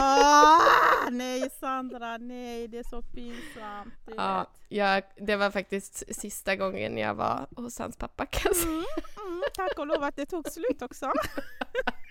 Nej 1.18 1.50
Sandra, 1.60 2.18
nej 2.18 2.68
det 2.68 2.78
är 2.78 2.90
så 2.90 3.02
pinsamt. 3.02 3.94
Ja, 4.18 4.46
jag, 4.70 5.04
det 5.18 5.36
var 5.36 5.52
faktiskt 5.52 6.16
sista 6.16 6.56
gången 6.56 6.98
jag 6.98 7.14
var 7.14 7.48
hos 7.56 7.80
hans 7.80 7.96
pappa 7.98 8.26
kan 8.26 8.42
jag 8.46 8.56
säga. 8.56 8.72
Mm, 8.74 8.86
mm, 9.28 9.42
tack 9.56 9.80
och 9.80 9.88
lov 9.88 10.04
att 10.04 10.16
det 10.16 10.26
tog 10.26 10.48
slut 10.52 10.82
också. 10.82 11.06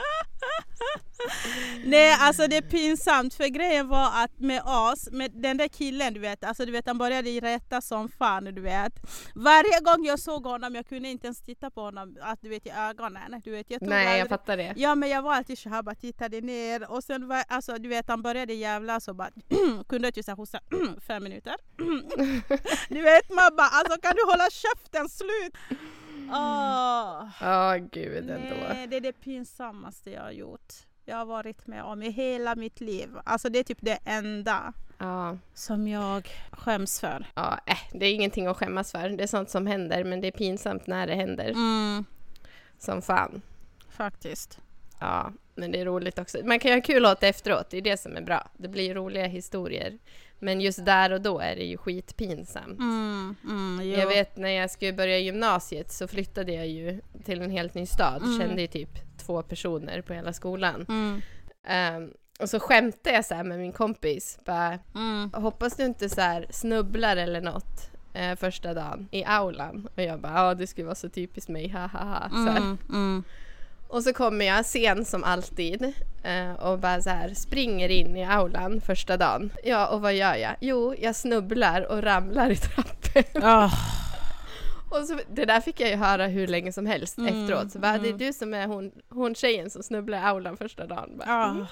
Nej 1.84 2.16
alltså 2.20 2.46
det 2.46 2.56
är 2.56 2.62
pinsamt 2.62 3.34
för 3.34 3.46
grejen 3.48 3.88
var 3.88 4.10
att 4.24 4.38
med 4.40 4.62
oss, 4.62 5.08
med 5.12 5.30
den 5.34 5.56
där 5.56 5.68
killen 5.68 6.14
du 6.14 6.20
vet, 6.20 6.44
alltså 6.44 6.66
du 6.66 6.72
vet 6.72 6.86
han 6.86 6.98
började 6.98 7.30
rätta 7.40 7.80
som 7.80 8.08
fan 8.08 8.44
du 8.44 8.60
vet. 8.60 8.92
Varje 9.34 9.80
gång 9.80 10.04
jag 10.06 10.18
såg 10.20 10.44
honom 10.46 10.74
jag 10.74 10.86
kunde 10.86 11.08
inte 11.08 11.26
ens 11.26 11.40
titta 11.42 11.70
på 11.70 11.80
honom 11.80 12.16
att, 12.22 12.42
du 12.42 12.48
vet, 12.48 12.66
i 12.66 12.70
ögonen. 12.70 13.40
Du 13.44 13.50
vet, 13.50 13.70
jag 13.70 13.80
tog 13.80 13.88
Nej, 13.88 14.04
jag 14.04 14.12
aldrig- 14.12 14.28
fattar 14.28 14.56
det. 14.56 14.72
Ja 14.76 14.94
men 14.94 15.08
jag 15.08 15.22
var 15.22 15.34
alltid 15.34 15.58
så 15.58 15.68
här 15.68 15.82
bara 15.82 15.94
tittade 15.94 16.40
ner 16.40 16.90
och 16.90 17.04
sen 17.04 17.28
var 17.28 17.44
alltså 17.48 17.78
du 17.78 17.88
vet 17.88 18.08
han 18.08 18.22
började 18.22 18.54
jävlas 18.54 19.08
och 19.08 19.16
bara 19.16 19.30
kunde 19.88 20.08
inte 20.08 20.22
säga 20.22 20.34
hosta 20.34 20.60
fem 21.06 21.22
minuter. 21.22 21.54
du 22.88 23.02
vet 23.02 23.30
man 23.30 23.56
bara 23.56 23.68
alltså 23.68 24.00
kan 24.00 24.12
du 24.16 24.22
hålla 24.30 24.48
käften 24.50 25.08
slut? 25.08 25.54
Åh. 26.30 27.28
Ja, 27.40 27.76
gud 27.92 28.30
ändå. 28.30 28.56
Nej, 28.74 28.86
det 28.86 28.96
är 28.96 29.00
det 29.00 29.12
pinsammaste 29.12 30.10
jag 30.10 30.22
har 30.22 30.30
gjort. 30.30 30.72
Jag 31.04 31.16
har 31.16 31.24
varit 31.24 31.66
med 31.66 31.82
om 31.84 32.02
i 32.02 32.10
hela 32.10 32.54
mitt 32.54 32.80
liv. 32.80 33.08
Alltså 33.24 33.48
det 33.48 33.58
är 33.58 33.64
typ 33.64 33.78
det 33.80 33.98
enda 34.04 34.72
Ja, 34.98 35.38
som 35.54 35.88
jag 35.88 36.28
skäms 36.50 37.00
för. 37.00 37.26
ja 37.34 37.58
äh, 37.66 37.76
det 37.92 38.06
är 38.06 38.14
ingenting 38.14 38.46
att 38.46 38.56
skämmas 38.56 38.92
för. 38.92 39.08
Det 39.08 39.22
är 39.22 39.26
sånt 39.26 39.50
som 39.50 39.66
händer, 39.66 40.04
men 40.04 40.20
det 40.20 40.26
är 40.28 40.32
pinsamt 40.32 40.86
när 40.86 41.06
det 41.06 41.14
händer. 41.14 41.48
Mm, 41.50 42.04
Som 42.78 43.02
fan. 43.02 43.42
faktiskt. 43.90 44.60
Ja, 45.00 45.32
men 45.54 45.72
det 45.72 45.80
är 45.80 45.84
roligt 45.84 46.18
också. 46.18 46.38
Man 46.44 46.58
kan 46.58 46.70
ju 46.70 46.76
ha 46.76 46.82
kul 46.82 47.06
åt 47.06 47.20
det 47.20 47.28
efteråt, 47.28 47.70
det 47.70 47.76
är 47.76 47.82
det 47.82 47.96
som 47.96 48.16
är 48.16 48.20
bra. 48.22 48.48
Det 48.56 48.68
blir 48.68 48.94
roliga 48.94 49.26
historier. 49.26 49.98
Men 50.38 50.60
just 50.60 50.84
där 50.84 51.12
och 51.12 51.20
då 51.20 51.38
är 51.38 51.56
det 51.56 51.64
ju 51.64 51.76
skitpinsamt. 51.76 52.78
Mm, 52.78 53.36
mm. 53.44 53.90
Jag 53.90 54.06
vet 54.06 54.36
när 54.36 54.48
jag 54.48 54.70
skulle 54.70 54.92
börja 54.92 55.18
gymnasiet 55.18 55.92
så 55.92 56.08
flyttade 56.08 56.52
jag 56.52 56.68
ju 56.68 57.00
till 57.24 57.42
en 57.42 57.50
helt 57.50 57.74
ny 57.74 57.86
stad. 57.86 58.22
Mm. 58.22 58.38
Kände 58.38 58.62
ju 58.62 58.66
typ 58.66 59.18
två 59.18 59.42
personer 59.42 60.02
på 60.02 60.14
hela 60.14 60.32
skolan. 60.32 60.86
Ehm, 61.66 62.10
och 62.40 62.50
så 62.50 62.60
skämtade 62.60 63.14
jag 63.16 63.24
så 63.24 63.34
här 63.34 63.44
med 63.44 63.58
min 63.58 63.72
kompis. 63.72 64.38
Bara, 64.44 64.78
mm. 64.94 65.30
hoppas 65.32 65.76
du 65.76 65.84
inte 65.84 66.08
så 66.08 66.44
snubblar 66.50 67.16
eller 67.16 67.40
något 67.40 67.90
eh, 68.14 68.36
första 68.36 68.74
dagen 68.74 69.08
i 69.10 69.24
aulan. 69.24 69.88
Och 69.94 70.02
jag 70.02 70.20
bara, 70.20 70.32
ja 70.32 70.54
det 70.54 70.66
skulle 70.66 70.84
vara 70.84 70.94
så 70.94 71.08
typiskt 71.08 71.48
mig, 71.48 71.68
ha 71.68 71.86
ha 71.86 72.04
ha. 72.04 72.28
Och 73.88 74.02
så 74.02 74.12
kommer 74.12 74.44
jag 74.44 74.66
sen 74.66 75.04
som 75.04 75.24
alltid 75.24 75.92
eh, 76.22 76.52
och 76.52 76.78
bara 76.78 77.02
så 77.02 77.10
här 77.10 77.34
springer 77.34 77.88
in 77.88 78.16
i 78.16 78.24
aulan 78.24 78.80
första 78.80 79.16
dagen. 79.16 79.50
Ja, 79.64 79.86
och 79.86 80.00
vad 80.00 80.14
gör 80.14 80.34
jag? 80.34 80.56
Jo, 80.60 80.94
jag 80.98 81.16
snubblar 81.16 81.92
och 81.92 82.02
ramlar 82.02 82.50
i 82.50 82.56
trappen. 82.56 83.42
Oh. 83.42 83.74
Och 84.88 85.06
så, 85.06 85.18
det 85.34 85.44
där 85.44 85.60
fick 85.60 85.80
jag 85.80 85.90
ju 85.90 85.96
höra 85.96 86.26
hur 86.26 86.46
länge 86.46 86.72
som 86.72 86.86
helst 86.86 87.18
Mm, 87.18 87.42
efteråt. 87.42 87.72
Så 87.72 87.78
bara, 87.78 87.92
det 87.98 88.08
är 88.08 88.12
mm. 88.12 88.18
du 88.18 88.32
som 88.32 88.54
är 88.54 88.66
hon, 88.66 88.92
hon 89.08 89.34
tjejen 89.34 89.70
som 89.70 89.82
snubblar 89.82 90.18
i 90.18 90.20
aulan 90.22 90.56
första 90.56 90.86
dagen. 90.86 91.18
Bara, 91.18 91.28
ah. 91.28 91.50
mm. 91.50 91.66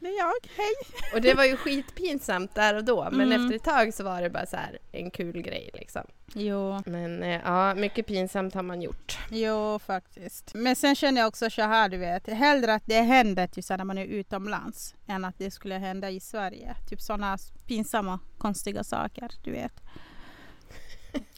Det 0.00 0.08
är 0.08 0.18
jag, 0.18 0.32
hej! 0.56 0.74
Och 1.14 1.20
det 1.20 1.34
var 1.34 1.44
ju 1.44 1.56
skitpinsamt 1.56 2.54
där 2.54 2.74
och 2.74 2.84
då, 2.84 3.08
men 3.12 3.32
Mm. 3.32 3.42
efter 3.44 3.56
ett 3.56 3.64
tag 3.64 3.94
så 3.94 4.04
var 4.04 4.22
det 4.22 4.30
bara 4.30 4.46
så 4.46 4.56
här 4.56 4.78
en 4.92 5.10
kul 5.10 5.42
grej 5.42 5.70
liksom. 5.74 6.02
Jo, 6.34 6.82
Men 6.86 7.22
eh, 7.22 7.40
ja, 7.44 7.74
mycket 7.74 8.06
pinsamt 8.06 8.54
har 8.54 8.62
man 8.62 8.82
gjort. 8.82 9.18
jo 9.30 9.78
faktiskt. 9.78 10.54
Men 10.54 10.76
sen 10.76 10.94
känner 10.94 11.20
jag 11.20 11.28
också 11.28 11.50
så 11.50 11.62
här, 11.62 11.88
du 11.88 11.96
vet, 11.96 12.26
hellre 12.26 12.74
att 12.74 12.86
det 12.86 13.00
händer 13.00 13.46
typ 13.46 13.68
när 13.68 13.84
man 13.84 13.98
är 13.98 14.04
utomlands 14.04 14.94
än 15.06 15.24
att 15.24 15.38
det 15.38 15.50
skulle 15.50 15.74
hända 15.74 16.10
i 16.10 16.20
Sverige. 16.20 16.76
Typ 16.88 17.00
sådana 17.00 17.38
pinsamma, 17.66 18.18
konstiga 18.38 18.84
saker, 18.84 19.30
du 19.44 19.50
vet. 19.50 19.72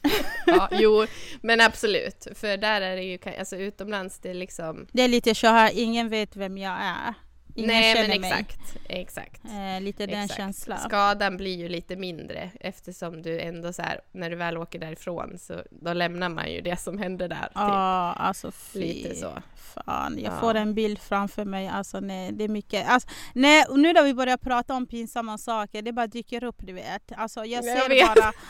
Ja, 0.47 0.69
jo, 0.73 1.07
men 1.43 1.61
absolut. 1.61 2.27
För 2.35 2.57
där 2.57 2.81
är 2.81 2.97
det 2.97 3.03
ju, 3.03 3.19
alltså 3.39 3.57
utomlands, 3.57 4.19
det 4.19 4.31
är 4.31 4.35
liksom... 4.35 4.87
Det 4.93 5.03
är 5.03 5.09
lite 5.09 5.35
så 5.35 5.47
här, 5.47 5.71
ingen 5.75 6.09
vet 6.09 6.37
vem 6.37 6.59
jag 6.59 6.77
är. 6.83 7.15
Ingen 7.55 7.69
Nej, 7.69 7.95
känner 7.95 8.09
men 8.09 8.21
mig. 8.21 8.31
exakt. 8.31 8.77
Exakt. 8.89 9.41
Eh, 9.45 9.81
lite 9.83 10.07
den 10.07 10.23
Exakt. 10.25 10.37
känslan. 10.41 10.79
Skadan 10.79 11.37
blir 11.37 11.57
ju 11.57 11.69
lite 11.69 11.97
mindre 11.97 12.51
eftersom 12.61 13.23
du 13.23 13.41
ändå 13.41 13.73
så 13.73 13.83
här, 13.83 14.01
när 14.13 14.31
du 14.31 14.37
väl 14.37 14.57
åker 14.59 14.79
därifrån 14.79 15.39
så 15.39 15.55
då 15.71 15.93
lämnar 15.93 16.29
man 16.29 16.53
ju 16.53 16.61
det 16.61 16.77
som 16.81 16.99
hände 16.99 17.29
där. 17.29 17.37
Typ. 17.43 17.51
Ja, 17.55 18.13
alltså 18.13 18.51
fy. 18.53 18.79
Lite 18.81 19.15
så. 19.15 19.33
Fan, 19.57 20.19
jag 20.19 20.33
Ja. 20.33 20.41
får 20.41 20.55
en 20.55 20.75
bild 20.75 20.99
framför 20.99 21.45
mig. 21.45 21.69
Alltså, 21.69 22.01
nej, 22.01 22.33
det 22.33 22.45
är 22.45 22.49
mycket. 22.49 22.89
Alltså, 22.89 23.09
nej, 23.35 23.65
nu 23.71 23.93
när 23.93 24.03
vi 24.03 24.15
börjar 24.15 24.37
prata 24.37 24.75
om 24.75 24.87
pinsamma 24.87 25.39
saker, 25.39 25.83
det 25.83 25.93
bara 25.93 26.07
dyker 26.07 26.45
upp, 26.45 26.57
du 26.59 26.73
vet. 26.73 27.13
Alltså, 27.17 27.41
jag 27.45 27.65
Jag 27.65 27.81
ser 27.83 27.89
vet. 27.89 28.15
bara... 28.15 28.33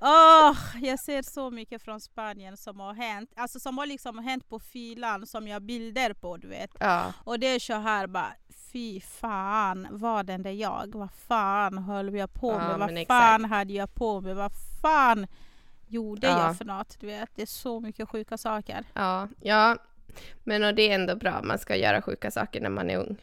Åh, 0.00 0.56
jag 0.82 1.00
ser 1.00 1.22
så 1.22 1.50
mycket 1.50 1.82
från 1.82 2.00
Spanien 2.00 2.56
som 2.56 2.80
har 2.80 2.94
hänt. 2.94 3.30
Alltså 3.36 3.60
som 3.60 3.78
har 3.78 3.86
liksom 3.86 4.18
hänt 4.18 4.48
på 4.48 4.58
filan 4.58 5.26
som 5.26 5.48
jag 5.48 5.54
har 5.54 5.60
bilder 5.60 6.12
på, 6.14 6.36
du 6.36 6.48
vet. 6.48 6.70
Ja, 6.80 7.12
Och 7.24 7.38
det 7.40 7.46
är 7.46 7.58
så 7.58 7.74
här 7.74 8.06
bara, 8.06 8.32
fy 8.72 9.00
fan, 9.00 9.86
var 9.90 10.22
den 10.22 10.42
där 10.42 10.50
jag? 10.50 10.90
Vad 10.94 11.10
fan 11.12 11.78
höll 11.78 12.14
jag 12.14 12.32
på 12.34 12.50
Ja, 12.52 12.58
med? 12.58 12.68
men 12.68 12.80
Vad 12.80 12.90
exakt. 12.90 13.08
fan 13.08 13.44
hade 13.44 13.72
jag 13.72 13.94
på 13.94 14.20
mig? 14.20 14.34
Vad 14.34 14.52
fan 14.82 15.26
gjorde 15.88 16.26
Ja. 16.26 16.46
jag 16.46 16.56
för 16.58 16.64
något? 16.64 17.00
Du 17.00 17.06
vet, 17.06 17.30
det 17.34 17.42
är 17.42 17.46
så 17.46 17.80
mycket 17.80 18.08
sjuka 18.08 18.38
saker. 18.38 18.84
ja, 18.94 19.28
ja. 19.40 19.76
Men 20.44 20.64
och 20.64 20.74
det 20.74 20.82
är 20.90 20.94
ändå 20.94 21.16
bra, 21.16 21.42
man 21.42 21.58
ska 21.58 21.76
göra 21.76 22.02
sjuka 22.02 22.30
saker 22.30 22.60
när 22.60 22.70
man 22.70 22.90
är 22.90 22.96
ung. 22.98 23.16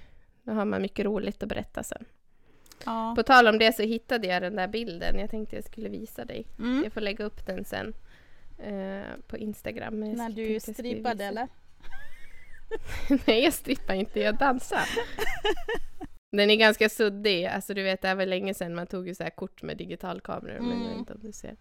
Då 0.44 0.54
har 0.54 0.66
man 0.66 0.82
mycket 0.82 1.06
roligt 1.06 1.44
att 1.44 1.50
berätta 1.50 1.84
sen. 1.84 2.06
Ja. 2.86 3.14
På 3.16 3.24
tal 3.24 3.48
om 3.48 3.58
det 3.60 3.76
så 3.76 3.82
hittade 3.84 4.28
jag 4.28 4.42
den 4.42 4.56
där 4.56 4.68
bilden. 4.68 5.20
Jag 5.20 5.30
tänkte 5.30 5.56
jag 5.56 5.66
skulle 5.66 5.90
visa 5.90 6.26
dig. 6.26 6.48
Mm. 6.60 6.84
Jag 6.84 6.94
får 6.94 7.02
lägga 7.02 7.26
upp 7.26 7.46
den 7.46 7.66
sen 7.66 7.94
eh, 8.58 9.04
på 9.28 9.38
Instagram. 9.38 10.04
jag 10.06 10.18
När 10.18 10.30
du 10.30 10.60
strippade 10.60 11.26
eller? 11.26 11.48
Nej, 13.28 13.44
jag 13.44 13.54
strippar 13.54 13.94
inte, 13.94 14.20
jag 14.20 14.38
dansar. 14.38 14.82
Den 16.32 16.50
är 16.50 16.56
ganska 16.56 16.90
suddig, 16.90 17.46
alltså 17.46 17.74
du 17.74 17.84
vet 17.84 18.02
det 18.02 18.16
var 18.16 18.26
länge 18.26 18.54
sedan 18.54 18.76
man 18.76 18.88
tog 18.88 19.08
ju 19.08 19.16
så 19.16 19.24
här 19.24 19.30
kort 19.30 19.64
med 19.64 19.78
digitalkameror 19.78 20.60
men 20.60 20.70
jag 20.72 20.78
vet 20.78 20.88
Mm. 20.88 21.00
inte 21.00 21.14
om 21.14 21.20
du 21.24 21.32
ser. 21.32 21.56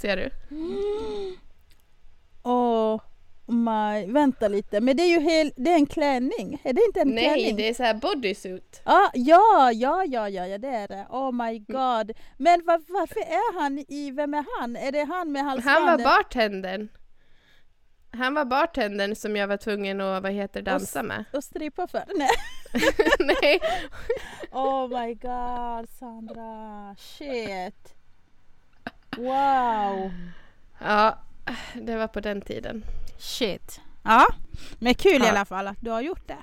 Ser 0.00 0.16
du? 0.16 0.30
Åh 2.42 3.00
my, 3.46 4.06
vänta 4.12 4.48
lite, 4.48 4.80
men 4.80 4.96
det 4.96 5.02
är 5.02 5.08
ju 5.08 5.20
hel, 5.20 5.52
det 5.56 5.70
är 5.70 5.74
en 5.74 5.86
klänning, 5.86 6.60
är 6.64 6.72
det 6.72 6.80
inte 6.86 7.00
en 7.00 7.08
Nej, 7.08 7.24
klänning? 7.24 7.56
det 7.56 7.68
är 7.68 7.74
så 7.74 7.82
här 7.82 7.94
bodysuit. 7.94 8.80
Ah, 8.84 9.08
ja, 9.14 9.72
ja, 9.72 10.04
ja, 10.04 10.28
ja, 10.28 10.46
ja, 10.46 10.58
det 10.58 10.68
är 10.68 10.88
det. 10.88 11.06
Oh 11.10 11.28
Mm. 11.28 11.46
my 11.46 11.58
god. 11.58 12.12
Men 12.36 12.64
var, 12.66 12.82
varför 12.92 13.20
är 13.20 13.60
han 13.60 13.78
i, 13.88 14.10
vem 14.10 14.34
är 14.34 14.44
han? 14.60 14.76
Är 14.76 14.92
det 14.92 15.04
han 15.04 15.32
med 15.32 15.42
Han 15.44 15.50
halsbandet? 15.50 16.06
var 16.06 16.12
bartendern. 16.16 16.88
Han 18.14 18.34
var 18.34 18.44
bartendern 18.44 19.14
som 19.14 19.36
jag 19.36 19.46
var 19.48 19.56
tvungen 19.56 20.00
att, 20.00 20.22
vad 20.22 20.32
heter 20.32 20.62
dansa 20.62 21.02
med. 21.02 21.24
Och 21.32 21.44
strippa 21.44 21.86
för? 21.88 22.04
Nej. 22.16 22.28
Nej, 23.18 23.60
Oh 24.52 24.88
my 24.88 25.14
god, 25.14 25.88
Sandra. 25.98 26.94
Shit. 26.98 27.94
Wow! 29.16 30.10
Ja, 30.80 31.18
det 31.74 31.96
var 31.96 32.06
på 32.08 32.20
den 32.20 32.40
tiden. 32.40 32.84
Shit. 33.22 33.80
Ja, 34.04 34.26
men 34.78 34.94
kul 34.94 35.12
i 35.22 35.24
Ja. 35.24 35.30
alla 35.30 35.44
fall 35.44 35.66
att 35.68 35.76
du 35.80 35.90
har 35.90 36.00
gjort 36.00 36.28
det. 36.28 36.38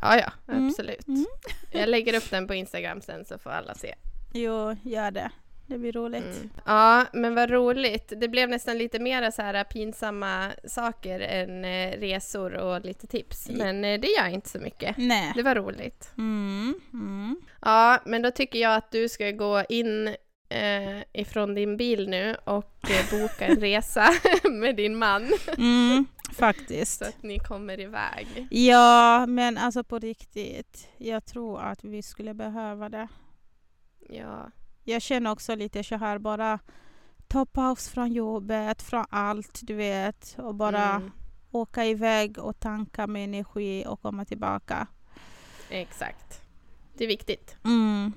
Ja, 0.00 0.16
ja, 0.18 0.32
Mm, 0.54 0.68
absolut. 0.68 1.08
mm. 1.08 1.26
Jag 1.72 1.88
lägger 1.88 2.16
upp 2.16 2.30
den 2.30 2.46
på 2.46 2.54
Instagram 2.54 3.00
sen 3.00 3.24
så 3.24 3.38
får 3.38 3.50
alla 3.50 3.74
se. 3.74 3.94
Jo, 4.32 4.76
gör 4.82 5.10
det. 5.10 5.30
Det 5.68 5.78
blir 5.78 5.92
roligt. 5.92 6.24
Mm. 6.36 6.50
Ja, 6.66 7.04
men 7.12 7.34
vad 7.34 7.50
roligt. 7.50 8.12
Det 8.16 8.28
blev 8.28 8.48
nästan 8.48 8.78
lite 8.78 8.98
mer 8.98 9.30
så 9.30 9.42
här 9.42 9.64
pinsamma 9.64 10.50
saker 10.64 11.20
än 11.20 11.64
eh, 11.64 11.98
resor 12.00 12.54
och 12.54 12.84
lite 12.84 13.06
tips. 13.06 13.48
Men 13.48 13.84
eh, 13.84 14.00
det 14.00 14.08
gör 14.08 14.28
inte 14.28 14.48
så 14.48 14.58
mycket. 14.58 14.96
Nej. 14.98 15.32
Det 15.36 15.42
var 15.42 15.54
roligt. 15.54 16.10
Mm, 16.18 16.74
mm. 16.92 17.36
Ja, 17.62 17.98
men 18.04 18.22
då 18.22 18.30
tycker 18.30 18.58
jag 18.58 18.74
att 18.74 18.90
du 18.90 19.08
ska 19.08 19.30
gå 19.30 19.62
in 19.68 20.16
eh, 20.48 21.02
ifrån 21.12 21.54
din 21.54 21.76
bil 21.76 22.08
nu 22.08 22.36
och 22.44 22.90
eh, 22.90 23.10
boka 23.10 23.46
en 23.46 23.60
resa 23.60 24.08
med 24.50 24.76
din 24.76 24.96
man 24.96 25.32
Mm, 25.58 26.06
faktiskt. 26.32 26.98
så 26.98 27.04
att 27.04 27.22
ni 27.22 27.38
kommer 27.38 27.80
iväg. 27.80 28.46
Ja, 28.50 29.26
men 29.26 29.58
alltså 29.58 29.84
på 29.84 29.98
riktigt. 29.98 30.88
Jag 30.98 31.24
tror 31.24 31.60
att 31.60 31.84
vi 31.84 32.02
skulle 32.02 32.34
behöva 32.34 32.88
det. 32.88 33.08
Ja, 34.08 34.50
Jag 34.84 35.02
känner 35.02 35.30
också 35.32 35.54
lite 35.54 35.84
så 35.84 35.96
här 35.96 36.18
bara 36.18 36.58
ta 37.28 37.46
paus 37.46 37.88
från 37.88 38.12
jobbet, 38.12 38.82
från 38.82 39.04
allt 39.10 39.60
du 39.62 39.74
vet 39.74 40.34
och 40.38 40.54
bara 40.54 40.90
mm, 40.90 41.10
åka 41.50 41.84
iväg 41.84 42.38
och 42.38 42.60
tanka 42.60 43.06
med 43.06 43.24
energi 43.24 43.84
och 43.86 44.02
komma 44.02 44.24
tillbaka. 44.24 44.86
exakt. 45.70 46.40
Det 46.98 47.04
är 47.04 47.08
viktigt. 47.08 47.56
Mm. 47.64 48.12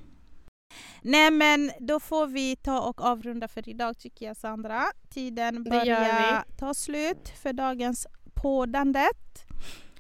Nej 1.02 1.32
men 1.32 1.72
då 1.80 2.00
får 2.00 2.28
vi 2.28 2.56
ta 2.56 2.80
och 2.80 3.02
avrunda 3.02 3.48
för 3.48 3.70
idag 3.70 3.98
tycker 3.98 4.26
jag 4.26 4.38
Sandra. 4.38 4.84
Tiden 5.10 5.64
börjar 5.64 6.44
ta 6.58 6.74
slut 6.74 7.30
för 7.42 7.54
dagens 7.54 8.08
poddandet. 8.34 9.46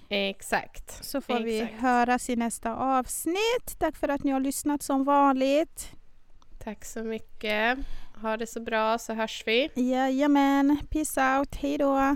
Exakt. 0.09 1.05
Så 1.05 1.21
får 1.21 1.39
vi 1.39 1.61
Exakt. 1.61 1.81
höras 1.81 2.29
i 2.29 2.35
nästa 2.35 2.75
avsnitt. 2.75 3.79
Tack 3.79 3.95
för 3.97 4.07
att 4.07 4.23
ni 4.23 4.31
har 4.31 4.39
lyssnat 4.39 4.83
som 4.83 5.03
vanligt. 5.03 5.91
Tack 6.63 6.85
så 6.85 7.03
mycket. 7.03 7.77
Ha 8.21 8.37
det 8.37 8.47
så 8.47 8.61
bra 8.61 8.97
så 8.97 9.13
hörs 9.13 9.43
vi. 9.45 9.69
Jajamän, 9.75 10.77
peace 10.89 11.37
out, 11.37 11.55
hej 11.55 11.77
då. 11.77 12.15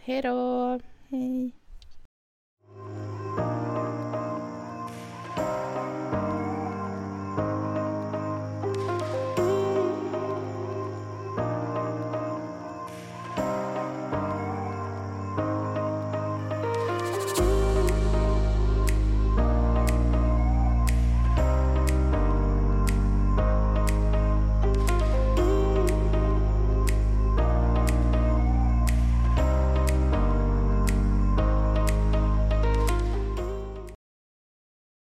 Hej 0.00 0.22
då! 0.22 0.80
Hej. 1.08 1.52